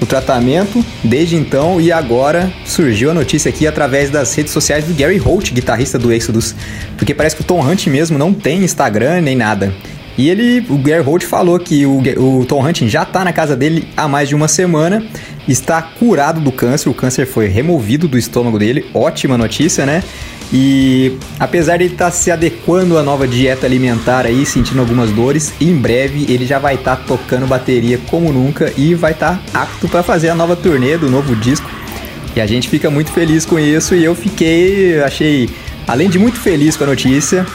o 0.00 0.06
tratamento 0.06 0.84
desde 1.04 1.36
então 1.36 1.80
e 1.80 1.92
agora 1.92 2.52
surgiu 2.64 3.10
a 3.10 3.14
notícia 3.14 3.48
aqui 3.48 3.66
através 3.66 4.10
das 4.10 4.34
redes 4.34 4.52
sociais 4.52 4.84
do 4.84 4.94
Gary 4.94 5.18
Holt, 5.18 5.52
guitarrista 5.52 5.98
do 5.98 6.12
Exodus, 6.12 6.54
porque 6.96 7.14
parece 7.14 7.36
que 7.36 7.42
o 7.42 7.44
Tom 7.44 7.60
Hunt 7.60 7.86
mesmo 7.86 8.18
não 8.18 8.32
tem 8.32 8.64
Instagram 8.64 9.20
nem 9.20 9.36
nada. 9.36 9.72
E 10.18 10.28
ele, 10.28 10.66
o 10.68 10.76
Gary 10.76 11.02
Holt 11.02 11.24
falou 11.24 11.58
que 11.58 11.86
o, 11.86 12.02
o 12.18 12.44
Tom 12.44 12.66
Hunting 12.66 12.88
já 12.88 13.04
está 13.04 13.24
na 13.24 13.32
casa 13.32 13.56
dele 13.56 13.88
há 13.96 14.06
mais 14.06 14.28
de 14.28 14.34
uma 14.34 14.48
semana, 14.48 15.02
está 15.48 15.80
curado 15.80 16.40
do 16.40 16.52
câncer, 16.52 16.88
o 16.88 16.94
câncer 16.94 17.26
foi 17.26 17.46
removido 17.46 18.06
do 18.06 18.18
estômago 18.18 18.58
dele, 18.58 18.84
ótima 18.92 19.38
notícia, 19.38 19.86
né? 19.86 20.02
E 20.52 21.16
apesar 21.38 21.76
de 21.76 21.84
ele 21.84 21.92
estar 21.92 22.06
tá 22.06 22.10
se 22.10 22.30
adequando 22.30 22.98
à 22.98 23.02
nova 23.02 23.26
dieta 23.26 23.66
alimentar 23.66 24.26
aí, 24.26 24.44
sentindo 24.44 24.80
algumas 24.80 25.10
dores, 25.10 25.52
em 25.60 25.74
breve 25.74 26.26
ele 26.28 26.44
já 26.44 26.58
vai 26.58 26.74
estar 26.74 26.96
tá 26.96 27.02
tocando 27.06 27.46
bateria 27.46 27.98
como 28.08 28.32
nunca 28.32 28.72
e 28.76 28.94
vai 28.94 29.12
estar 29.12 29.40
tá 29.52 29.62
apto 29.62 29.88
para 29.88 30.02
fazer 30.02 30.28
a 30.28 30.34
nova 30.34 30.56
turnê 30.56 30.98
do 30.98 31.08
novo 31.08 31.36
disco. 31.36 31.70
E 32.34 32.40
a 32.40 32.46
gente 32.46 32.68
fica 32.68 32.90
muito 32.90 33.12
feliz 33.12 33.44
com 33.44 33.58
isso 33.58 33.94
e 33.94 34.04
eu 34.04 34.14
fiquei, 34.14 35.00
achei, 35.02 35.50
além 35.86 36.08
de 36.08 36.18
muito 36.18 36.38
feliz 36.38 36.76
com 36.76 36.84
a 36.84 36.88
notícia, 36.88 37.46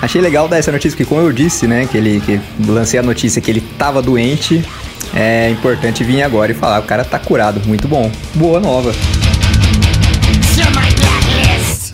Achei 0.00 0.20
legal 0.20 0.46
dar 0.46 0.58
essa 0.58 0.70
notícia, 0.70 0.96
porque 0.96 1.08
como 1.08 1.22
eu 1.22 1.32
disse, 1.32 1.66
né, 1.66 1.86
que 1.90 1.96
ele 1.96 2.20
que 2.20 2.38
lancei 2.66 3.00
a 3.00 3.02
notícia 3.02 3.40
que 3.40 3.50
ele 3.50 3.62
tava 3.78 4.02
doente, 4.02 4.62
é 5.14 5.50
importante 5.50 6.04
vir 6.04 6.22
agora 6.22 6.52
e 6.52 6.54
falar, 6.54 6.80
o 6.80 6.82
cara 6.82 7.04
tá 7.04 7.18
curado, 7.18 7.60
muito 7.66 7.88
bom. 7.88 8.10
Boa 8.34 8.60
nova. 8.60 8.92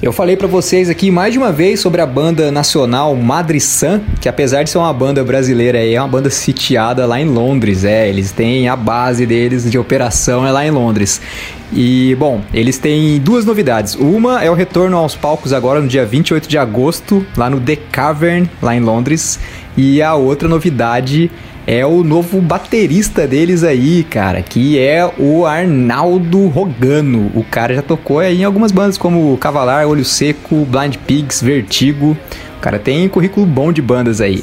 Eu 0.02 0.12
falei 0.12 0.36
para 0.36 0.48
vocês 0.48 0.90
aqui 0.90 1.12
mais 1.12 1.32
de 1.32 1.38
uma 1.38 1.52
vez 1.52 1.78
sobre 1.78 2.00
a 2.00 2.06
banda 2.06 2.50
nacional 2.50 3.14
Madre 3.14 3.60
San, 3.60 4.00
que 4.20 4.28
apesar 4.28 4.64
de 4.64 4.70
ser 4.70 4.78
uma 4.78 4.92
banda 4.92 5.22
brasileira, 5.22 5.78
é 5.78 5.96
uma 6.00 6.08
banda 6.08 6.28
sitiada 6.28 7.06
lá 7.06 7.20
em 7.20 7.24
Londres. 7.24 7.84
É, 7.84 8.08
eles 8.08 8.32
têm 8.32 8.68
a 8.68 8.74
base 8.74 9.24
deles 9.24 9.70
de 9.70 9.78
operação 9.78 10.44
é 10.44 10.50
lá 10.50 10.66
em 10.66 10.72
Londres. 10.72 11.20
E, 11.72 12.16
bom, 12.16 12.42
eles 12.52 12.78
têm 12.78 13.20
duas 13.20 13.44
novidades. 13.44 13.94
Uma 13.94 14.42
é 14.42 14.50
o 14.50 14.54
retorno 14.54 14.96
aos 14.96 15.14
palcos 15.14 15.52
agora 15.52 15.80
no 15.80 15.86
dia 15.86 16.04
28 16.04 16.48
de 16.48 16.58
agosto, 16.58 17.24
lá 17.36 17.48
no 17.48 17.60
The 17.60 17.76
Cavern, 17.76 18.50
lá 18.60 18.74
em 18.74 18.80
Londres. 18.80 19.38
E 19.76 20.02
a 20.02 20.16
outra 20.16 20.48
novidade 20.48 21.30
é 21.66 21.86
o 21.86 22.02
novo 22.02 22.40
baterista 22.40 23.26
deles 23.26 23.62
aí, 23.62 24.04
cara, 24.04 24.42
que 24.42 24.78
é 24.78 25.08
o 25.18 25.46
Arnaldo 25.46 26.48
Rogano. 26.48 27.30
O 27.34 27.44
cara 27.44 27.74
já 27.74 27.82
tocou 27.82 28.18
aí 28.18 28.40
em 28.40 28.44
algumas 28.44 28.72
bandas 28.72 28.98
como 28.98 29.36
Cavalar, 29.38 29.86
Olho 29.86 30.04
Seco, 30.04 30.64
Blind 30.64 30.96
Pigs, 31.06 31.42
Vertigo. 31.42 32.16
O 32.58 32.60
cara 32.60 32.78
tem 32.78 33.08
currículo 33.08 33.46
bom 33.46 33.72
de 33.72 33.80
bandas 33.80 34.20
aí. 34.20 34.42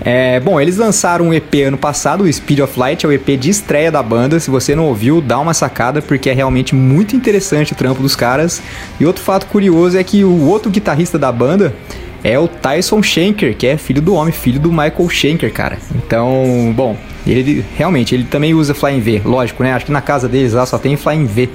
É, 0.00 0.38
bom, 0.40 0.60
eles 0.60 0.76
lançaram 0.76 1.28
um 1.28 1.34
EP 1.34 1.54
ano 1.66 1.78
passado, 1.78 2.24
o 2.24 2.32
Speed 2.32 2.60
of 2.60 2.78
Light, 2.78 3.04
é 3.04 3.08
o 3.08 3.12
EP 3.12 3.26
de 3.38 3.50
estreia 3.50 3.90
da 3.90 4.02
banda. 4.02 4.38
Se 4.38 4.50
você 4.50 4.74
não 4.74 4.84
ouviu, 4.84 5.20
dá 5.20 5.38
uma 5.38 5.54
sacada 5.54 6.02
porque 6.02 6.30
é 6.30 6.32
realmente 6.32 6.74
muito 6.74 7.16
interessante 7.16 7.72
o 7.72 7.76
trampo 7.76 8.02
dos 8.02 8.14
caras. 8.14 8.62
E 9.00 9.06
outro 9.06 9.22
fato 9.22 9.46
curioso 9.46 9.96
é 9.96 10.04
que 10.04 10.22
o 10.22 10.46
outro 10.46 10.70
guitarrista 10.70 11.18
da 11.18 11.32
banda 11.32 11.74
é 12.22 12.38
o 12.38 12.48
Tyson 12.48 13.02
Schenker, 13.02 13.56
que 13.56 13.66
é 13.66 13.76
filho 13.76 14.02
do 14.02 14.14
homem, 14.14 14.32
filho 14.32 14.58
do 14.58 14.70
Michael 14.70 15.08
Schenker, 15.08 15.52
cara. 15.52 15.78
Então, 15.94 16.72
bom, 16.74 16.96
ele 17.26 17.64
realmente 17.76 18.14
ele 18.14 18.24
também 18.24 18.54
usa 18.54 18.74
Flying 18.74 19.00
V, 19.00 19.22
lógico, 19.24 19.62
né? 19.62 19.72
Acho 19.72 19.86
que 19.86 19.92
na 19.92 20.00
casa 20.00 20.28
deles 20.28 20.52
lá 20.52 20.66
só 20.66 20.78
tem 20.78 20.96
Flying 20.96 21.26
V. 21.26 21.48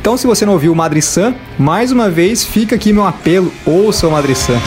Então, 0.00 0.16
se 0.16 0.26
você 0.26 0.46
não 0.46 0.52
ouviu 0.52 0.72
o 0.72 0.76
Madre 0.76 1.02
San, 1.02 1.34
mais 1.58 1.92
uma 1.92 2.08
vez 2.08 2.44
fica 2.44 2.76
aqui 2.76 2.92
meu 2.92 3.04
apelo, 3.04 3.52
ouça 3.66 4.06
o 4.06 4.10
Madre 4.10 4.34
San. 4.34 4.58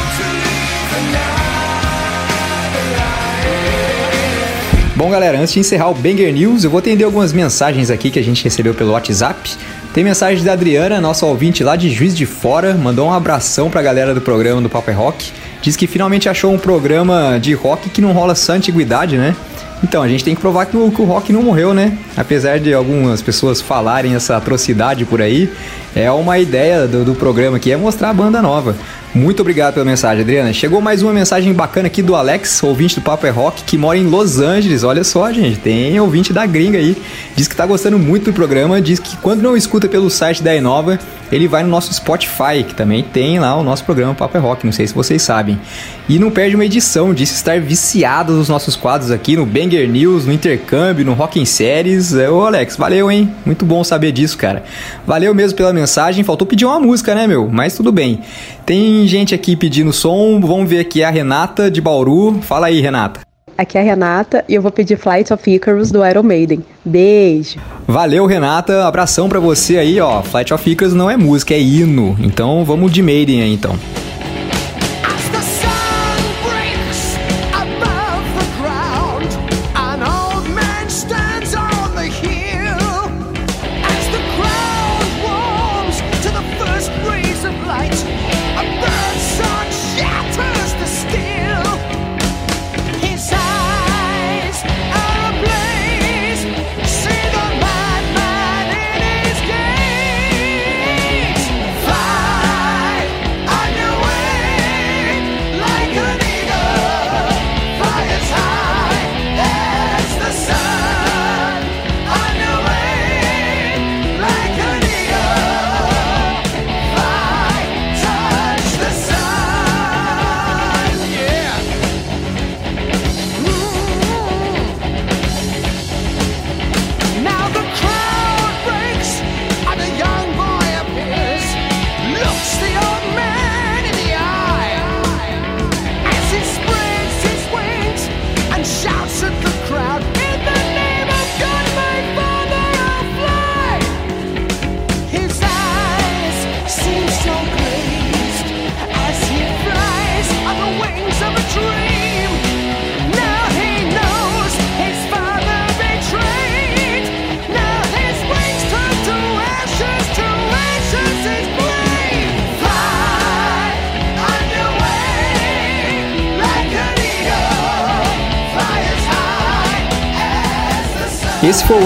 Bom, 5.01 5.09
galera, 5.09 5.39
antes 5.39 5.51
de 5.51 5.59
encerrar 5.59 5.89
o 5.89 5.95
Banger 5.95 6.31
News, 6.31 6.63
eu 6.63 6.69
vou 6.69 6.77
atender 6.77 7.03
algumas 7.03 7.33
mensagens 7.33 7.89
aqui 7.89 8.11
que 8.11 8.19
a 8.19 8.23
gente 8.23 8.43
recebeu 8.43 8.71
pelo 8.75 8.91
WhatsApp. 8.91 9.57
Tem 9.95 10.03
mensagem 10.03 10.43
da 10.43 10.53
Adriana, 10.53 11.01
nossa 11.01 11.25
ouvinte 11.25 11.63
lá 11.63 11.75
de 11.75 11.89
Juiz 11.89 12.15
de 12.15 12.27
Fora, 12.27 12.75
mandou 12.75 13.07
um 13.07 13.11
abração 13.11 13.67
pra 13.67 13.81
galera 13.81 14.13
do 14.13 14.21
programa 14.21 14.61
do 14.61 14.69
Paper 14.69 14.95
Rock. 14.95 15.31
Diz 15.59 15.75
que 15.75 15.87
finalmente 15.87 16.29
achou 16.29 16.53
um 16.53 16.59
programa 16.59 17.39
de 17.41 17.51
rock 17.53 17.89
que 17.89 17.99
não 17.99 18.11
rola 18.11 18.35
só 18.35 18.53
antiguidade, 18.53 19.17
né? 19.17 19.35
Então, 19.83 20.03
a 20.03 20.07
gente 20.07 20.23
tem 20.23 20.35
que 20.35 20.41
provar 20.41 20.67
que 20.67 20.77
o, 20.77 20.91
que 20.91 21.01
o 21.01 21.05
rock 21.05 21.33
não 21.33 21.41
morreu, 21.41 21.73
né? 21.73 21.97
Apesar 22.15 22.59
de 22.59 22.71
algumas 22.71 23.23
pessoas 23.23 23.59
falarem 23.59 24.13
essa 24.13 24.37
atrocidade 24.37 25.03
por 25.05 25.19
aí, 25.19 25.51
é 25.95 26.11
uma 26.11 26.37
ideia 26.37 26.87
do, 26.87 27.03
do 27.03 27.15
programa 27.15 27.57
que 27.57 27.71
é 27.71 27.75
mostrar 27.75 28.11
a 28.11 28.13
banda 28.13 28.39
nova. 28.39 28.75
Muito 29.13 29.41
obrigado 29.41 29.73
pela 29.73 29.85
mensagem, 29.85 30.21
Adriana. 30.21 30.53
Chegou 30.53 30.79
mais 30.79 31.03
uma 31.03 31.11
mensagem 31.11 31.51
bacana 31.51 31.87
aqui 31.87 32.01
do 32.01 32.15
Alex, 32.15 32.63
ouvinte 32.63 32.95
do 32.95 33.01
Papo 33.01 33.27
é 33.27 33.29
Rock, 33.29 33.65
que 33.65 33.77
mora 33.77 33.97
em 33.97 34.05
Los 34.05 34.39
Angeles. 34.39 34.85
Olha 34.85 35.03
só, 35.03 35.29
gente, 35.33 35.59
tem 35.59 35.99
ouvinte 35.99 36.31
da 36.31 36.45
gringa 36.45 36.77
aí. 36.77 36.95
Diz 37.35 37.45
que 37.45 37.55
tá 37.55 37.65
gostando 37.65 37.99
muito 37.99 38.31
do 38.31 38.33
programa, 38.33 38.79
diz 38.79 38.99
que 38.99 39.17
quando 39.17 39.41
não 39.41 39.57
escuta 39.57 39.89
pelo 39.89 40.09
site 40.09 40.41
da 40.41 40.55
Inova, 40.55 40.97
ele 41.29 41.45
vai 41.45 41.61
no 41.61 41.69
nosso 41.69 41.93
Spotify, 41.93 42.63
que 42.65 42.73
também 42.73 43.03
tem 43.03 43.37
lá 43.37 43.53
o 43.55 43.63
nosso 43.63 43.83
programa 43.83 44.15
Papo 44.15 44.37
é 44.37 44.39
Rock, 44.39 44.65
não 44.65 44.71
sei 44.71 44.87
se 44.87 44.93
vocês 44.93 45.21
sabem. 45.21 45.59
E 46.07 46.17
não 46.17 46.31
perde 46.31 46.55
uma 46.55 46.65
edição, 46.65 47.13
disse 47.13 47.35
estar 47.35 47.59
viciado 47.59 48.33
nos 48.33 48.47
nossos 48.47 48.75
quadros 48.75 49.11
aqui, 49.11 49.35
no 49.35 49.45
Banger 49.45 49.89
News, 49.89 50.25
no 50.25 50.31
Intercâmbio, 50.31 51.05
no 51.05 51.13
Rock 51.13 51.39
em 51.39 51.45
Séries. 51.45 52.13
É, 52.13 52.29
ô 52.29 52.45
Alex, 52.45 52.75
valeu, 52.75 53.11
hein? 53.11 53.29
Muito 53.45 53.65
bom 53.65 53.83
saber 53.83 54.11
disso, 54.11 54.37
cara. 54.37 54.63
Valeu 55.05 55.33
mesmo 55.33 55.57
pela 55.57 55.73
mensagem, 55.73 56.23
faltou 56.23 56.47
pedir 56.47 56.65
uma 56.65 56.79
música, 56.79 57.13
né, 57.15 57.27
meu? 57.27 57.49
Mas 57.51 57.75
tudo 57.75 57.91
bem. 57.91 58.21
Tem 58.65 59.00
gente 59.07 59.35
aqui 59.35 59.55
pedindo 59.55 59.91
som, 59.93 60.39
vamos 60.39 60.69
ver 60.69 60.79
aqui 60.79 61.03
a 61.03 61.09
Renata 61.09 61.69
de 61.69 61.81
Bauru. 61.81 62.39
Fala 62.41 62.67
aí, 62.67 62.79
Renata. 62.81 63.21
Aqui 63.57 63.77
é 63.77 63.81
a 63.81 63.83
Renata 63.83 64.43
e 64.49 64.55
eu 64.55 64.61
vou 64.61 64.71
pedir 64.71 64.97
Flight 64.97 65.31
of 65.31 65.51
Icarus 65.51 65.91
do 65.91 66.05
Iron 66.05 66.23
Maiden. 66.23 66.65
Beijo. 66.83 67.59
Valeu, 67.87 68.25
Renata. 68.25 68.85
Abração 68.87 69.29
pra 69.29 69.39
você 69.39 69.77
aí, 69.77 69.99
ó. 69.99 70.21
Flight 70.23 70.53
of 70.53 70.69
Icarus 70.69 70.93
não 70.93 71.11
é 71.11 71.15
música, 71.15 71.53
é 71.53 71.61
hino. 71.61 72.17
Então 72.21 72.65
vamos 72.65 72.91
de 72.91 73.03
Maiden 73.03 73.43
aí, 73.43 73.53
então. 73.53 73.75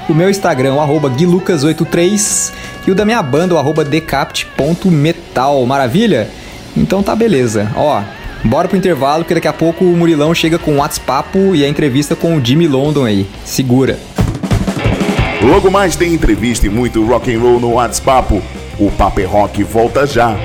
o 0.10 0.16
meu 0.16 0.32
Instagram, 0.32 0.74
o 0.74 0.80
arroba 0.80 1.12
guilucas83 1.12 2.54
e 2.88 2.92
o 2.92 2.96
da 2.96 3.06
minha 3.06 3.22
banda, 3.22 3.54
o 3.54 3.60
arroba 3.60 3.86
decapt.metal, 3.86 5.64
maravilha? 5.68 6.28
Então 6.76 7.04
tá 7.04 7.16
beleza, 7.16 7.72
ó, 7.76 8.02
bora 8.44 8.68
pro 8.68 8.78
intervalo 8.78 9.26
que 9.26 9.34
daqui 9.34 9.48
a 9.48 9.54
pouco 9.54 9.86
o 9.86 9.96
Murilão 9.96 10.34
chega 10.34 10.58
com 10.58 10.74
o 10.74 10.78
WhatsApp 10.78 11.38
e 11.54 11.64
a 11.64 11.68
entrevista 11.68 12.16
com 12.16 12.36
o 12.36 12.44
Jimmy 12.44 12.68
London 12.68 13.06
aí, 13.06 13.28
segura. 13.46 14.00
Logo 15.42 15.72
mais 15.72 15.96
tem 15.96 16.14
entrevista 16.14 16.68
e 16.68 16.70
muito 16.70 17.04
rock 17.06 17.34
and 17.34 17.40
roll 17.40 17.60
no 17.60 17.74
WhatsApp. 17.74 18.42
O 18.80 18.92
Papo 18.92 19.20
é 19.20 19.26
Rock 19.26 19.64
volta 19.64 20.06
já. 20.06 20.38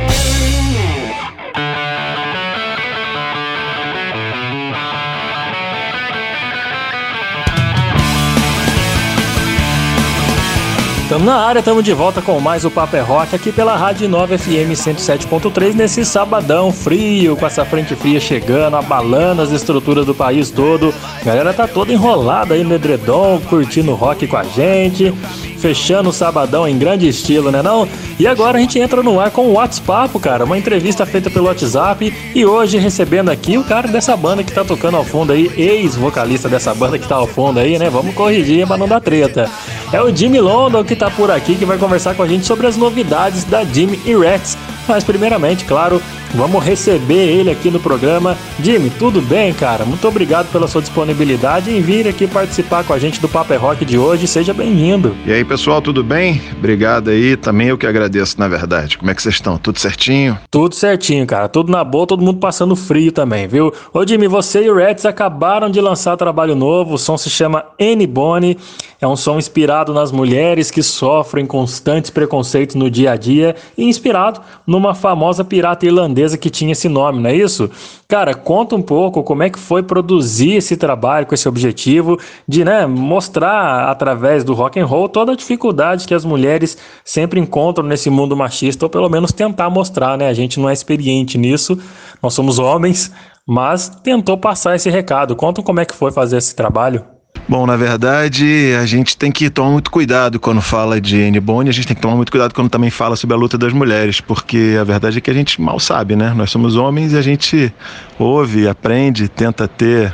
Estamos 11.07 11.25
na 11.25 11.37
área, 11.37 11.61
estamos 11.61 11.85
de 11.85 11.93
volta 11.93 12.21
com 12.21 12.41
mais 12.41 12.65
o 12.65 12.71
Papo 12.71 12.97
é 12.97 13.01
Rock 13.01 13.37
aqui 13.37 13.53
pela 13.53 13.77
Rádio 13.77 14.09
9 14.09 14.39
FM 14.39 14.75
107.3 14.75 15.73
nesse 15.73 16.05
sabadão 16.05 16.73
frio, 16.73 17.37
com 17.37 17.47
essa 17.47 17.65
frente 17.65 17.95
fria 17.95 18.19
chegando, 18.19 18.75
abalando 18.75 19.41
as 19.41 19.53
estruturas 19.53 20.05
do 20.05 20.13
país 20.13 20.51
todo. 20.51 20.93
A 21.21 21.25
galera 21.25 21.55
tá 21.55 21.69
toda 21.69 21.93
enrolada 21.93 22.55
aí 22.55 22.65
no 22.65 22.75
edredom, 22.75 23.41
curtindo 23.49 23.95
rock 23.95 24.27
com 24.27 24.37
a 24.37 24.43
gente, 24.43 25.15
fechando 25.61 26.09
o 26.09 26.13
sabadão 26.13 26.67
em 26.67 26.77
grande 26.77 27.07
estilo, 27.07 27.53
né 27.53 27.63
não? 27.63 27.89
E 28.19 28.27
agora 28.27 28.59
a 28.59 28.61
gente 28.61 28.77
entra 28.81 29.01
no 29.01 29.21
ar 29.21 29.31
com 29.31 29.43
o 29.43 29.53
WhatsApp, 29.53 30.19
cara, 30.19 30.45
uma 30.45 30.59
entrevista 30.59 31.07
feita 31.07 31.31
pelo 31.31 31.47
WhatsApp 31.47 32.13
e 32.35 32.45
hoje 32.45 32.79
recebendo 32.79 33.29
aqui 33.29 33.57
o 33.57 33.63
cara 33.63 33.87
dessa 33.87 34.17
banda 34.17 34.43
que 34.43 34.53
tá 34.53 34.65
tocando 34.65 34.97
ao 34.97 35.05
fundo 35.05 35.33
aí, 35.33 35.53
ex-vocalista 35.57 36.49
dessa 36.49 36.75
banda 36.75 36.99
que 36.99 37.07
tá 37.07 37.15
ao 37.15 37.29
fundo 37.29 37.61
aí, 37.61 37.79
né? 37.79 37.89
Vamos 37.89 38.13
corrigir 38.13 38.67
pra 38.67 38.77
não 38.77 38.89
dar 38.89 39.01
treta. 39.01 39.49
É 39.93 40.03
o 40.03 40.15
Jimmy 40.15 40.41
London 40.41 40.85
que 40.85 40.97
tá 40.97 41.11
por 41.11 41.31
aqui, 41.31 41.55
que 41.55 41.65
vai 41.65 41.79
conversar 41.79 42.15
com 42.15 42.23
a 42.23 42.27
gente 42.27 42.45
sobre 42.45 42.67
as 42.67 42.77
novidades 42.77 43.45
da 43.45 43.65
Jimmy 43.65 44.01
e 44.05 44.17
Rex. 44.17 44.59
Mas 44.89 45.05
primeiramente, 45.05 45.65
claro, 45.65 46.03
vamos 46.37 46.63
receber 46.63 47.29
ele 47.29 47.51
aqui 47.51 47.71
no 47.71 47.81
programa. 47.81 48.37
Jimmy, 48.63 48.91
tudo 48.91 49.21
bem, 49.23 49.53
cara? 49.53 49.85
Muito 49.85 50.07
obrigado 50.07 50.51
pela 50.53 50.69
sua 50.69 50.83
disponibilidade 50.83 51.71
em 51.71 51.81
vir 51.81 52.07
aqui 52.07 52.27
participar 52.27 52.85
com 52.85 52.93
a 52.93 52.99
gente 52.99 53.21
do 53.21 53.29
Paper 53.29 53.61
Rock 53.61 53.85
de 53.85 53.99
hoje. 53.99 54.27
Seja 54.27 54.53
bem-vindo. 54.53 55.17
E 55.25 55.33
aí, 55.33 55.45
pessoal, 55.45 55.81
tudo 55.81 56.05
bem? 56.05 56.41
Obrigado 56.59 57.09
aí. 57.09 57.37
Também 57.37 57.69
eu 57.69 57.79
que 57.79 57.87
agradeço, 57.87 58.39
na 58.39 58.47
verdade. 58.47 58.99
Como 58.99 59.11
é 59.11 59.15
que 59.15 59.23
vocês 59.23 59.37
estão? 59.37 59.57
Tudo 59.57 59.79
certinho? 59.79 60.39
Tudo 60.51 60.75
certinho, 60.75 61.27
cara. 61.27 61.49
Tudo 61.49 61.73
na 61.73 61.83
boa, 61.83 62.07
todo 62.07 62.23
mundo 62.23 62.39
passando 62.39 62.77
frio 62.77 63.11
também, 63.11 63.49
viu? 63.49 63.73
Ô, 63.93 64.07
Jimmy, 64.07 64.29
você 64.29 64.65
e 64.65 64.71
o 64.71 64.77
Reds 64.77 65.07
acabaram 65.07 65.71
de 65.71 65.81
lançar 65.81 66.17
trabalho 66.17 66.55
novo. 66.55 66.95
O 66.95 66.99
som 66.99 67.17
se 67.17 67.31
chama 67.31 67.65
N 67.79 68.07
Bone. 68.07 68.59
É 69.01 69.07
um 69.07 69.17
som 69.17 69.39
inspirado 69.39 69.93
nas 69.93 70.11
mulheres 70.11 70.71
que 70.71 70.83
sofrem 70.83 71.45
constantes 71.45 72.11
preconceitos 72.11 72.75
no 72.75 72.91
dia 72.91 73.13
a 73.13 73.17
dia 73.17 73.55
e 73.77 73.85
inspirado 73.85 74.41
numa 74.67 74.95
famosa 74.95 75.45
pirata 75.45 75.85
irlandesa 75.85 76.26
que 76.35 76.49
tinha 76.49 76.73
esse 76.73 76.89
nome, 76.89 77.21
não 77.21 77.29
é 77.29 77.37
isso? 77.37 77.71
Cara, 78.09 78.35
conta 78.35 78.75
um 78.75 78.81
pouco 78.81 79.23
como 79.23 79.43
é 79.43 79.51
que 79.51 79.59
foi 79.59 79.83
produzir 79.83 80.55
esse 80.55 80.77
trabalho 80.77 81.27
com 81.27 81.35
esse 81.35 81.49
objetivo 81.49 82.19
de 82.49 82.65
né, 82.65 82.87
mostrar 82.87 83.91
através 83.91 84.43
do 84.43 84.55
rock 84.55 84.81
and 84.81 84.87
roll 84.87 85.09
toda 85.09 85.33
a 85.33 85.37
dificuldade 85.37 86.07
que 86.07 86.15
as 86.15 86.25
mulheres 86.25 86.79
sempre 87.05 87.39
encontram 87.39 87.87
nesse 87.87 88.09
mundo 88.09 88.37
machista, 88.37 88.87
ou 88.87 88.91
pelo 88.91 89.11
menos 89.11 89.33
tentar 89.33 89.69
mostrar, 89.69 90.17
né? 90.17 90.29
A 90.29 90.35
gente 90.35 90.59
não 90.59 90.71
é 90.71 90.73
experiente 90.73 91.37
nisso, 91.37 91.79
nós 92.23 92.33
somos 92.33 92.59
homens, 92.59 93.13
mas 93.47 93.89
tentou 93.89 94.39
passar 94.39 94.75
esse 94.75 94.89
recado. 94.89 95.37
Conta 95.37 95.63
como 95.63 95.81
é 95.81 95.85
que 95.85 95.95
foi 95.95 96.11
fazer 96.11 96.39
esse 96.39 96.55
trabalho. 96.55 97.16
Bom, 97.49 97.65
na 97.65 97.77
verdade, 97.77 98.75
a 98.81 98.85
gente 98.87 99.17
tem 99.17 99.31
que 99.31 99.49
tomar 99.49 99.71
muito 99.71 99.91
cuidado 99.91 100.41
quando 100.41 100.61
fala 100.61 101.01
de 101.01 101.23
Anne 101.23 101.39
Bonny, 101.39 101.71
a 101.71 101.73
gente 101.73 101.87
tem 101.87 101.95
que 101.95 102.03
tomar 102.03 102.17
muito 102.17 102.33
cuidado 102.33 102.53
quando 102.53 102.69
também 102.69 102.91
fala 102.91 103.15
sobre 103.15 103.37
a 103.37 103.39
luta 103.39 103.57
das 103.57 103.73
mulheres, 103.73 104.21
porque 104.21 104.77
a 104.81 104.83
verdade 104.83 105.19
é 105.19 105.21
que 105.21 105.31
a 105.31 105.35
gente 105.35 105.61
mal 105.61 105.79
sabe, 105.79 106.17
né? 106.17 106.35
Nós 106.35 106.51
somos 106.51 106.77
homens 106.77 107.13
e 107.13 107.17
a 107.17 107.23
gente 107.23 107.73
ouve, 108.19 108.67
aprende, 108.67 109.29
tenta 109.29 109.69
ter 109.69 110.13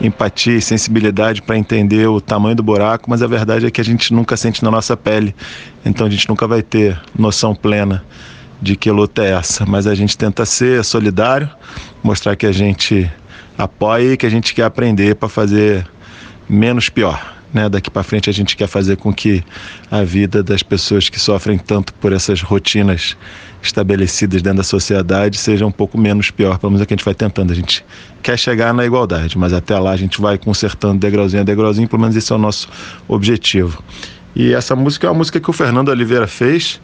empatia 0.00 0.56
e 0.56 0.60
sensibilidade 0.60 1.40
para 1.40 1.56
entender 1.56 2.08
o 2.08 2.20
tamanho 2.20 2.56
do 2.56 2.62
buraco, 2.64 3.08
mas 3.08 3.22
a 3.22 3.28
verdade 3.28 3.64
é 3.64 3.70
que 3.70 3.80
a 3.80 3.84
gente 3.84 4.12
nunca 4.12 4.36
sente 4.36 4.64
na 4.64 4.70
nossa 4.70 4.96
pele, 4.96 5.34
então 5.84 6.06
a 6.06 6.10
gente 6.10 6.28
nunca 6.28 6.48
vai 6.48 6.62
ter 6.62 7.00
noção 7.16 7.54
plena 7.54 8.04
de 8.60 8.74
que 8.74 8.90
luta 8.90 9.22
é 9.22 9.32
essa, 9.32 9.64
mas 9.64 9.86
a 9.86 9.94
gente 9.94 10.18
tenta 10.18 10.44
ser 10.44 10.84
solidário, 10.84 11.48
mostrar 12.02 12.34
que 12.34 12.46
a 12.46 12.52
gente 12.52 13.08
apoia 13.56 14.14
e 14.14 14.16
que 14.16 14.26
a 14.26 14.30
gente 14.30 14.52
quer 14.52 14.64
aprender 14.64 15.14
para 15.14 15.28
fazer 15.28 15.86
menos 16.52 16.88
pior. 16.88 17.34
Né? 17.52 17.68
Daqui 17.68 17.90
para 17.90 18.02
frente 18.02 18.30
a 18.30 18.32
gente 18.32 18.56
quer 18.56 18.66
fazer 18.66 18.96
com 18.96 19.12
que 19.12 19.44
a 19.90 20.02
vida 20.02 20.42
das 20.42 20.62
pessoas 20.62 21.08
que 21.08 21.20
sofrem 21.20 21.58
tanto 21.58 21.92
por 21.94 22.12
essas 22.12 22.40
rotinas 22.40 23.16
estabelecidas 23.62 24.42
dentro 24.42 24.58
da 24.58 24.64
sociedade 24.64 25.38
seja 25.38 25.66
um 25.66 25.70
pouco 25.70 25.98
menos 25.98 26.30
pior. 26.30 26.58
Pelo 26.58 26.72
menos 26.72 26.82
é 26.82 26.86
que 26.86 26.94
a 26.94 26.96
gente 26.96 27.04
vai 27.04 27.14
tentando. 27.14 27.52
A 27.52 27.54
gente 27.54 27.84
quer 28.22 28.38
chegar 28.38 28.72
na 28.72 28.84
igualdade, 28.84 29.36
mas 29.38 29.52
até 29.52 29.78
lá 29.78 29.92
a 29.92 29.96
gente 29.96 30.20
vai 30.20 30.38
consertando 30.38 30.98
degrauzinho 30.98 31.42
a 31.42 31.44
degrauzinho. 31.44 31.88
Pelo 31.88 32.00
menos 32.00 32.16
esse 32.16 32.32
é 32.32 32.34
o 32.34 32.38
nosso 32.38 32.68
objetivo. 33.06 33.82
E 34.34 34.54
essa 34.54 34.74
música 34.74 35.06
é 35.06 35.10
uma 35.10 35.18
música 35.18 35.38
que 35.38 35.50
o 35.50 35.52
Fernando 35.52 35.90
Oliveira 35.90 36.26
fez 36.26 36.80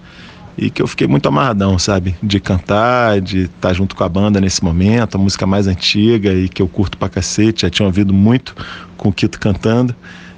e 0.58 0.70
que 0.70 0.82
eu 0.82 0.86
fiquei 0.88 1.06
muito 1.06 1.28
amarradão, 1.28 1.78
sabe? 1.78 2.16
De 2.20 2.40
cantar, 2.40 3.20
de 3.20 3.44
estar 3.44 3.72
junto 3.72 3.94
com 3.94 4.02
a 4.02 4.08
banda 4.08 4.40
nesse 4.40 4.62
momento, 4.62 5.14
a 5.14 5.18
música 5.18 5.46
mais 5.46 5.68
antiga 5.68 6.32
e 6.34 6.48
que 6.48 6.60
eu 6.60 6.68
curto 6.68 6.98
pra 6.98 7.08
cacete, 7.08 7.62
já 7.62 7.70
tinha 7.70 7.86
ouvido 7.86 8.12
muito 8.12 8.54
com 8.96 9.08
o 9.08 9.12
Kito 9.12 9.38
cantando. 9.38 9.94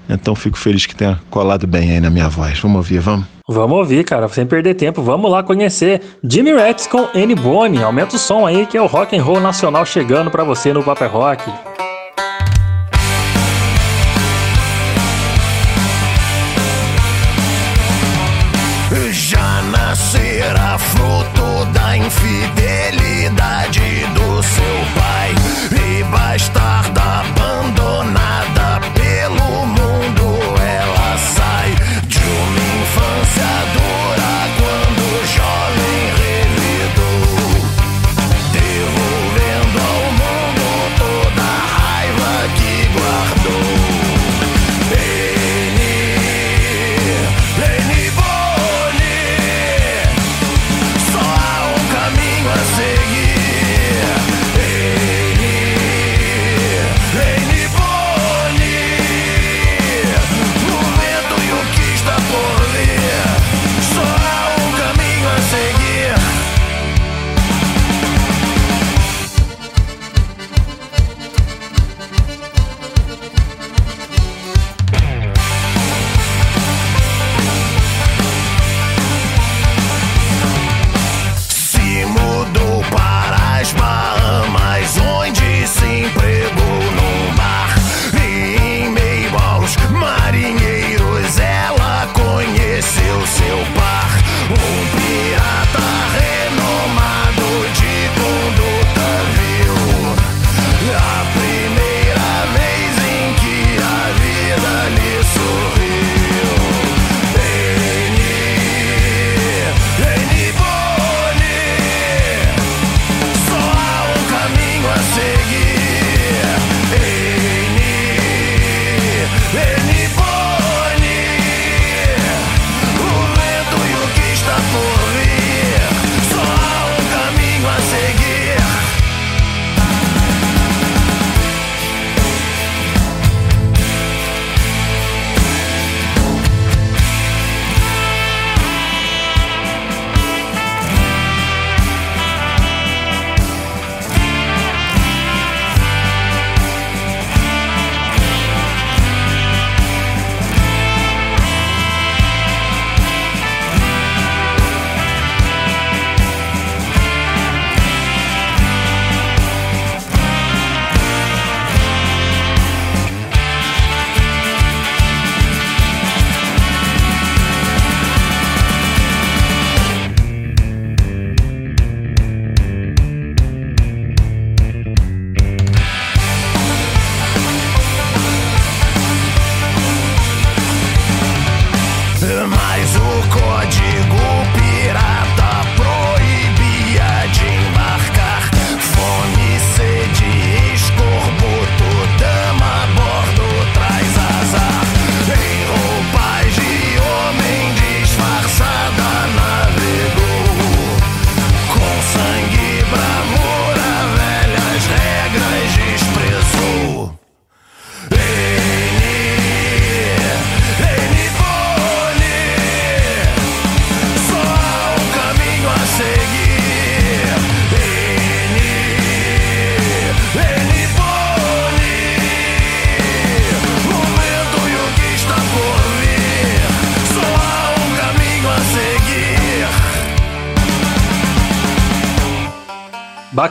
Então 0.08 0.34
fico 0.34 0.58
feliz 0.58 0.84
que 0.86 0.94
tenha 0.94 1.18
colado 1.30 1.66
bem 1.66 1.92
aí 1.92 2.00
na 2.00 2.10
minha 2.10 2.28
voz. 2.28 2.58
Vamos 2.58 2.76
ouvir, 2.76 2.98
vamos? 2.98 3.26
Vamos 3.48 3.78
ouvir, 3.78 4.04
cara, 4.04 4.28
sem 4.28 4.46
perder 4.46 4.74
tempo. 4.74 5.02
Vamos 5.02 5.30
lá 5.30 5.42
conhecer 5.42 6.02
Jimmy 6.22 6.52
Rex 6.52 6.86
com 6.86 7.08
N 7.14 7.34
Bone. 7.34 7.82
Aumenta 7.82 8.16
o 8.16 8.18
som 8.18 8.46
aí 8.46 8.66
que 8.66 8.76
é 8.76 8.82
o 8.82 8.86
rock 8.86 9.16
and 9.16 9.22
roll 9.22 9.40
nacional 9.40 9.86
chegando 9.86 10.30
para 10.30 10.44
você 10.44 10.72
no 10.72 10.82
Paper 10.82 11.10
Rock. 11.10 11.69
Fruto 20.92 21.64
da 21.72 21.96
infidelidade 21.96 22.59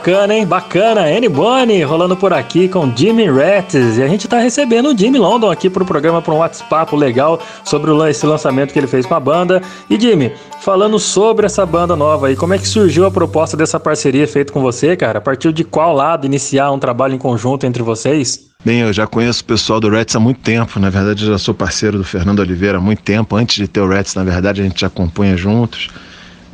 Bacana, 0.00 0.34
hein? 0.34 0.46
Bacana. 0.46 1.02
Annie 1.02 1.28
Bonny 1.28 1.82
rolando 1.82 2.16
por 2.16 2.32
aqui 2.32 2.68
com 2.68 2.90
Jimmy 2.96 3.28
Ratts. 3.28 3.98
E 3.98 4.02
a 4.02 4.08
gente 4.08 4.26
tá 4.26 4.38
recebendo 4.38 4.88
o 4.88 4.96
Jimmy 4.96 5.18
London 5.18 5.50
aqui 5.50 5.68
pro 5.68 5.84
programa 5.84 6.22
para 6.22 6.32
um 6.32 6.38
WhatsApp 6.38 6.96
legal 6.96 7.38
sobre 7.66 7.92
esse 8.08 8.24
lançamento 8.24 8.72
que 8.72 8.78
ele 8.78 8.86
fez 8.86 9.04
com 9.04 9.14
a 9.14 9.20
banda. 9.20 9.60
E 9.90 10.00
Jimmy, 10.00 10.32
falando 10.62 10.98
sobre 10.98 11.44
essa 11.44 11.66
banda 11.66 11.94
nova 11.94 12.28
aí, 12.28 12.34
como 12.34 12.54
é 12.54 12.58
que 12.58 12.66
surgiu 12.66 13.04
a 13.04 13.10
proposta 13.10 13.58
dessa 13.58 13.78
parceria 13.78 14.26
feita 14.26 14.50
com 14.50 14.62
você, 14.62 14.96
cara? 14.96 15.18
A 15.18 15.20
partir 15.20 15.52
de 15.52 15.64
qual 15.64 15.94
lado 15.94 16.24
iniciar 16.24 16.70
um 16.70 16.78
trabalho 16.78 17.14
em 17.14 17.18
conjunto 17.18 17.66
entre 17.66 17.82
vocês? 17.82 18.48
Bem, 18.64 18.80
eu 18.80 18.94
já 18.94 19.06
conheço 19.06 19.42
o 19.42 19.44
pessoal 19.44 19.80
do 19.80 19.90
Reds 19.90 20.16
há 20.16 20.20
muito 20.20 20.40
tempo. 20.40 20.80
Na 20.80 20.88
verdade, 20.88 21.26
já 21.26 21.36
sou 21.36 21.52
parceiro 21.52 21.98
do 21.98 22.04
Fernando 22.04 22.38
Oliveira 22.38 22.78
há 22.78 22.80
muito 22.80 23.02
tempo. 23.02 23.36
Antes 23.36 23.56
de 23.56 23.68
ter 23.68 23.80
o 23.80 23.86
Reds, 23.86 24.14
na 24.14 24.24
verdade, 24.24 24.62
a 24.62 24.64
gente 24.64 24.80
já 24.80 24.88
compunha 24.88 25.36
juntos. 25.36 25.90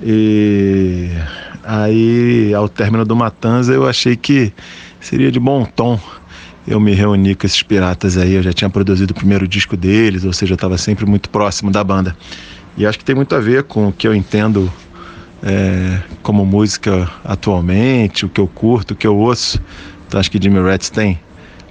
E 0.02 1.10
aí, 1.66 2.54
ao 2.54 2.68
término 2.68 3.04
do 3.04 3.16
Matanza, 3.16 3.72
eu 3.72 3.88
achei 3.88 4.16
que 4.16 4.52
seria 5.00 5.30
de 5.30 5.40
bom 5.40 5.64
tom 5.64 5.98
eu 6.66 6.80
me 6.80 6.94
reunir 6.94 7.34
com 7.36 7.46
esses 7.46 7.62
piratas 7.62 8.16
aí. 8.16 8.34
Eu 8.34 8.42
já 8.42 8.52
tinha 8.52 8.70
produzido 8.70 9.12
o 9.12 9.14
primeiro 9.14 9.46
disco 9.46 9.76
deles, 9.76 10.24
ou 10.24 10.32
seja, 10.32 10.52
eu 10.52 10.56
estava 10.56 10.78
sempre 10.78 11.06
muito 11.06 11.30
próximo 11.30 11.70
da 11.70 11.82
banda. 11.82 12.16
E 12.76 12.86
acho 12.86 12.98
que 12.98 13.04
tem 13.04 13.14
muito 13.14 13.34
a 13.34 13.40
ver 13.40 13.64
com 13.64 13.88
o 13.88 13.92
que 13.92 14.06
eu 14.06 14.14
entendo 14.14 14.70
é, 15.42 15.98
como 16.22 16.44
música 16.44 17.10
atualmente, 17.24 18.26
o 18.26 18.28
que 18.28 18.40
eu 18.40 18.46
curto, 18.46 18.92
o 18.92 18.96
que 18.96 19.06
eu 19.06 19.16
ouço. 19.16 19.60
Então 20.06 20.20
acho 20.20 20.30
que 20.30 20.42
Jimmy 20.42 20.60
Rats 20.60 20.90
tem 20.90 21.18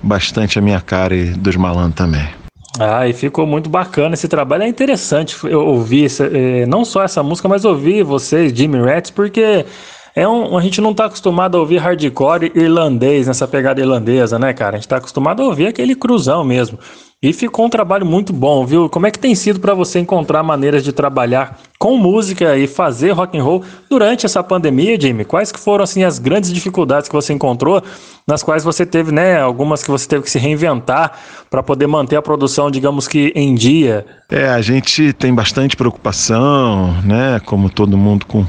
bastante 0.01 0.57
a 0.59 0.61
minha 0.61 0.81
cara 0.81 1.15
e 1.15 1.31
dos 1.31 1.55
malandros 1.55 1.95
também. 1.95 2.44
Ah, 2.79 3.07
e 3.07 3.13
ficou 3.13 3.45
muito 3.47 3.69
bacana 3.69 4.15
esse 4.15 4.27
trabalho. 4.27 4.63
É 4.63 4.67
interessante 4.67 5.37
eu 5.47 5.65
ouvir 5.65 6.05
essa- 6.05 6.25
eh, 6.25 6.65
não 6.65 6.83
só 6.83 7.03
essa 7.03 7.23
música, 7.23 7.47
mas 7.47 7.63
ouvir 7.63 8.03
vocês, 8.03 8.51
Jimmy 8.53 8.79
Rats, 8.79 9.11
porque 9.11 9.65
é 10.13 10.27
um, 10.27 10.57
a 10.57 10.61
gente 10.61 10.81
não 10.81 10.93
tá 10.93 11.05
acostumado 11.05 11.55
a 11.57 11.59
ouvir 11.61 11.77
hardcore 11.77 12.51
irlandês, 12.53 13.27
nessa 13.27 13.47
pegada 13.47 13.79
irlandesa, 13.79 14.37
né, 14.37 14.53
cara? 14.53 14.75
A 14.75 14.79
gente 14.79 14.89
tá 14.89 14.97
acostumado 14.97 15.41
a 15.41 15.45
ouvir 15.45 15.67
aquele 15.67 15.95
cruzão 15.95 16.43
mesmo. 16.43 16.77
E 17.25 17.33
ficou 17.33 17.65
um 17.65 17.69
trabalho 17.69 18.05
muito 18.05 18.31
bom, 18.31 18.63
viu? 18.67 18.87
Como 18.87 19.07
é 19.07 19.09
que 19.09 19.17
tem 19.17 19.33
sido 19.33 19.59
para 19.59 19.73
você 19.73 19.97
encontrar 19.97 20.43
maneiras 20.43 20.83
de 20.83 20.93
trabalhar 20.93 21.57
com 21.79 21.97
música 21.97 22.55
e 22.55 22.67
fazer 22.67 23.13
rock 23.13 23.35
and 23.35 23.41
roll 23.41 23.63
durante 23.89 24.27
essa 24.27 24.43
pandemia, 24.43 24.95
Jimmy? 25.01 25.25
Quais 25.25 25.51
que 25.51 25.59
foram 25.59 25.83
assim 25.83 26.03
as 26.03 26.19
grandes 26.19 26.53
dificuldades 26.53 27.09
que 27.09 27.15
você 27.15 27.33
encontrou, 27.33 27.81
nas 28.27 28.43
quais 28.43 28.63
você 28.63 28.85
teve, 28.85 29.11
né, 29.11 29.41
algumas 29.41 29.81
que 29.81 29.89
você 29.89 30.07
teve 30.07 30.21
que 30.21 30.29
se 30.29 30.37
reinventar 30.37 31.13
para 31.49 31.63
poder 31.63 31.87
manter 31.87 32.15
a 32.15 32.21
produção, 32.21 32.69
digamos 32.69 33.07
que 33.07 33.33
em 33.35 33.55
dia? 33.55 34.05
É, 34.29 34.47
a 34.49 34.61
gente 34.61 35.11
tem 35.13 35.33
bastante 35.33 35.75
preocupação, 35.75 36.93
né? 37.01 37.41
Como 37.43 37.71
todo 37.71 37.97
mundo 37.97 38.27
com, 38.27 38.45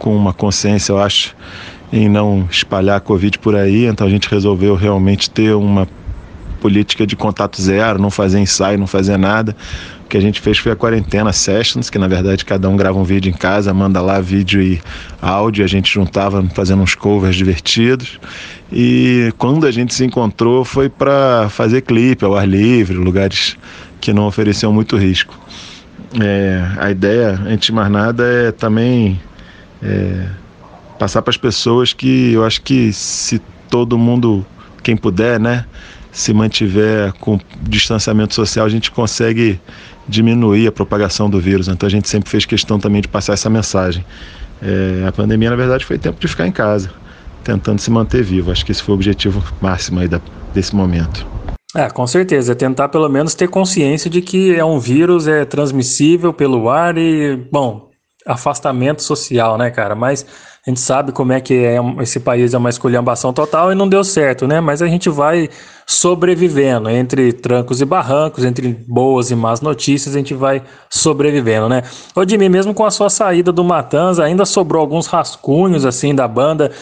com 0.00 0.16
uma 0.16 0.34
consciência, 0.34 0.90
eu 0.90 0.98
acho, 0.98 1.36
em 1.92 2.08
não 2.08 2.48
espalhar 2.50 2.96
a 2.96 3.00
Covid 3.00 3.38
por 3.38 3.54
aí. 3.54 3.86
Então 3.86 4.04
a 4.04 4.10
gente 4.10 4.28
resolveu 4.28 4.74
realmente 4.74 5.30
ter 5.30 5.54
uma 5.54 5.86
política 6.56 7.06
de 7.06 7.14
contato 7.14 7.60
zero, 7.60 8.00
não 8.00 8.10
fazer 8.10 8.38
ensaio, 8.38 8.78
não 8.78 8.86
fazer 8.86 9.16
nada. 9.16 9.56
O 10.04 10.08
que 10.08 10.16
a 10.16 10.20
gente 10.20 10.40
fez 10.40 10.58
foi 10.58 10.72
a 10.72 10.76
quarentena 10.76 11.32
sessions, 11.32 11.90
que 11.90 11.98
na 11.98 12.06
verdade 12.06 12.44
cada 12.44 12.68
um 12.68 12.76
grava 12.76 12.98
um 12.98 13.04
vídeo 13.04 13.30
em 13.30 13.36
casa, 13.36 13.74
manda 13.74 14.00
lá 14.00 14.20
vídeo 14.20 14.62
e 14.62 14.80
áudio, 15.20 15.64
a 15.64 15.68
gente 15.68 15.92
juntava 15.92 16.44
fazendo 16.54 16.82
uns 16.82 16.94
covers 16.94 17.36
divertidos. 17.36 18.18
E 18.72 19.32
quando 19.38 19.66
a 19.66 19.70
gente 19.70 19.94
se 19.94 20.04
encontrou 20.04 20.64
foi 20.64 20.88
para 20.88 21.48
fazer 21.48 21.82
clipe 21.82 22.24
ao 22.24 22.36
ar 22.36 22.46
livre, 22.46 22.96
lugares 22.96 23.56
que 24.00 24.12
não 24.12 24.26
ofereciam 24.26 24.72
muito 24.72 24.96
risco. 24.96 25.38
É, 26.20 26.64
a 26.78 26.90
ideia, 26.90 27.40
antes 27.46 27.66
de 27.66 27.72
mais 27.72 27.90
nada, 27.90 28.24
é 28.24 28.52
também 28.52 29.20
é, 29.82 30.26
passar 30.98 31.22
para 31.22 31.30
as 31.30 31.36
pessoas 31.36 31.92
que 31.92 32.32
eu 32.32 32.44
acho 32.44 32.62
que 32.62 32.92
se 32.92 33.40
todo 33.68 33.98
mundo, 33.98 34.46
quem 34.82 34.96
puder, 34.96 35.38
né, 35.40 35.64
se 36.16 36.32
mantiver 36.32 37.12
com 37.20 37.38
distanciamento 37.60 38.34
social, 38.34 38.64
a 38.64 38.70
gente 38.70 38.90
consegue 38.90 39.60
diminuir 40.08 40.66
a 40.66 40.72
propagação 40.72 41.28
do 41.28 41.38
vírus. 41.38 41.68
Então 41.68 41.86
a 41.86 41.90
gente 41.90 42.08
sempre 42.08 42.30
fez 42.30 42.46
questão 42.46 42.80
também 42.80 43.02
de 43.02 43.08
passar 43.08 43.34
essa 43.34 43.50
mensagem. 43.50 44.02
É, 44.62 45.06
a 45.06 45.12
pandemia, 45.12 45.50
na 45.50 45.56
verdade, 45.56 45.84
foi 45.84 45.98
tempo 45.98 46.18
de 46.18 46.26
ficar 46.26 46.46
em 46.46 46.50
casa, 46.50 46.90
tentando 47.44 47.82
se 47.82 47.90
manter 47.90 48.22
vivo. 48.22 48.50
Acho 48.50 48.64
que 48.64 48.72
esse 48.72 48.82
foi 48.82 48.94
o 48.94 48.96
objetivo 48.96 49.44
máximo 49.60 50.00
aí 50.00 50.08
da, 50.08 50.18
desse 50.54 50.74
momento. 50.74 51.26
É, 51.74 51.90
com 51.90 52.06
certeza. 52.06 52.52
É 52.52 52.54
tentar 52.54 52.88
pelo 52.88 53.10
menos 53.10 53.34
ter 53.34 53.48
consciência 53.48 54.08
de 54.08 54.22
que 54.22 54.54
é 54.54 54.64
um 54.64 54.78
vírus, 54.78 55.28
é 55.28 55.44
transmissível 55.44 56.32
pelo 56.32 56.70
ar 56.70 56.96
e, 56.96 57.36
bom, 57.52 57.90
afastamento 58.24 59.02
social, 59.02 59.58
né, 59.58 59.70
cara? 59.70 59.94
Mas 59.94 60.24
a 60.66 60.70
gente 60.70 60.80
sabe 60.80 61.12
como 61.12 61.32
é 61.32 61.40
que 61.40 61.54
é 61.54 61.76
esse 62.00 62.18
país 62.18 62.52
é 62.52 62.58
uma 62.58 62.68
esculhambação 62.68 63.32
total 63.32 63.70
e 63.70 63.74
não 63.76 63.88
deu 63.88 64.02
certo, 64.02 64.48
né? 64.48 64.60
Mas 64.60 64.82
a 64.82 64.88
gente 64.88 65.08
vai 65.08 65.48
sobrevivendo 65.86 66.90
entre 66.90 67.32
trancos 67.32 67.80
e 67.80 67.84
barrancos, 67.84 68.44
entre 68.44 68.76
boas 68.88 69.30
e 69.30 69.36
más 69.36 69.60
notícias, 69.60 70.16
a 70.16 70.18
gente 70.18 70.34
vai 70.34 70.60
sobrevivendo, 70.90 71.68
né? 71.68 71.84
Ô 72.16 72.28
Jimmy, 72.28 72.48
mesmo 72.48 72.74
com 72.74 72.84
a 72.84 72.90
sua 72.90 73.08
saída 73.08 73.52
do 73.52 73.62
Matanza, 73.62 74.24
ainda 74.24 74.44
sobrou 74.44 74.80
alguns 74.80 75.06
rascunhos 75.06 75.86
assim 75.86 76.12
da 76.12 76.26
banda 76.26 76.72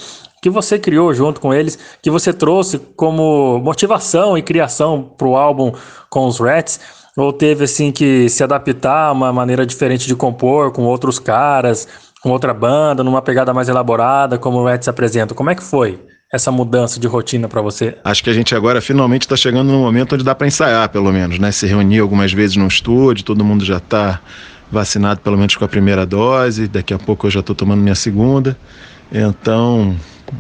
que 0.40 0.48
você 0.48 0.78
criou 0.78 1.12
junto 1.12 1.38
com 1.38 1.52
eles, 1.52 1.78
que 2.02 2.10
você 2.10 2.32
trouxe 2.32 2.78
como 2.96 3.58
motivação 3.58 4.36
e 4.38 4.42
criação 4.42 5.12
para 5.16 5.28
o 5.28 5.36
álbum 5.36 5.72
com 6.08 6.26
os 6.26 6.40
Rats? 6.40 6.80
Ou 7.16 7.32
teve 7.32 7.64
assim 7.64 7.92
que 7.92 8.28
se 8.30 8.42
adaptar 8.42 9.08
a 9.08 9.12
uma 9.12 9.32
maneira 9.32 9.64
diferente 9.64 10.06
de 10.06 10.16
compor 10.16 10.72
com 10.72 10.84
outros 10.84 11.18
caras, 11.18 11.86
com 12.24 12.30
outra 12.30 12.54
banda, 12.54 13.04
numa 13.04 13.20
pegada 13.20 13.52
mais 13.52 13.68
elaborada, 13.68 14.38
como 14.38 14.56
o 14.56 14.64
Rats 14.64 14.88
apresenta? 14.88 15.34
Como 15.34 15.50
é 15.50 15.54
que 15.54 15.62
foi 15.62 16.00
essa 16.32 16.50
mudança 16.50 16.98
de 16.98 17.06
rotina 17.06 17.48
para 17.48 17.60
você? 17.60 17.98
Acho 18.02 18.24
que 18.24 18.30
a 18.30 18.32
gente 18.32 18.54
agora 18.54 18.80
finalmente 18.80 19.22
está 19.22 19.36
chegando 19.36 19.70
no 19.70 19.80
momento 19.80 20.14
onde 20.14 20.24
dá 20.24 20.34
para 20.34 20.46
ensaiar, 20.46 20.88
pelo 20.88 21.12
menos, 21.12 21.38
né? 21.38 21.52
Se 21.52 21.66
reunir 21.66 21.98
algumas 21.98 22.32
vezes 22.32 22.56
no 22.56 22.66
estúdio, 22.66 23.26
todo 23.26 23.44
mundo 23.44 23.62
já 23.62 23.76
está 23.76 24.20
vacinado 24.72 25.20
pelo 25.20 25.36
menos 25.36 25.54
com 25.54 25.66
a 25.66 25.68
primeira 25.68 26.06
dose, 26.06 26.66
daqui 26.66 26.94
a 26.94 26.98
pouco 26.98 27.26
eu 27.26 27.30
já 27.30 27.40
estou 27.40 27.54
tomando 27.54 27.82
minha 27.82 27.94
segunda. 27.94 28.56
Então, 29.12 29.94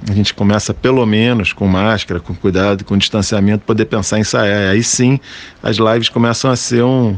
a 0.08 0.12
gente 0.14 0.32
começa 0.32 0.72
pelo 0.72 1.04
menos 1.04 1.52
com 1.52 1.66
máscara, 1.66 2.18
com 2.18 2.34
cuidado, 2.34 2.82
com 2.82 2.96
distanciamento, 2.96 3.62
poder 3.66 3.84
pensar 3.84 4.16
em 4.16 4.22
ensaiar. 4.22 4.70
Aí 4.70 4.82
sim, 4.82 5.20
as 5.62 5.76
lives 5.76 6.08
começam 6.08 6.50
a 6.50 6.56
ser 6.56 6.82
um, 6.82 7.14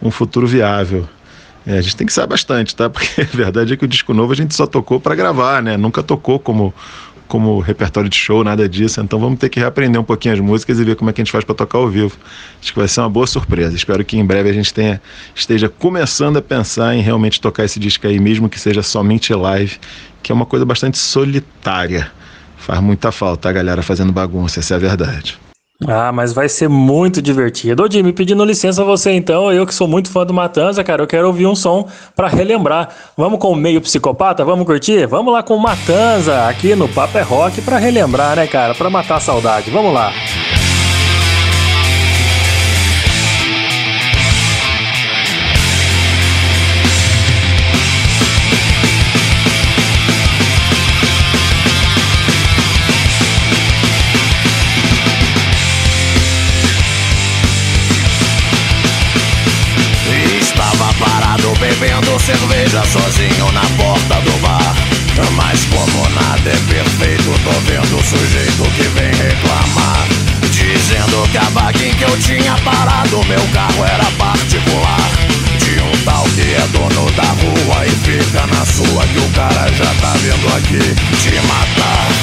um 0.00 0.10
futuro 0.10 0.46
viável. 0.46 1.06
É, 1.68 1.76
a 1.76 1.82
gente 1.82 1.96
tem 1.96 2.06
que 2.06 2.12
sair 2.14 2.26
bastante, 2.26 2.74
tá? 2.74 2.88
Porque 2.88 3.20
a 3.20 3.24
verdade 3.24 3.74
é 3.74 3.76
que 3.76 3.84
o 3.84 3.88
disco 3.88 4.14
novo 4.14 4.32
a 4.32 4.34
gente 4.34 4.54
só 4.54 4.66
tocou 4.66 4.98
para 4.98 5.14
gravar, 5.14 5.62
né? 5.62 5.76
Nunca 5.76 6.02
tocou 6.02 6.38
como 6.38 6.72
como 7.28 7.60
repertório 7.60 8.08
de 8.08 8.16
show, 8.16 8.42
nada 8.42 8.66
disso. 8.66 9.02
Então 9.02 9.20
vamos 9.20 9.38
ter 9.38 9.50
que 9.50 9.60
reaprender 9.60 10.00
um 10.00 10.04
pouquinho 10.04 10.32
as 10.32 10.40
músicas 10.40 10.80
e 10.80 10.84
ver 10.84 10.96
como 10.96 11.10
é 11.10 11.12
que 11.12 11.20
a 11.20 11.24
gente 11.24 11.30
faz 11.30 11.44
para 11.44 11.54
tocar 11.54 11.76
ao 11.76 11.86
vivo. 11.86 12.16
Acho 12.58 12.72
que 12.72 12.78
vai 12.78 12.88
ser 12.88 13.00
uma 13.00 13.10
boa 13.10 13.26
surpresa. 13.26 13.76
Espero 13.76 14.02
que 14.02 14.16
em 14.16 14.24
breve 14.24 14.48
a 14.48 14.52
gente 14.54 14.72
tenha, 14.72 14.98
esteja 15.34 15.68
começando 15.68 16.38
a 16.38 16.42
pensar 16.42 16.94
em 16.94 17.02
realmente 17.02 17.38
tocar 17.38 17.66
esse 17.66 17.78
disco 17.78 18.06
aí, 18.06 18.18
mesmo 18.18 18.48
que 18.48 18.58
seja 18.58 18.82
somente 18.82 19.34
live, 19.34 19.78
que 20.22 20.32
é 20.32 20.34
uma 20.34 20.46
coisa 20.46 20.64
bastante 20.64 20.96
solitária. 20.96 22.10
Faz 22.56 22.80
muita 22.80 23.12
falta 23.12 23.50
a 23.50 23.52
galera 23.52 23.82
fazendo 23.82 24.10
bagunça, 24.10 24.60
essa 24.60 24.72
é 24.72 24.76
a 24.76 24.80
verdade. 24.80 25.38
Ah, 25.86 26.10
mas 26.10 26.32
vai 26.32 26.48
ser 26.48 26.68
muito 26.68 27.22
divertido. 27.22 27.84
Ô, 27.84 27.90
Jimmy, 27.90 28.12
pedindo 28.12 28.44
licença 28.44 28.82
a 28.82 28.84
você 28.84 29.12
então, 29.12 29.52
eu 29.52 29.64
que 29.64 29.72
sou 29.72 29.86
muito 29.86 30.10
fã 30.10 30.26
do 30.26 30.34
Matanza, 30.34 30.82
cara, 30.82 31.02
eu 31.02 31.06
quero 31.06 31.28
ouvir 31.28 31.46
um 31.46 31.54
som 31.54 31.88
pra 32.16 32.26
relembrar. 32.26 32.88
Vamos 33.16 33.38
com 33.38 33.52
o 33.52 33.56
meio 33.56 33.80
psicopata? 33.80 34.44
Vamos 34.44 34.66
curtir? 34.66 35.06
Vamos 35.06 35.32
lá 35.32 35.40
com 35.40 35.54
o 35.54 35.62
Matanza 35.62 36.48
aqui 36.48 36.74
no 36.74 36.88
Papo 36.88 37.16
é 37.16 37.22
Rock 37.22 37.62
pra 37.62 37.78
relembrar, 37.78 38.34
né, 38.34 38.48
cara? 38.48 38.74
Pra 38.74 38.90
matar 38.90 39.16
a 39.16 39.20
saudade. 39.20 39.70
Vamos 39.70 39.94
lá. 39.94 40.12
Estava 40.12 40.57
bebendo 61.98 62.18
cerveja 62.20 62.82
sozinho 62.84 63.50
na 63.52 63.62
porta 63.76 64.20
do 64.20 64.32
bar. 64.40 64.74
Mas 65.36 65.64
como 65.64 66.08
nada 66.10 66.50
é 66.50 66.72
perfeito, 66.72 67.24
tô 67.42 67.50
vendo 67.60 67.98
o 67.98 68.04
sujeito 68.04 68.62
que 68.76 68.82
vem 68.88 69.12
reclamar. 69.12 70.06
Dizendo 70.50 71.28
que 71.30 71.38
a 71.38 71.48
vaguinha 71.50 71.94
que 71.94 72.04
eu 72.04 72.18
tinha 72.18 72.54
parado, 72.58 73.24
meu 73.24 73.42
carro 73.52 73.84
era 73.84 74.04
particular. 74.12 75.10
De 75.58 75.80
um 75.80 76.04
tal 76.04 76.24
que 76.34 76.54
é 76.54 76.66
dono 76.72 77.10
da 77.12 77.22
rua 77.22 77.86
e 77.86 77.90
fica 77.90 78.46
na 78.46 78.64
sua, 78.64 79.06
que 79.06 79.18
o 79.18 79.28
cara 79.30 79.72
já 79.72 79.92
tá 80.00 80.12
vindo 80.18 80.56
aqui 80.56 80.94
te 81.16 81.34
matar. 81.46 82.17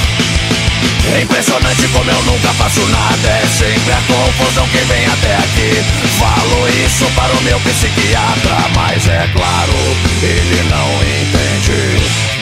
Impressionante 1.21 1.87
como 1.89 2.09
eu 2.09 2.21
nunca 2.23 2.53
faço 2.53 2.81
nada 2.87 3.29
É 3.29 3.45
sempre 3.47 3.93
a 3.93 4.01
confusão 4.07 4.67
que 4.69 4.79
vem 4.79 5.05
até 5.05 5.35
aqui. 5.35 5.83
Falo 6.19 6.67
isso 6.85 7.05
para 7.15 7.33
o 7.33 7.41
meu 7.41 7.59
psiquiatra 7.59 8.69
Mas 8.75 9.07
é 9.07 9.29
claro, 9.33 9.73
ele 10.21 10.63
não 10.69 11.03
entende 11.03 12.34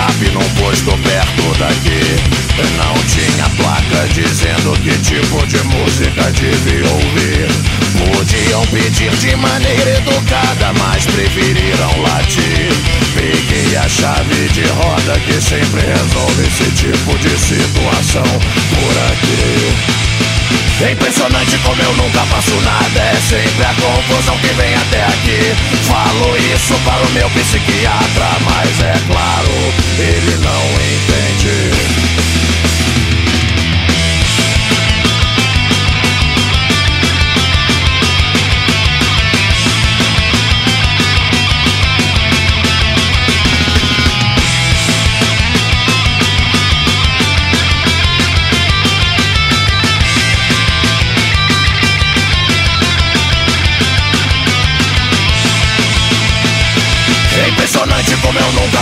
Stop 0.00 0.30
num 0.32 0.48
posto 0.60 0.90
perto 1.02 1.58
daqui. 1.58 2.00
Não 2.76 2.94
tinha 3.04 3.48
placa 3.56 4.08
dizendo 4.14 4.72
que 4.82 4.96
tipo 4.98 5.46
de 5.46 5.58
música 5.64 6.30
devia 6.32 6.90
ouvir. 6.90 7.48
Podiam 7.98 8.66
pedir 8.66 9.10
de 9.10 9.36
maneira 9.36 9.98
educada, 9.98 10.72
mas 10.78 11.04
preferiram 11.06 12.02
latir. 12.02 12.72
Peguei 13.14 13.76
a 13.76 13.88
chave 13.88 14.48
de 14.48 14.64
roda 14.64 15.20
que 15.20 15.40
sempre 15.40 15.80
resolve 15.80 16.46
esse 16.46 16.70
tipo 16.72 17.18
de 17.18 17.38
situação 17.38 18.24
por 18.24 18.98
aqui. 19.12 20.00
É 20.82 20.92
impressionante 20.92 21.58
como 21.58 21.80
eu 21.82 21.92
nunca 21.94 22.20
faço 22.20 22.54
nada 22.62 23.00
É 23.00 23.14
sempre 23.16 23.64
a 23.66 23.74
confusão 23.74 24.34
que 24.38 24.48
vem 24.54 24.74
até 24.74 25.04
aqui 25.04 25.54
Falo 25.84 26.34
isso 26.38 26.72
para 26.86 27.02
o 27.06 27.10
meu 27.10 27.28
psiquiatra 27.80 28.28
Mas 28.44 28.80
é 28.80 28.94
claro, 29.06 29.48
ele 29.98 30.36
não 30.38 30.64
entende 30.92 32.39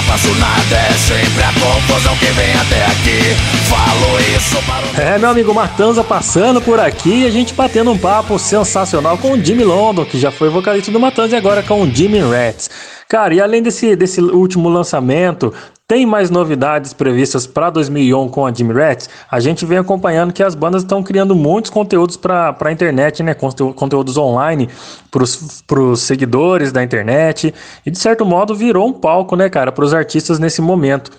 faço 0.09 0.35
nada 0.37 0.77
É 0.77 0.93
sempre 0.95 1.45
a 1.45 1.53
confusão 1.53 2.17
que 2.17 2.27
vem 2.27 2.53
até 2.55 2.85
aqui 2.87 3.37
Falo 3.69 4.19
isso 4.37 4.57
para 4.63 4.87
o 4.87 5.09
É, 5.15 5.19
meu 5.19 5.29
amigo 5.31 5.55
Matanza 5.55 6.03
passando 6.03 6.61
por 6.61 6.81
aqui 6.81 7.23
e 7.23 7.27
a 7.27 7.31
gente 7.31 7.53
batendo 7.53 7.91
um 7.91 7.99
papo 7.99 8.39
sensacional 8.39 9.19
com 9.19 9.33
o 9.33 9.45
Jimmy 9.45 9.65
London, 9.65 10.05
que 10.05 10.19
já 10.19 10.31
foi 10.31 10.49
vocalista 10.49 10.91
do 10.91 10.99
Matanza 10.99 11.37
e 11.37 11.39
agora 11.39 11.63
com 11.63 11.83
o 11.83 11.91
Jimmy 11.95 12.21
Rats. 12.21 12.71
Cara, 13.09 13.35
e 13.35 13.41
além 13.41 13.63
desse, 13.63 13.97
desse 13.97 14.21
último 14.21 14.69
lançamento, 14.69 15.53
tem 15.87 16.05
mais 16.05 16.29
novidades 16.29 16.93
previstas 16.93 17.47
para 17.47 17.71
2001 17.71 18.29
com 18.29 18.45
a 18.45 18.53
Jimmy 18.53 18.75
Rats? 18.75 19.09
A 19.31 19.41
gente 19.41 19.65
vem 19.65 19.79
acompanhando 19.79 20.31
que 20.31 20.43
as 20.43 20.55
bandas 20.55 20.83
estão 20.83 21.03
criando 21.03 21.35
muitos 21.35 21.71
conteúdos 21.71 22.19
para 22.19 22.55
a 22.61 22.71
internet, 22.71 23.23
né? 23.23 23.33
Conte- 23.33 23.73
Conteúdos 23.73 24.19
online 24.19 24.69
para 25.11 25.23
os 25.23 26.01
seguidores 26.01 26.71
da 26.71 26.83
internet. 26.85 27.55
E 27.87 27.91
de 27.91 27.99
certo 27.99 28.27
modo 28.27 28.55
virou 28.55 28.87
um 28.87 28.93
palco, 28.93 29.35
né, 29.37 29.49
cara, 29.49 29.73
para 29.73 29.87
os 29.87 29.95
artistas 29.95 30.39
nesse 30.39 30.61
momento. 30.61 31.11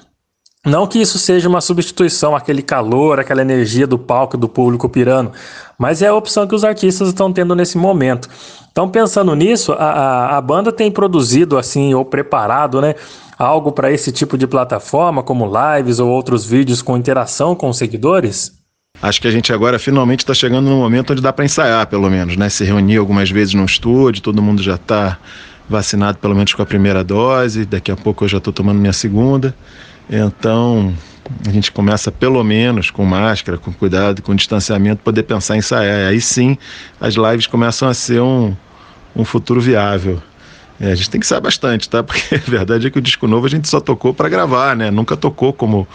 Não 0.65 0.86
que 0.86 0.99
isso 0.99 1.18
seja 1.18 1.48
uma 1.48 1.61
substituição, 1.61 2.36
aquele 2.36 2.61
calor, 2.61 3.19
aquela 3.19 3.41
energia 3.41 3.88
do 3.88 3.98
palco 3.98 4.38
do 4.38 4.49
público 4.49 4.90
pirando, 4.90 5.31
mas 5.77 6.02
é 6.02 6.07
a 6.07 6.14
opção 6.14 6.45
que 6.45 6.53
os 6.53 6.65
artistas 6.65 7.07
estão 7.07 7.31
tendo 7.31 7.56
nesse 7.56 7.77
momento. 7.77 8.27
Então, 8.69 8.90
pensando 8.90 9.34
nisso, 9.36 9.72
a, 9.72 9.77
a, 9.77 10.38
a 10.38 10.41
banda 10.41 10.72
tem 10.72 10.91
produzido 10.91 11.57
assim, 11.57 11.94
ou 11.94 12.03
preparado, 12.03 12.81
né, 12.81 12.95
algo 13.38 13.72
para 13.72 13.90
esse 13.90 14.11
tipo 14.11 14.38
de 14.38 14.45
plataforma, 14.45 15.23
como 15.23 15.49
lives 15.49 15.99
ou 15.99 16.10
outros 16.10 16.45
vídeos 16.45 16.81
com 16.81 16.98
interação 16.98 17.56
com 17.56 17.69
os 17.69 17.77
seguidores? 17.77 18.52
Acho 19.02 19.22
que 19.22 19.30
a 19.30 19.31
gente 19.31 19.53
agora 19.53 19.80
finalmente 19.80 20.19
está 20.19 20.34
chegando 20.34 20.69
no 20.69 20.76
momento 20.76 21.14
onde 21.14 21.22
dá 21.22 21.31
para 21.31 21.45
ensaiar, 21.45 21.88
pelo 21.88 22.10
menos, 22.10 22.36
né? 22.36 22.49
Se 22.49 22.65
reunir 22.65 22.98
algumas 22.98 23.31
vezes 23.31 23.53
no 23.53 23.64
estúdio, 23.64 24.22
todo 24.22 24.41
mundo 24.41 24.61
já 24.61 24.76
está 24.76 25.18
vacinado 25.69 26.18
pelo 26.18 26.36
menos 26.36 26.53
com 26.53 26.61
a 26.61 26.65
primeira 26.65 27.02
dose, 27.02 27.64
daqui 27.64 27.91
a 27.91 27.95
pouco 27.95 28.26
eu 28.26 28.27
já 28.27 28.40
estou 28.40 28.52
tomando 28.52 28.80
minha 28.80 28.91
segunda. 28.91 29.56
Então, 30.10 30.94
a 31.48 31.52
gente 31.52 31.72
começa 31.72 32.11
pelo 32.11 32.44
menos 32.44 32.90
com 32.90 33.06
máscara, 33.06 33.57
com 33.57 33.72
cuidado, 33.72 34.22
com 34.22 34.34
distanciamento, 34.34 35.03
poder 35.03 35.23
pensar 35.23 35.56
em 35.56 35.60
ensaiar. 35.60 36.10
Aí 36.10 36.19
sim, 36.19 36.57
as 36.99 37.15
lives 37.15 37.48
começam 37.48 37.88
a 37.88 37.94
ser 37.94 38.22
um, 38.22 38.56
um 39.15 39.23
futuro 39.23 39.61
viável. 39.61 40.22
É, 40.80 40.91
a 40.91 40.95
gente 40.95 41.10
tem 41.10 41.19
que 41.19 41.27
saber 41.27 41.44
bastante, 41.44 41.90
tá? 41.90 42.02
Porque 42.03 42.36
a 42.36 42.38
verdade 42.38 42.88
é 42.88 42.90
que 42.90 42.98
o 42.98 43.02
disco 43.02 43.27
novo 43.27 43.45
a 43.45 43.49
gente 43.49 43.68
só 43.68 43.80
tocou 43.80 44.14
para 44.14 44.30
gravar, 44.30 44.76
né? 44.76 44.90
Nunca 44.90 45.15
tocou 45.15 45.53
como 45.53 45.88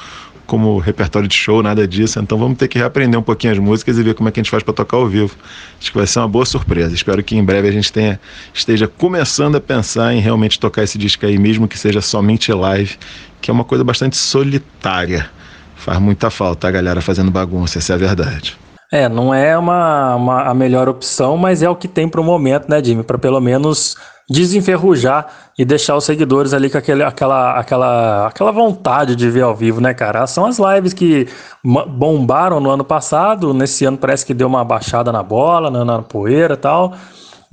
como 0.47 0.79
repertório 0.79 1.27
de 1.27 1.35
show, 1.35 1.63
nada 1.63 1.87
disso. 1.89 2.21
Então 2.21 2.37
vamos 2.39 2.59
ter 2.59 2.69
que 2.69 2.79
reaprender 2.79 3.19
um 3.19 3.23
pouquinho 3.23 3.53
as 3.53 3.59
músicas 3.59 3.99
e 3.99 4.03
ver 4.03 4.15
como 4.15 4.29
é 4.29 4.33
que 4.33 4.41
a 4.41 4.43
gente 4.43 4.51
faz 4.51 4.63
para 4.63 4.75
tocar 4.75 4.97
ao 4.97 5.07
vivo. 5.07 5.35
Acho 5.81 5.91
que 5.91 5.97
vai 5.97 6.07
ser 6.07 6.19
uma 6.19 6.29
boa 6.29 6.45
surpresa. 6.45 6.95
Espero 6.95 7.23
que 7.23 7.37
em 7.37 7.43
breve 7.43 7.69
a 7.69 7.73
gente 7.73 7.93
tenha, 7.93 8.21
esteja 8.53 8.87
começando 8.87 9.57
a 9.57 9.61
pensar 9.61 10.15
em 10.15 10.21
realmente 10.21 10.59
tocar 10.59 10.83
esse 10.83 10.99
disco 10.99 11.25
aí, 11.25 11.39
mesmo 11.39 11.67
que 11.67 11.79
seja 11.79 12.01
somente 12.01 12.53
live, 12.53 12.97
que 13.45 13.51
é 13.51 13.55
uma 13.55 13.65
coisa 13.65 13.85
bastante 13.85 14.17
solitária. 14.17 15.29
Faz 15.77 15.99
muita 15.99 16.31
falta 16.31 16.67
a 16.67 16.71
galera 16.71 17.03
fazendo 17.03 17.31
bagunça, 17.31 17.79
essa 17.79 17.93
é 17.93 17.95
a 17.95 17.99
verdade. 17.99 18.57
É, 18.91 19.07
não 19.07 19.35
é 19.35 19.57
uma, 19.59 20.15
uma- 20.15 20.43
a 20.45 20.55
melhor 20.55 20.89
opção, 20.89 21.37
mas 21.37 21.63
é 21.63 21.69
o 21.69 21.77
que 21.77 21.87
tem 21.87 22.09
pro 22.09 22.25
momento, 22.25 22.71
né, 22.71 22.83
Jimmy? 22.83 23.03
Para 23.03 23.19
pelo 23.19 23.39
menos 23.41 23.97
desenferrujar 24.31 25.27
e 25.59 25.65
deixar 25.65 25.95
os 25.95 26.05
seguidores 26.05 26.55
ali 26.55 26.71
com 26.71 26.79
aquele, 26.79 27.03
aquela, 27.03 27.59
aquela, 27.59 28.29
aquela 28.29 28.51
vontade 28.51 29.15
de 29.15 29.29
ver 29.29 29.43
ao 29.43 29.55
vivo, 29.55 29.79
né, 29.79 29.93
cara? 29.93 30.27
São 30.27 30.47
as 30.47 30.59
lives 30.59 30.95
que 30.95 31.29
bombaram 31.63 32.61
no 32.61 32.71
ano 32.71 32.85
passado, 32.85 33.53
nesse 33.53 33.85
ano 33.85 33.99
parece 33.99 34.25
que 34.25 34.33
deu 34.33 34.47
uma 34.47 34.65
baixada 34.65 35.13
na 35.13 35.23
bola, 35.23 35.71
na, 35.71 35.85
na 35.85 36.01
poeira 36.01 36.55
e 36.55 36.57
tal, 36.57 36.95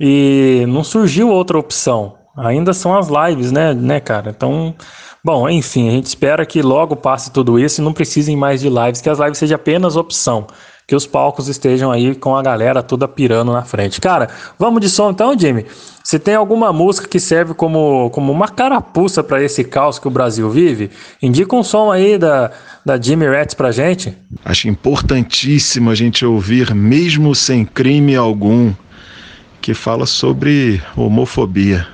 e 0.00 0.64
não 0.68 0.82
surgiu 0.82 1.28
outra 1.28 1.58
opção. 1.58 2.14
Ainda 2.36 2.72
são 2.72 2.96
as 2.96 3.08
lives, 3.08 3.52
né, 3.52 3.74
né, 3.74 4.00
cara? 4.00 4.30
Então, 4.30 4.74
bom, 5.22 5.48
enfim, 5.48 5.88
a 5.88 5.92
gente 5.92 6.06
espera 6.06 6.46
que 6.46 6.62
logo 6.62 6.96
passe 6.96 7.30
tudo 7.30 7.58
isso 7.58 7.80
e 7.80 7.84
não 7.84 7.92
precisem 7.92 8.36
mais 8.36 8.60
de 8.60 8.68
lives, 8.68 9.00
que 9.00 9.10
as 9.10 9.18
lives 9.18 9.38
sejam 9.38 9.56
apenas 9.56 9.96
opção 9.96 10.46
que 10.86 10.96
os 10.96 11.06
palcos 11.06 11.48
estejam 11.48 11.90
aí 11.90 12.14
com 12.14 12.36
a 12.36 12.42
galera 12.42 12.82
toda 12.82 13.06
pirando 13.06 13.52
na 13.52 13.62
frente. 13.62 14.00
Cara, 14.00 14.28
vamos 14.58 14.80
de 14.80 14.88
som 14.88 15.10
então, 15.10 15.38
Jimmy? 15.38 15.64
Se 16.02 16.18
tem 16.18 16.34
alguma 16.34 16.72
música 16.72 17.06
que 17.08 17.20
serve 17.20 17.54
como, 17.54 18.10
como 18.10 18.32
uma 18.32 18.48
carapuça 18.48 19.22
para 19.22 19.42
esse 19.42 19.62
caos 19.62 19.98
que 19.98 20.08
o 20.08 20.10
Brasil 20.10 20.50
vive, 20.50 20.90
indica 21.22 21.54
um 21.54 21.62
som 21.62 21.90
aí 21.90 22.18
da, 22.18 22.50
da 22.84 23.00
Jimmy 23.00 23.26
Rats 23.26 23.54
pra 23.54 23.70
gente. 23.70 24.12
Acho 24.44 24.68
importantíssimo 24.68 25.88
a 25.88 25.94
gente 25.94 26.26
ouvir, 26.26 26.74
mesmo 26.74 27.34
sem 27.34 27.64
crime 27.64 28.16
algum, 28.16 28.74
que 29.60 29.74
fala 29.74 30.04
sobre 30.04 30.82
homofobia 30.96 31.86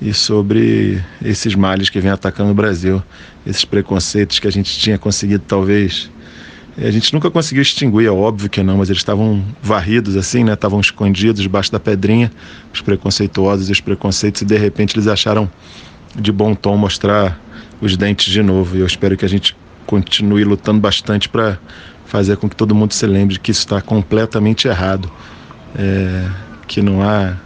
e 0.00 0.14
sobre 0.14 1.02
esses 1.22 1.54
males 1.54 1.90
que 1.90 2.00
vem 2.00 2.10
atacando 2.10 2.50
o 2.50 2.54
Brasil, 2.54 3.02
esses 3.46 3.64
preconceitos 3.64 4.38
que 4.38 4.48
a 4.48 4.50
gente 4.50 4.78
tinha 4.78 4.98
conseguido 4.98 5.44
talvez. 5.46 6.10
A 6.78 6.90
gente 6.90 7.12
nunca 7.12 7.30
conseguiu 7.30 7.60
extinguir, 7.60 8.06
é 8.06 8.10
óbvio 8.10 8.48
que 8.48 8.62
não, 8.62 8.78
mas 8.78 8.88
eles 8.88 9.00
estavam 9.00 9.44
varridos 9.62 10.16
assim, 10.16 10.44
né? 10.44 10.54
Estavam 10.54 10.80
escondidos 10.80 11.42
debaixo 11.42 11.70
da 11.70 11.78
pedrinha, 11.78 12.30
os 12.72 12.80
preconceituosos 12.80 13.68
e 13.68 13.72
os 13.72 13.80
preconceitos, 13.80 14.40
e 14.40 14.44
de 14.46 14.56
repente 14.56 14.94
eles 14.94 15.06
acharam 15.06 15.50
de 16.16 16.32
bom 16.32 16.54
tom 16.54 16.76
mostrar 16.76 17.38
os 17.80 17.96
dentes 17.96 18.32
de 18.32 18.42
novo. 18.42 18.76
E 18.76 18.80
eu 18.80 18.86
espero 18.86 19.16
que 19.16 19.24
a 19.24 19.28
gente 19.28 19.54
continue 19.84 20.44
lutando 20.44 20.80
bastante 20.80 21.28
para 21.28 21.58
fazer 22.06 22.36
com 22.38 22.48
que 22.48 22.56
todo 22.56 22.74
mundo 22.74 22.92
se 22.92 23.06
lembre 23.06 23.38
que 23.38 23.50
isso 23.50 23.60
está 23.60 23.82
completamente 23.82 24.66
errado, 24.66 25.10
é, 25.76 26.26
que 26.66 26.80
não 26.80 27.02
há 27.02 27.36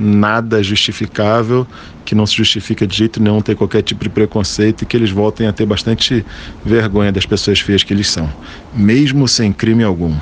nada 0.00 0.62
justificável, 0.62 1.66
que 2.04 2.14
não 2.14 2.26
se 2.26 2.34
justifica 2.34 2.86
de 2.86 2.96
jeito 2.96 3.22
nenhum 3.22 3.42
ter 3.42 3.54
qualquer 3.54 3.82
tipo 3.82 4.02
de 4.02 4.08
preconceito 4.08 4.82
e 4.82 4.86
que 4.86 4.96
eles 4.96 5.10
voltem 5.10 5.46
a 5.46 5.52
ter 5.52 5.66
bastante 5.66 6.24
vergonha 6.64 7.12
das 7.12 7.26
pessoas 7.26 7.60
feias 7.60 7.84
que 7.84 7.92
eles 7.92 8.08
são, 8.08 8.28
mesmo 8.74 9.28
sem 9.28 9.52
crime 9.52 9.84
algum. 9.84 10.14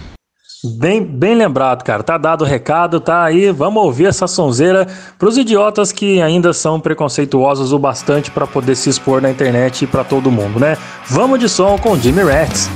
Bem, 0.76 1.04
bem 1.04 1.36
lembrado, 1.36 1.84
cara. 1.84 2.02
Tá 2.02 2.18
dado 2.18 2.42
o 2.42 2.44
recado, 2.44 2.98
tá 2.98 3.22
aí. 3.22 3.52
Vamos 3.52 3.80
ouvir 3.80 4.06
essa 4.06 4.26
sonzeira 4.26 4.88
pros 5.16 5.38
idiotas 5.38 5.92
que 5.92 6.20
ainda 6.20 6.52
são 6.52 6.80
preconceituosos 6.80 7.72
o 7.72 7.78
bastante 7.78 8.32
para 8.32 8.44
poder 8.44 8.74
se 8.74 8.90
expor 8.90 9.22
na 9.22 9.30
internet 9.30 9.84
e 9.84 9.86
para 9.86 10.02
todo 10.02 10.32
mundo, 10.32 10.58
né? 10.58 10.76
Vamos 11.06 11.38
de 11.38 11.48
som 11.48 11.78
com 11.78 11.96
Jimmy 11.96 12.22
Rats. 12.22 12.68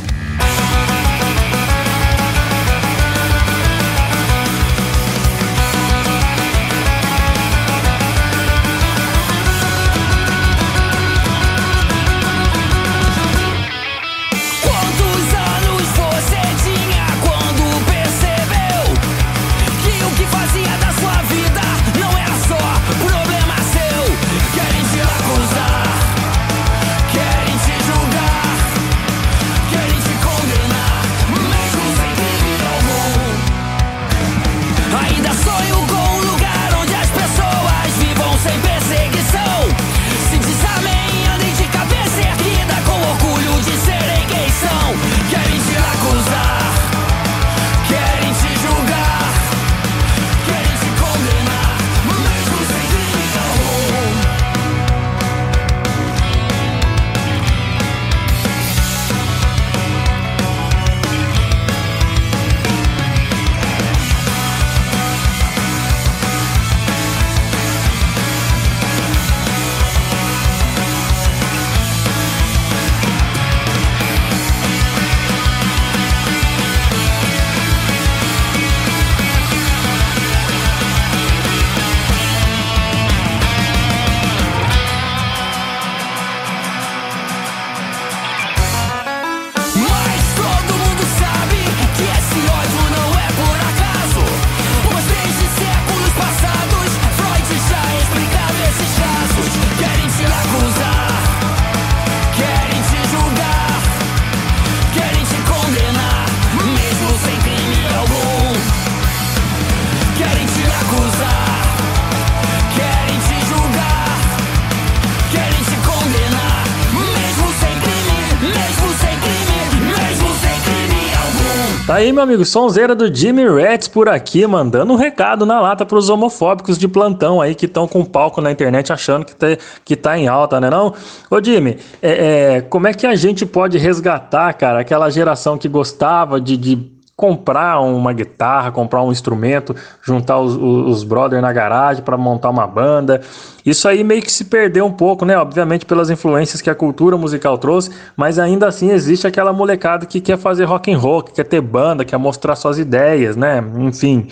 Tá 121.85 121.97
aí, 121.97 122.13
meu 122.13 122.23
amigo, 122.23 122.45
sonzeira 122.45 122.95
do 122.95 123.13
Jimmy 123.13 123.45
Rats 123.45 123.89
por 123.89 124.09
aqui, 124.09 124.47
mandando 124.47 124.93
um 124.93 124.97
recado 124.97 125.45
na 125.45 125.61
lata 125.61 125.85
pros 125.85 126.09
homofóbicos 126.09 126.79
de 126.79 126.87
plantão 126.87 127.41
aí 127.41 127.57
que 127.57 127.67
estão 127.67 127.89
com 127.89 128.05
palco 128.05 128.41
na 128.41 128.53
internet 128.53 128.93
achando 128.93 129.25
que 129.25 129.35
tá, 129.35 129.47
que 129.85 129.97
tá 129.97 130.17
em 130.17 130.29
alta, 130.29 130.61
né 130.61 130.71
não? 130.71 130.95
Ô 131.29 131.43
Jimmy, 131.43 131.79
é, 132.01 132.55
é, 132.55 132.61
como 132.61 132.87
é 132.87 132.95
que 132.95 133.05
a 133.05 133.17
gente 133.17 133.45
pode 133.45 133.79
resgatar, 133.79 134.53
cara, 134.55 134.79
aquela 134.79 135.11
geração 135.11 135.59
que 135.59 135.69
gostava 135.69 136.41
de, 136.41 136.57
de 136.57 136.92
comprar 137.17 137.81
uma 137.81 138.13
guitarra, 138.13 138.73
comprar 138.73 139.03
um 139.03 139.13
instrumento, 139.13 139.77
juntar 140.03 140.41
os, 140.41 140.57
os, 140.57 141.05
brothers 141.05 141.43
na 141.43 141.53
garagem 141.53 142.03
para 142.03 142.17
montar 142.17 142.51
uma 142.51 142.67
banda. 142.67 143.21
Isso 143.65 143.87
aí 143.87 144.03
meio 144.03 144.23
que 144.23 144.33
se 144.33 144.47
perdeu 144.47 144.87
um 144.87 144.93
pouco, 144.93 145.25
né? 145.25 145.37
Obviamente 145.37 145.87
pelas 145.87 146.11
influências 146.11 146.61
que 146.61 146.71
a 146.71 146.75
cultura 146.75 147.17
musical 147.17 147.59
trouxe, 147.59 147.91
mas 148.17 148.39
ainda 148.39 148.67
assim 148.67 148.91
existe 148.91 149.27
aquela 149.27 149.53
molecada 149.53 150.07
que 150.07 150.21
quer 150.21 150.39
fazer 150.39 150.65
rock 150.65 150.93
and 150.93 150.99
roll, 150.99 151.23
que 151.23 151.33
quer 151.33 151.45
ter 151.45 151.61
banda, 151.61 152.05
quer 152.05 152.17
mostrar 152.17 152.57
suas 152.57 152.79
ideias, 152.79 153.37
né? 153.37 153.63
Enfim. 153.79 154.29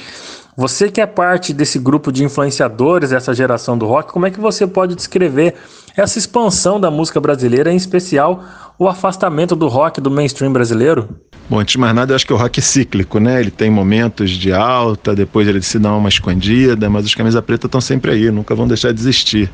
Você 0.56 0.90
que 0.90 1.00
é 1.00 1.06
parte 1.06 1.54
desse 1.54 1.78
grupo 1.78 2.10
de 2.12 2.24
influenciadores 2.24 3.10
dessa 3.10 3.32
geração 3.32 3.78
do 3.78 3.86
rock, 3.86 4.12
como 4.12 4.26
é 4.26 4.30
que 4.30 4.40
você 4.40 4.66
pode 4.66 4.94
descrever 4.94 5.54
essa 5.96 6.18
expansão 6.18 6.80
da 6.80 6.90
música 6.90 7.20
brasileira, 7.20 7.72
em 7.72 7.76
especial 7.76 8.44
o 8.78 8.88
afastamento 8.88 9.54
do 9.54 9.68
rock 9.68 10.00
do 10.00 10.10
mainstream 10.10 10.52
brasileiro? 10.52 11.08
Bom, 11.48 11.58
antes 11.58 11.72
de 11.72 11.78
mais 11.78 11.94
nada, 11.94 12.12
eu 12.12 12.16
acho 12.16 12.26
que 12.26 12.32
o 12.32 12.36
rock 12.36 12.60
é 12.60 12.62
cíclico, 12.62 13.18
né? 13.18 13.40
Ele 13.40 13.50
tem 13.50 13.70
momentos 13.70 14.30
de 14.30 14.52
alta, 14.52 15.14
depois 15.14 15.48
ele 15.48 15.60
se 15.60 15.78
dá 15.78 15.92
uma 15.92 16.08
escondida, 16.08 16.88
mas 16.88 17.04
os 17.04 17.14
camisa 17.14 17.42
preta 17.42 17.66
estão 17.66 17.80
sempre 17.80 18.12
aí, 18.12 18.30
nunca 18.30 18.54
vão 18.54 18.68
deixar 18.68 18.92
de 18.92 19.00
existir. 19.00 19.50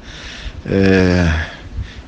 É... 0.64 1.46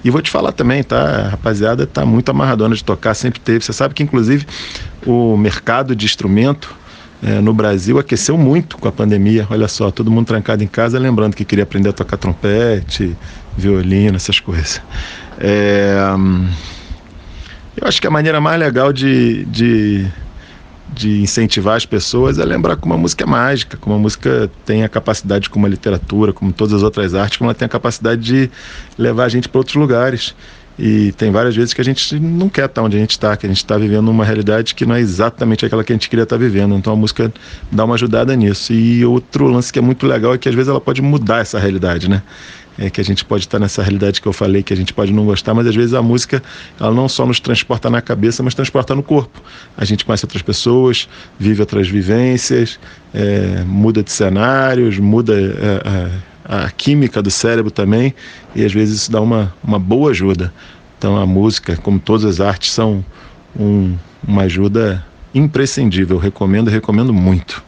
E 0.05 0.11
vou 0.11 0.23
te 0.23 0.31
falar 0.31 0.53
também, 0.53 0.83
tá? 0.83 1.27
A 1.27 1.29
rapaziada 1.31 1.87
tá 1.87 2.07
muito 2.07 2.31
amarradona 2.31 2.75
de 2.75 2.85
tocar, 2.85 3.15
sempre 3.15 3.41
teve. 3.41 3.65
Você 3.65 3.73
sabe 3.73 3.95
que, 3.95 4.03
inclusive, 4.03 4.47
o 5.05 5.37
mercado 5.37 5.97
de 5.97 6.07
instrumento 6.07 6.73
é, 7.23 7.41
no 7.41 7.53
Brasil 7.53 7.99
aqueceu 7.99 8.39
muito 8.39 8.79
com 8.79 8.87
a 8.87 8.93
pandemia. 8.93 9.47
Olha 9.51 9.67
só, 9.67 9.91
todo 9.91 10.11
mundo 10.11 10.27
trancado 10.27 10.63
em 10.63 10.69
casa, 10.69 10.99
lembrando 10.99 11.35
que 11.35 11.45
queria 11.45 11.65
aprender 11.65 11.89
a 11.89 11.93
tocar 11.93 12.17
trompete, 12.17 13.17
violino, 13.59 14.17
essas 14.17 14.41
coisas. 14.41 14.81
É... 15.39 15.99
Eu 17.81 17.87
acho 17.87 18.01
que 18.01 18.07
a 18.07 18.11
maneira 18.11 18.41
mais 18.41 18.59
legal 18.59 18.93
de, 18.93 19.45
de, 19.45 20.07
de 20.93 21.23
incentivar 21.23 21.77
as 21.77 21.87
pessoas 21.87 22.39
é 22.39 22.45
lembrar 22.45 22.77
que 22.77 22.85
uma 22.85 22.97
música 22.97 23.23
é 23.23 23.27
mágica, 23.27 23.77
como 23.77 23.95
a 23.95 23.99
música 23.99 24.51
tem 24.67 24.83
a 24.83 24.89
capacidade, 24.89 25.49
como 25.49 25.65
a 25.65 25.69
literatura, 25.69 26.33
como 26.33 26.53
todas 26.53 26.75
as 26.75 26.83
outras 26.83 27.15
artes, 27.15 27.39
como 27.39 27.49
ela 27.49 27.55
tem 27.55 27.67
a 27.67 27.69
capacidade 27.69 28.21
de 28.21 28.51
levar 28.97 29.25
a 29.25 29.29
gente 29.29 29.49
para 29.49 29.59
outros 29.59 29.77
lugares. 29.77 30.35
E 30.79 31.11
tem 31.13 31.33
várias 31.33 31.57
vezes 31.57 31.75
que 31.75 31.81
a 31.81 31.85
gente 31.85 32.21
não 32.21 32.49
quer 32.49 32.67
estar 32.67 32.83
onde 32.83 32.97
a 32.97 33.01
gente 33.01 33.11
está, 33.11 33.37
que 33.37 33.45
a 33.45 33.49
gente 33.49 33.59
está 33.59 33.77
vivendo 33.77 34.09
uma 34.09 34.25
realidade 34.25 34.77
que 34.77 34.87
não 34.87 34.95
é 34.95 35.01
exatamente 35.01 35.67
aquela 35.67 35.83
que 35.83 35.93
a 35.93 35.97
gente 35.97 36.09
queria 36.09 36.23
estar 36.23 36.37
vivendo. 36.37 36.75
Então 36.77 36.93
a 36.93 36.97
música 36.97 37.33
dá 37.71 37.85
uma 37.85 37.95
ajudada 37.95 38.35
nisso. 38.37 38.73
E 38.73 39.05
outro 39.05 39.49
lance 39.49 39.73
que 39.73 39.79
é 39.81 39.83
muito 39.83 40.07
legal 40.07 40.35
é 40.35 40.39
que 40.39 40.49
às 40.49 40.55
vezes 40.55 40.69
ela 40.69 40.81
pode 40.81 41.03
mudar 41.03 41.41
essa 41.41 41.59
realidade, 41.59 42.09
né? 42.09 42.23
É, 42.79 42.89
que 42.89 43.01
a 43.01 43.05
gente 43.05 43.25
pode 43.25 43.45
estar 43.45 43.59
nessa 43.59 43.83
realidade 43.83 44.21
que 44.21 44.29
eu 44.29 44.33
falei, 44.33 44.63
que 44.63 44.73
a 44.73 44.77
gente 44.77 44.95
pode 44.95 45.13
não 45.13 45.25
gostar, 45.25 45.53
mas 45.53 45.67
às 45.67 45.75
vezes 45.75 45.95
a 45.95 46.01
música 46.01 46.43
ela 46.79 46.93
não 46.93 47.09
só 47.09 47.27
nos 47.27 47.41
transporta 47.41 47.91
na 47.91 48.01
cabeça, 48.01 48.43
mas 48.43 48.55
transporta 48.55 48.95
no 48.95 49.03
corpo. 49.03 49.43
A 49.77 49.85
gente 49.85 50.05
conhece 50.05 50.25
outras 50.25 50.43
pessoas, 50.43 51.09
vive 51.39 51.61
outras 51.61 51.89
vivências, 51.89 52.79
é, 53.13 53.65
muda 53.67 54.03
de 54.03 54.13
cenários, 54.13 54.99
muda 54.99 55.35
é, 55.35 56.21
a, 56.45 56.65
a, 56.65 56.71
química 56.71 57.21
do 57.21 57.31
cérebro 57.31 57.71
também, 57.71 58.15
e 58.55 58.65
às 58.65 58.73
vezes 58.73 59.03
isso 59.03 59.13
dá 59.13 59.21
uma, 59.21 59.53
uma 59.63 59.79
boa 59.79 60.11
ajuda. 60.11 60.53
Então 60.97 61.17
a 61.17 61.27
música, 61.27 61.77
como 61.77 61.99
todas 61.99 62.25
as 62.25 62.41
artes, 62.41 62.71
são 62.71 63.05
um, 63.59 63.97
uma 64.27 64.43
ajuda 64.43 65.05
imprescindível. 65.35 66.17
Recomendo, 66.19 66.69
recomendo 66.69 67.13
muito. 67.13 67.68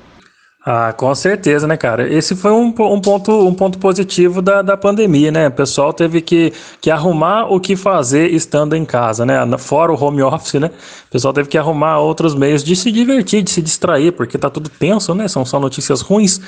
Ah, 0.63 0.93
com 0.93 1.15
certeza, 1.15 1.67
né, 1.67 1.75
cara? 1.75 2.07
Esse 2.13 2.37
foi 2.37 2.53
um, 2.53 2.67
um, 2.67 3.01
ponto, 3.01 3.33
um 3.49 3.55
ponto 3.55 3.79
positivo 3.79 4.43
da, 4.43 4.61
da 4.61 4.77
pandemia, 4.77 5.33
né? 5.33 5.49
O 5.49 5.51
pessoal 5.51 5.91
teve 5.91 6.21
que, 6.21 6.53
que 6.83 6.91
arrumar 6.91 7.47
o 7.51 7.59
que 7.59 7.75
fazer 7.75 8.31
estando 8.31 8.77
em 8.77 8.85
casa, 8.85 9.25
né? 9.25 9.39
Fora 9.57 9.91
o 9.91 9.99
home 9.99 10.21
office, 10.23 10.61
né? 10.61 10.67
O 11.09 11.11
pessoal 11.11 11.33
teve 11.33 11.49
que 11.49 11.57
arrumar 11.57 12.01
outros 12.01 12.35
meios 12.35 12.63
de 12.63 12.77
se 12.77 12.93
divertir, 12.93 13.43
de 13.43 13.51
se 13.51 13.63
distrair, 13.63 14.13
porque 14.13 14.37
tá 14.37 14.51
tudo 14.51 14.69
tenso, 14.69 15.15
né? 15.15 15.29
São 15.29 15.47
só 15.47 15.59
notícias 15.59 16.03
ruins. 16.03 16.39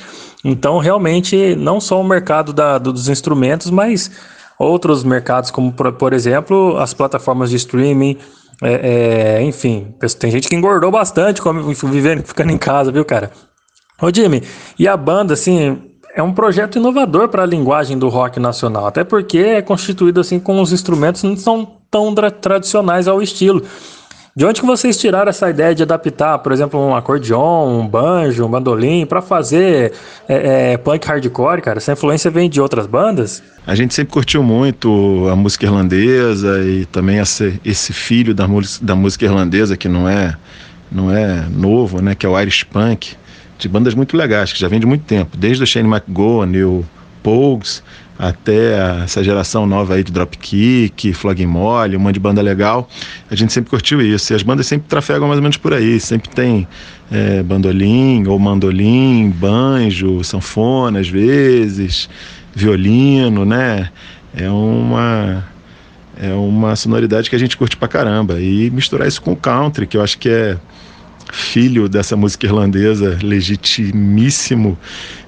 Então, 0.45 0.77
realmente, 0.79 1.57
não 1.57 1.81
só 1.81 1.99
o 1.99 2.05
mercado 2.05 2.53
da, 2.53 2.77
dos 2.77 3.09
instrumentos, 3.09 3.71
mas 3.71 4.11
outros 4.59 5.03
mercados, 5.05 5.51
como, 5.51 5.73
por, 5.73 5.91
por 5.91 6.13
exemplo, 6.13 6.77
as 6.77 6.93
plataformas 6.93 7.49
de 7.49 7.57
streaming, 7.57 8.19
é, 8.63 9.39
é, 9.39 9.43
enfim, 9.43 9.95
tem 10.21 10.31
gente 10.31 10.49
que 10.49 10.55
engordou 10.55 10.91
bastante 10.91 11.41
vivendo, 11.85 12.23
ficando 12.25 12.53
em 12.53 12.59
casa, 12.59 12.93
viu, 12.93 13.07
cara? 13.07 13.31
Ô 14.03 14.13
Jimmy, 14.13 14.43
e 14.77 14.89
a 14.89 14.97
banda, 14.97 15.35
assim, 15.35 15.79
é 16.13 16.21
um 16.21 16.33
projeto 16.33 16.77
inovador 16.77 17.29
para 17.29 17.45
a 17.45 17.47
linguagem 17.47 17.97
do 17.97 18.09
rock 18.09 18.41
nacional, 18.41 18.87
até 18.87 19.05
porque 19.05 19.39
é 19.39 19.63
constituído 19.63 20.21
assim 20.21 20.41
com 20.41 20.61
os 20.61 20.73
instrumentos 20.73 21.23
não 21.23 21.37
são 21.37 21.77
tão 21.89 22.13
tradicionais 22.15 23.07
ao 23.07 23.23
estilo. 23.23 23.63
De 24.35 24.45
onde 24.45 24.61
que 24.61 24.67
vocês 24.67 24.97
tiraram 24.97 25.29
essa 25.29 25.49
ideia 25.51 25.75
de 25.75 25.83
adaptar, 25.83 26.39
por 26.39 26.53
exemplo, 26.53 26.81
um 26.81 26.97
acordeon, 26.97 27.69
um 27.69 27.87
banjo, 27.87 28.45
um 28.45 28.49
bandolim, 28.49 29.07
para 29.07 29.23
fazer 29.23 29.93
é, 30.27 30.73
é, 30.73 30.77
punk 30.79 31.07
hardcore, 31.07 31.61
cara? 31.61 31.79
Essa 31.79 31.93
influência 31.93 32.31
vem 32.31 32.49
de 32.49 32.61
outras 32.61 32.87
bandas? 32.87 33.43
A 33.67 33.75
gente 33.75 33.95
sempre 33.95 34.13
curtiu 34.15 34.43
muito 34.43 35.29
a 35.31 35.37
música 35.37 35.67
irlandesa 35.67 36.61
e 36.65 36.87
também 36.87 37.19
esse, 37.19 37.61
esse 37.65 37.93
filho 37.93 38.35
da, 38.35 38.47
da 38.81 38.97
música 38.97 39.27
irlandesa 39.27 39.77
que 39.77 39.89
não 39.89 40.09
é, 40.09 40.35
não 40.91 41.15
é 41.15 41.47
novo, 41.51 42.03
né? 42.03 42.15
Que 42.15 42.25
é 42.25 42.29
o 42.29 42.41
Irish 42.41 42.65
Punk 42.65 43.22
de 43.63 43.69
bandas 43.69 43.95
muito 43.95 44.17
legais, 44.17 44.53
que 44.53 44.61
já 44.61 44.69
vem 44.69 44.81
de 44.81 44.87
muito 44.87 45.05
tempo, 45.05 45.37
desde 45.37 45.63
o 45.63 45.67
Shane 45.67 45.89
McGowan, 45.89 46.51
o 46.67 46.85
Pogues, 47.23 47.83
até 48.19 49.03
essa 49.03 49.23
geração 49.25 49.67
nova 49.67 49.95
aí 49.95 50.05
de 50.05 50.13
Dropkick, 50.13 51.13
Flog 51.13 51.45
Mole, 51.47 51.97
uma 51.97 52.13
de 52.13 52.21
banda 52.21 52.41
legal. 52.41 52.89
A 53.31 53.35
gente 53.35 53.53
sempre 53.53 53.71
curtiu 53.71 54.01
isso. 54.01 54.33
E 54.33 54.37
as 54.37 54.43
bandas 54.43 54.67
sempre 54.67 54.87
trafegam 54.89 55.27
mais 55.27 55.39
ou 55.39 55.43
menos 55.43 55.57
por 55.57 55.73
aí. 55.73 55.99
Sempre 55.99 56.29
tem 56.31 56.69
é, 57.11 57.43
bandolim 57.43 58.27
ou 58.27 58.39
mandolim, 58.39 59.31
banjo, 59.31 60.23
sanfona 60.23 61.01
às 61.01 61.09
vezes, 61.09 62.09
violino, 62.55 63.45
né? 63.45 63.91
É 64.37 64.49
uma 64.49 65.45
é 66.21 66.33
uma 66.35 66.77
sonoridade 66.77 67.29
que 67.29 67.35
a 67.35 67.39
gente 67.39 67.57
curte 67.57 67.77
pra 67.77 67.89
caramba. 67.89 68.39
E 68.41 68.71
misturar 68.71 69.09
isso 69.09 69.21
com 69.21 69.33
o 69.33 69.37
country, 69.37 69.87
que 69.87 69.97
eu 69.97 70.03
acho 70.03 70.19
que 70.19 70.29
é 70.29 70.57
filho 71.33 71.89
dessa 71.89 72.15
música 72.15 72.47
irlandesa 72.47 73.19
legitimíssimo 73.23 74.79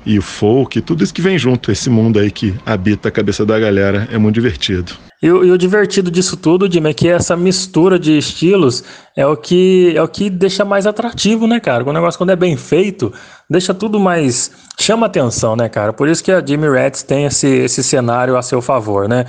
e 0.05 0.19
o 0.19 0.23
folk, 0.23 0.81
tudo 0.83 1.03
isso 1.03 1.15
que 1.15 1.23
vem 1.23 1.39
junto, 1.39 1.73
esse 1.73 1.89
mundo 1.89 2.19
aí 2.19 2.31
que 2.31 2.55
habita 2.67 3.09
a 3.09 3.13
cabeça 3.13 3.45
da 3.47 3.59
galera, 3.59 4.07
é 4.13 4.19
muito 4.19 4.35
divertido. 4.35 4.93
E, 5.23 5.27
e 5.27 5.31
o 5.31 5.57
divertido 5.57 6.11
disso 6.11 6.37
tudo, 6.37 6.71
Jimmy, 6.71 6.91
é 6.91 6.95
que 6.95 7.09
essa 7.09 7.35
mistura 7.35 7.99
de 7.99 8.19
estilos 8.19 8.85
é 9.17 9.27
o 9.27 9.35
que 9.35 9.95
é 9.97 10.03
o 10.03 10.07
que 10.07 10.29
deixa 10.29 10.63
mais 10.63 10.87
atrativo, 10.87 11.47
né, 11.47 11.59
cara? 11.59 11.83
O 11.83 11.93
negócio 11.93 12.19
quando 12.19 12.31
é 12.31 12.37
bem 12.37 12.55
feito, 12.59 13.11
deixa 13.49 13.73
tudo 13.73 13.99
mais 13.99 14.53
chama 14.79 15.07
atenção, 15.07 15.57
né, 15.57 15.69
cara? 15.71 15.95
Por 15.95 16.09
isso 16.09 16.23
que 16.23 16.31
a 16.31 16.45
Jimmy 16.45 16.69
Rats 16.69 17.03
tem 17.03 17.25
esse, 17.25 17.47
esse 17.47 17.83
cenário 17.83 18.37
a 18.37 18.43
seu 18.43 18.61
favor, 18.61 19.09
né? 19.09 19.25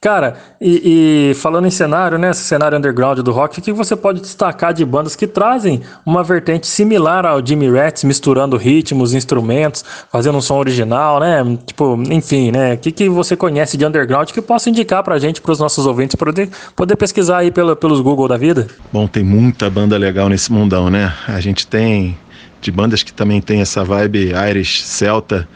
Cara, 0.00 0.36
e, 0.60 1.30
e, 1.30 1.34
falando 1.34 1.66
em 1.66 1.70
cenário, 1.70 2.18
né? 2.18 2.32
Cenário 2.32 2.78
underground 2.78 3.18
do 3.18 3.32
rock, 3.32 3.58
o 3.58 3.62
que 3.62 3.72
você 3.72 3.96
pode 3.96 4.20
destacar 4.20 4.72
de 4.72 4.84
bandas 4.84 5.16
que 5.16 5.26
trazem 5.26 5.82
uma 6.06 6.22
vertente 6.22 6.68
similar 6.68 7.26
ao 7.26 7.44
Jimmy 7.44 7.68
Rats, 7.68 8.04
misturando 8.04 8.56
ritmos, 8.56 9.12
instrumentos, 9.12 9.84
fazendo 10.10 10.38
um 10.38 10.40
som 10.40 10.56
original, 10.56 11.18
né? 11.18 11.58
Tipo, 11.66 12.00
enfim, 12.10 12.52
né? 12.52 12.74
O 12.74 12.78
que, 12.78 12.92
que 12.92 13.08
você 13.08 13.36
conhece 13.36 13.76
de 13.76 13.84
underground 13.84 14.30
que 14.30 14.40
possa 14.40 14.70
indicar 14.70 15.02
pra 15.02 15.18
gente, 15.18 15.40
pros 15.40 15.58
nossos 15.58 15.84
ouvintes, 15.84 16.14
poder, 16.14 16.48
poder 16.76 16.94
pesquisar 16.94 17.38
aí 17.38 17.50
pelo, 17.50 17.74
pelos 17.74 18.00
Google 18.00 18.28
da 18.28 18.36
vida? 18.36 18.68
Bom, 18.92 19.08
tem 19.08 19.24
muita 19.24 19.68
banda 19.68 19.98
legal 19.98 20.28
nesse 20.28 20.52
mundão, 20.52 20.88
né? 20.88 21.12
A 21.26 21.40
gente 21.40 21.66
tem 21.66 22.16
de 22.60 22.70
bandas 22.70 23.02
que 23.02 23.12
também 23.12 23.40
tem 23.40 23.60
essa 23.60 23.82
vibe 23.84 24.32
Irish 24.48 24.84
Celta 24.84 25.48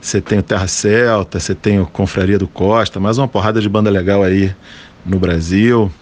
você 0.00 0.20
tem 0.20 0.38
o 0.38 0.42
Terra 0.42 0.66
Celta, 0.66 1.38
você 1.38 1.54
tem 1.54 1.78
o 1.78 1.86
Confraria 1.86 2.38
do 2.38 2.48
Costa, 2.48 2.98
mais 2.98 3.18
uma 3.18 3.28
porrada 3.28 3.60
de 3.60 3.68
banda 3.68 3.90
legal 3.90 4.22
aí 4.22 4.54
no 5.04 5.18
Brasil. 5.18 5.92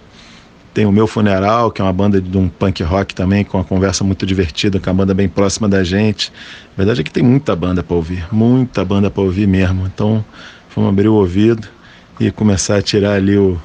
Tem 0.73 0.87
o 0.87 0.93
Meu 0.93 1.09
Funeral, 1.09 1.73
que 1.73 1.81
é 1.81 1.85
uma 1.85 1.93
banda 1.93 2.21
de 2.21 2.39
um 2.39 2.49
punk 2.49 2.81
rock 2.85 3.13
também, 3.13 3.45
com 3.45 3.59
uma 3.59 3.65
conversa 3.65 4.05
muito 4.05 4.25
divertida, 4.25 4.79
com 4.79 4.89
uma 4.89 4.95
banda 4.95 5.15
bem 5.15 5.29
próxima 5.29 5.69
da 5.69 5.83
gente. 5.83 6.33
A 6.75 6.77
verdade 6.77 7.01
é 7.01 7.05
que 7.05 7.11
tem 7.11 7.25
muita 7.25 7.57
banda 7.57 7.83
para 7.83 7.97
ouvir, 7.97 8.25
muita 8.31 8.85
banda 8.85 9.11
para 9.11 9.23
ouvir 9.23 9.49
mesmo. 9.49 9.85
Então, 9.87 10.25
vamos 10.77 10.91
abrir 10.91 11.09
o 11.09 11.15
ouvido 11.15 11.67
e 12.21 12.31
começar 12.31 12.77
a 12.77 12.83
tirar 12.83 13.15
ali 13.15 13.37
o, 13.37 13.61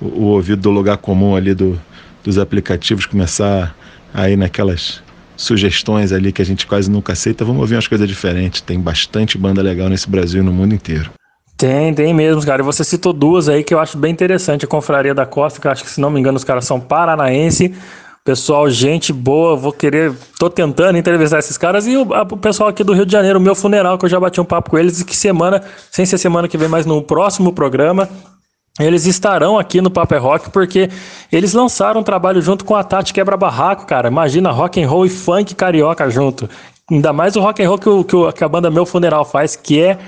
o, 0.00 0.06
o 0.06 0.22
ouvido 0.28 0.62
do 0.62 0.70
lugar 0.70 0.96
comum 0.96 1.36
ali 1.36 1.52
do, 1.52 1.78
dos 2.24 2.38
aplicativos, 2.38 3.04
começar 3.04 3.76
a 4.14 4.30
ir 4.30 4.36
naquelas 4.36 5.02
sugestões 5.36 6.12
ali 6.12 6.32
que 6.32 6.40
a 6.42 6.44
gente 6.44 6.66
quase 6.66 6.90
nunca 6.90 7.12
aceita, 7.12 7.44
vamos 7.44 7.60
ouvir 7.60 7.74
umas 7.74 7.86
coisas 7.88 8.08
diferentes. 8.08 8.60
Tem 8.60 8.78
bastante 8.80 9.36
banda 9.38 9.60
legal 9.62 9.88
nesse 9.88 10.08
Brasil 10.08 10.42
e 10.42 10.44
no 10.44 10.52
mundo 10.52 10.74
inteiro. 10.74 11.10
Tem, 11.56 11.92
tem 11.94 12.12
mesmo, 12.12 12.44
cara. 12.44 12.60
E 12.62 12.64
você 12.64 12.84
citou 12.84 13.12
duas 13.12 13.48
aí 13.48 13.64
que 13.64 13.72
eu 13.72 13.78
acho 13.80 13.96
bem 13.96 14.12
interessante. 14.12 14.64
A 14.64 14.68
Confraria 14.68 15.14
da 15.14 15.24
Costa, 15.24 15.60
que 15.60 15.66
eu 15.66 15.70
acho 15.70 15.84
que, 15.84 15.90
se 15.90 16.00
não 16.00 16.10
me 16.10 16.20
engano, 16.20 16.36
os 16.36 16.44
caras 16.44 16.64
são 16.66 16.78
paranaense. 16.78 17.74
Pessoal, 18.22 18.68
gente 18.68 19.12
boa, 19.12 19.56
vou 19.56 19.72
querer. 19.72 20.12
Tô 20.38 20.50
tentando 20.50 20.98
entrevistar 20.98 21.38
esses 21.38 21.56
caras. 21.56 21.86
E 21.86 21.96
o, 21.96 22.12
a- 22.12 22.22
o 22.22 22.36
pessoal 22.36 22.68
aqui 22.68 22.82
do 22.82 22.92
Rio 22.92 23.06
de 23.06 23.12
Janeiro, 23.12 23.40
meu 23.40 23.54
funeral, 23.54 23.96
que 23.96 24.04
eu 24.04 24.08
já 24.08 24.18
bati 24.20 24.40
um 24.40 24.44
papo 24.44 24.70
com 24.70 24.78
eles. 24.78 25.00
E 25.00 25.04
que 25.04 25.16
semana, 25.16 25.62
sem 25.90 26.04
ser 26.04 26.18
semana 26.18 26.46
que 26.48 26.58
vem, 26.58 26.68
mas 26.68 26.84
no 26.84 27.00
próximo 27.00 27.52
programa, 27.52 28.08
eles 28.78 29.06
estarão 29.06 29.58
aqui 29.58 29.80
no 29.80 29.90
Paper 29.90 30.22
Rock 30.22 30.50
porque 30.50 30.88
eles 31.32 31.54
lançaram 31.54 32.00
um 32.00 32.04
trabalho 32.04 32.42
junto 32.42 32.64
com 32.64 32.74
a 32.74 32.84
Tati 32.84 33.12
Quebra 33.14 33.36
Barraco, 33.36 33.86
cara. 33.86 34.08
Imagina 34.08 34.50
rock 34.50 34.82
and 34.82 34.88
roll 34.88 35.06
e 35.06 35.08
funk 35.10 35.54
carioca 35.54 36.08
junto. 36.10 36.48
Ainda 36.88 37.12
mais 37.12 37.34
o 37.34 37.40
rock 37.40 37.60
and 37.64 37.68
roll 37.68 37.78
que, 37.78 37.88
o- 38.16 38.32
que, 38.32 38.44
a 38.44 38.48
banda 38.48 38.70
Meu 38.70 38.86
Funeral 38.86 39.24
faz, 39.24 39.56
que 39.56 39.80
é 39.80 39.98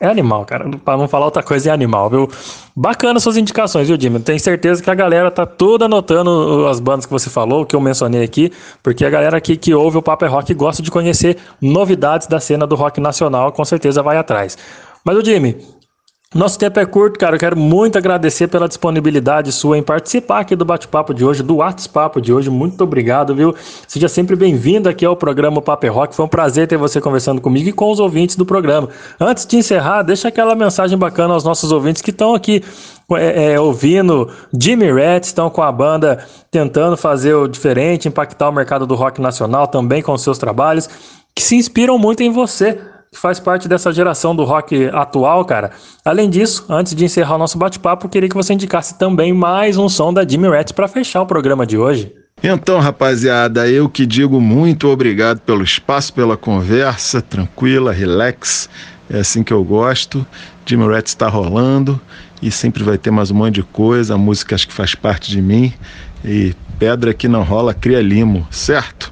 é 0.00 0.06
animal, 0.08 0.44
cara. 0.44 0.68
Pra 0.84 0.96
não 0.96 1.08
falar 1.08 1.24
outra 1.26 1.42
coisa, 1.42 1.70
é 1.70 1.72
animal, 1.72 2.10
viu? 2.10 2.28
Bacana 2.76 3.18
suas 3.18 3.36
indicações, 3.36 3.88
viu, 3.88 3.96
Jimmy? 3.98 4.20
Tenho 4.20 4.38
certeza 4.38 4.82
que 4.82 4.90
a 4.90 4.94
galera 4.94 5.30
tá 5.30 5.46
toda 5.46 5.86
anotando 5.86 6.66
as 6.68 6.78
bandas 6.80 7.06
que 7.06 7.12
você 7.12 7.30
falou, 7.30 7.64
que 7.64 7.74
eu 7.74 7.80
mencionei 7.80 8.22
aqui, 8.22 8.52
porque 8.82 9.04
a 9.04 9.10
galera 9.10 9.36
aqui 9.36 9.56
que 9.56 9.72
ouve 9.74 9.98
o 9.98 10.02
Paper 10.02 10.30
Rock 10.30 10.52
gosta 10.54 10.82
de 10.82 10.90
conhecer 10.90 11.38
novidades 11.62 12.26
da 12.26 12.38
cena 12.40 12.66
do 12.66 12.74
rock 12.76 13.00
nacional, 13.00 13.50
com 13.52 13.64
certeza 13.64 14.02
vai 14.02 14.16
atrás. 14.16 14.56
Mas 15.04 15.16
o 15.16 15.24
Jimmy, 15.24 15.56
nosso 16.36 16.58
tempo 16.58 16.78
é 16.78 16.84
curto, 16.84 17.18
cara. 17.18 17.36
Eu 17.36 17.40
quero 17.40 17.56
muito 17.56 17.96
agradecer 17.96 18.48
pela 18.48 18.68
disponibilidade 18.68 19.52
sua 19.52 19.78
em 19.78 19.82
participar 19.82 20.40
aqui 20.40 20.56
do 20.56 20.64
bate-papo 20.64 21.14
de 21.14 21.24
hoje, 21.24 21.42
do 21.42 21.56
WhatsApp 21.56 22.20
de 22.20 22.32
hoje. 22.32 22.50
Muito 22.50 22.82
obrigado, 22.82 23.34
viu? 23.34 23.54
Seja 23.86 24.08
sempre 24.08 24.36
bem-vindo 24.36 24.88
aqui 24.88 25.04
ao 25.04 25.16
programa 25.16 25.62
Paper 25.62 25.92
Rock. 25.92 26.14
Foi 26.14 26.24
um 26.24 26.28
prazer 26.28 26.66
ter 26.66 26.76
você 26.76 27.00
conversando 27.00 27.40
comigo 27.40 27.68
e 27.68 27.72
com 27.72 27.90
os 27.90 28.00
ouvintes 28.00 28.36
do 28.36 28.44
programa. 28.44 28.88
Antes 29.20 29.46
de 29.46 29.56
encerrar, 29.56 30.02
deixa 30.02 30.28
aquela 30.28 30.54
mensagem 30.54 30.98
bacana 30.98 31.34
aos 31.34 31.44
nossos 31.44 31.72
ouvintes 31.72 32.02
que 32.02 32.10
estão 32.10 32.34
aqui 32.34 32.62
é, 33.12 33.52
é, 33.52 33.60
ouvindo 33.60 34.28
Jimmy 34.52 34.90
Rats, 34.90 35.28
estão 35.28 35.48
com 35.48 35.62
a 35.62 35.70
banda 35.70 36.26
tentando 36.50 36.96
fazer 36.96 37.34
o 37.34 37.46
diferente, 37.46 38.08
impactar 38.08 38.48
o 38.48 38.52
mercado 38.52 38.86
do 38.86 38.94
rock 38.94 39.20
nacional 39.20 39.68
também 39.68 40.02
com 40.02 40.16
seus 40.18 40.38
trabalhos, 40.38 40.88
que 41.34 41.42
se 41.42 41.54
inspiram 41.56 41.98
muito 41.98 42.22
em 42.22 42.30
você 42.30 42.78
que 43.12 43.18
faz 43.18 43.40
parte 43.40 43.68
dessa 43.68 43.92
geração 43.92 44.34
do 44.34 44.44
rock 44.44 44.90
atual, 44.92 45.44
cara. 45.44 45.70
Além 46.04 46.28
disso, 46.28 46.64
antes 46.68 46.94
de 46.94 47.04
encerrar 47.04 47.36
o 47.36 47.38
nosso 47.38 47.58
bate-papo, 47.58 48.08
queria 48.08 48.28
que 48.28 48.34
você 48.34 48.52
indicasse 48.52 48.98
também 48.98 49.32
mais 49.32 49.76
um 49.76 49.88
som 49.88 50.12
da 50.12 50.26
Jimmy 50.26 50.48
Rats 50.48 50.72
para 50.72 50.88
fechar 50.88 51.22
o 51.22 51.26
programa 51.26 51.66
de 51.66 51.78
hoje. 51.78 52.12
Então, 52.42 52.78
rapaziada, 52.78 53.66
eu 53.68 53.88
que 53.88 54.04
digo 54.04 54.40
muito 54.40 54.88
obrigado 54.88 55.40
pelo 55.40 55.62
espaço, 55.62 56.12
pela 56.12 56.36
conversa, 56.36 57.22
tranquila, 57.22 57.92
relax. 57.92 58.68
É 59.08 59.20
assim 59.20 59.42
que 59.42 59.52
eu 59.52 59.64
gosto. 59.64 60.26
Jimmy 60.66 60.86
Rats 60.86 61.12
está 61.12 61.28
rolando 61.28 62.00
e 62.42 62.50
sempre 62.50 62.84
vai 62.84 62.98
ter 62.98 63.10
mais 63.10 63.30
um 63.30 63.34
monte 63.34 63.54
de 63.54 63.62
coisa. 63.62 64.14
A 64.14 64.18
música 64.18 64.54
acho 64.54 64.68
que 64.68 64.74
faz 64.74 64.94
parte 64.94 65.30
de 65.30 65.40
mim. 65.40 65.72
E 66.24 66.54
pedra 66.78 67.14
que 67.14 67.26
não 67.26 67.42
rola, 67.42 67.72
cria 67.72 68.02
limo, 68.02 68.46
certo? 68.50 69.10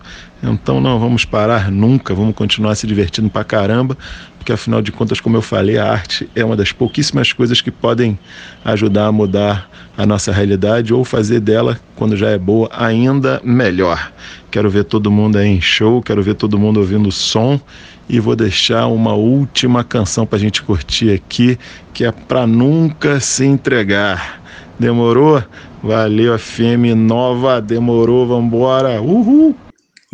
Então 0.52 0.78
não 0.78 0.98
vamos 1.00 1.24
parar 1.24 1.70
nunca, 1.70 2.14
vamos 2.14 2.34
continuar 2.34 2.74
se 2.74 2.86
divertindo 2.86 3.30
pra 3.30 3.42
caramba, 3.42 3.96
porque 4.36 4.52
afinal 4.52 4.82
de 4.82 4.92
contas, 4.92 5.20
como 5.20 5.38
eu 5.38 5.42
falei, 5.42 5.78
a 5.78 5.90
arte 5.90 6.28
é 6.34 6.44
uma 6.44 6.54
das 6.54 6.70
pouquíssimas 6.70 7.32
coisas 7.32 7.62
que 7.62 7.70
podem 7.70 8.18
ajudar 8.62 9.06
a 9.06 9.12
mudar 9.12 9.70
a 9.96 10.04
nossa 10.04 10.30
realidade 10.32 10.92
ou 10.92 11.02
fazer 11.02 11.40
dela, 11.40 11.80
quando 11.96 12.14
já 12.14 12.28
é 12.28 12.36
boa, 12.36 12.68
ainda 12.72 13.40
melhor. 13.42 14.12
Quero 14.50 14.68
ver 14.68 14.84
todo 14.84 15.10
mundo 15.10 15.38
aí 15.38 15.48
em 15.48 15.60
show, 15.62 16.02
quero 16.02 16.22
ver 16.22 16.34
todo 16.34 16.58
mundo 16.58 16.78
ouvindo 16.78 17.10
som 17.10 17.58
e 18.06 18.20
vou 18.20 18.36
deixar 18.36 18.86
uma 18.88 19.14
última 19.14 19.82
canção 19.82 20.26
pra 20.26 20.38
gente 20.38 20.62
curtir 20.62 21.10
aqui, 21.10 21.58
que 21.94 22.04
é 22.04 22.12
pra 22.12 22.46
nunca 22.46 23.18
se 23.18 23.46
entregar. 23.46 24.42
Demorou? 24.78 25.42
Valeu, 25.82 26.38
FM 26.38 26.94
Nova, 26.96 27.62
demorou, 27.62 28.26
vambora, 28.26 29.00
uhul! 29.00 29.63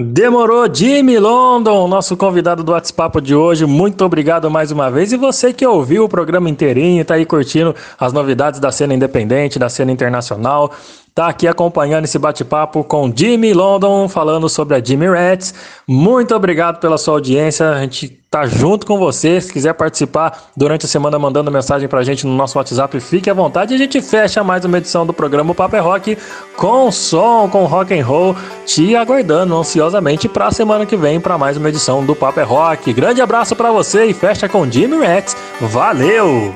Demorou, 0.03 0.67
Jimmy 0.73 1.19
London, 1.19 1.87
nosso 1.87 2.17
convidado 2.17 2.65
do 2.65 2.73
WhatsApp 2.73 3.21
de 3.21 3.35
hoje. 3.35 3.67
Muito 3.67 4.03
obrigado 4.03 4.51
mais 4.51 4.71
uma 4.71 4.91
vez. 4.91 5.13
E 5.13 5.17
você 5.19 5.53
que 5.53 5.67
ouviu 5.67 6.05
o 6.05 6.09
programa 6.09 6.49
inteirinho, 6.49 7.05
tá 7.05 7.15
aí 7.15 7.27
curtindo 7.27 7.77
as 7.99 8.11
novidades 8.11 8.59
da 8.59 8.73
cena 8.73 8.95
independente, 8.95 9.59
da 9.59 9.69
cena 9.69 9.93
internacional, 9.93 10.73
tá 11.15 11.29
aqui 11.29 11.47
acompanhando 11.47 12.05
esse 12.05 12.19
bate-papo 12.19 12.85
com 12.85 13.13
Jimmy 13.15 13.53
London, 13.53 14.09
falando 14.09 14.49
sobre 14.49 14.77
a 14.77 14.83
Jimmy 14.83 15.07
Rats. 15.07 15.55
Muito 15.87 16.35
obrigado 16.35 16.79
pela 16.79 16.99
sua 16.99 17.15
audiência. 17.15 17.71
A 17.71 17.81
gente 17.81 18.21
tá 18.31 18.47
junto 18.47 18.87
com 18.87 18.99
você. 18.99 19.41
Se 19.41 19.53
quiser 19.53 19.75
participar 19.75 20.51
durante 20.57 20.87
a 20.87 20.89
semana 20.89 21.19
mandando 21.19 21.51
mensagem 21.51 21.89
pra 21.89 22.03
gente 22.03 22.27
no 22.27 22.35
nosso 22.35 22.57
WhatsApp, 22.57 22.99
fique 23.01 23.29
à 23.29 23.35
vontade. 23.35 23.73
E 23.73 23.77
a 23.77 23.79
gente 23.79 24.01
fecha 24.01 24.45
mais 24.45 24.65
uma 24.65 24.79
edição 24.79 25.05
do 25.05 25.13
programa 25.13 25.55
Papo 25.55 25.77
é 25.77 25.81
Rock 25.81 26.17
com 26.57 26.91
som, 26.93 27.49
com 27.51 27.65
rock 27.65 27.99
and 27.99 28.05
roll, 28.05 28.37
te 28.65 28.95
aguardando 28.95 29.57
ansiosamente 29.57 30.29
para 30.29 30.47
a 30.47 30.51
semana 30.53 30.87
que 30.87 30.97
vem 30.97 31.21
para 31.21 31.37
mais 31.37 31.57
uma 31.57 31.69
edição 31.69 32.05
do 32.05 32.15
Papo 32.15 32.41
é 32.41 32.45
Rock. 32.45 32.93
Grande 32.93 33.21
abraço 33.21 33.57
para 33.57 33.73
você 33.73 34.07
e 34.07 34.15
fecha 34.15 34.49
com 34.49 34.71
Jimmy 34.71 34.99
Rex. 34.99 35.37
Valeu! 35.61 36.55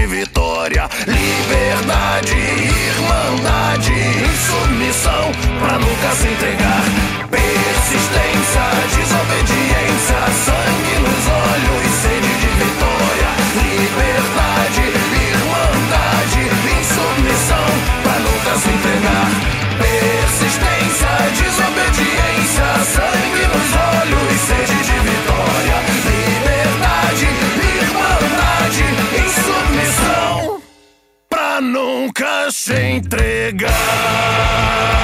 De 0.00 0.06
vitória, 0.06 0.88
liberdade, 1.06 2.34
irmandade, 2.34 3.92
insubmissão, 3.92 5.30
pra 5.60 5.78
nunca 5.78 6.14
se 6.14 6.28
entregar. 6.28 6.89
nunca 32.00 32.50
se 32.50 32.96
entregar. 32.96 34.99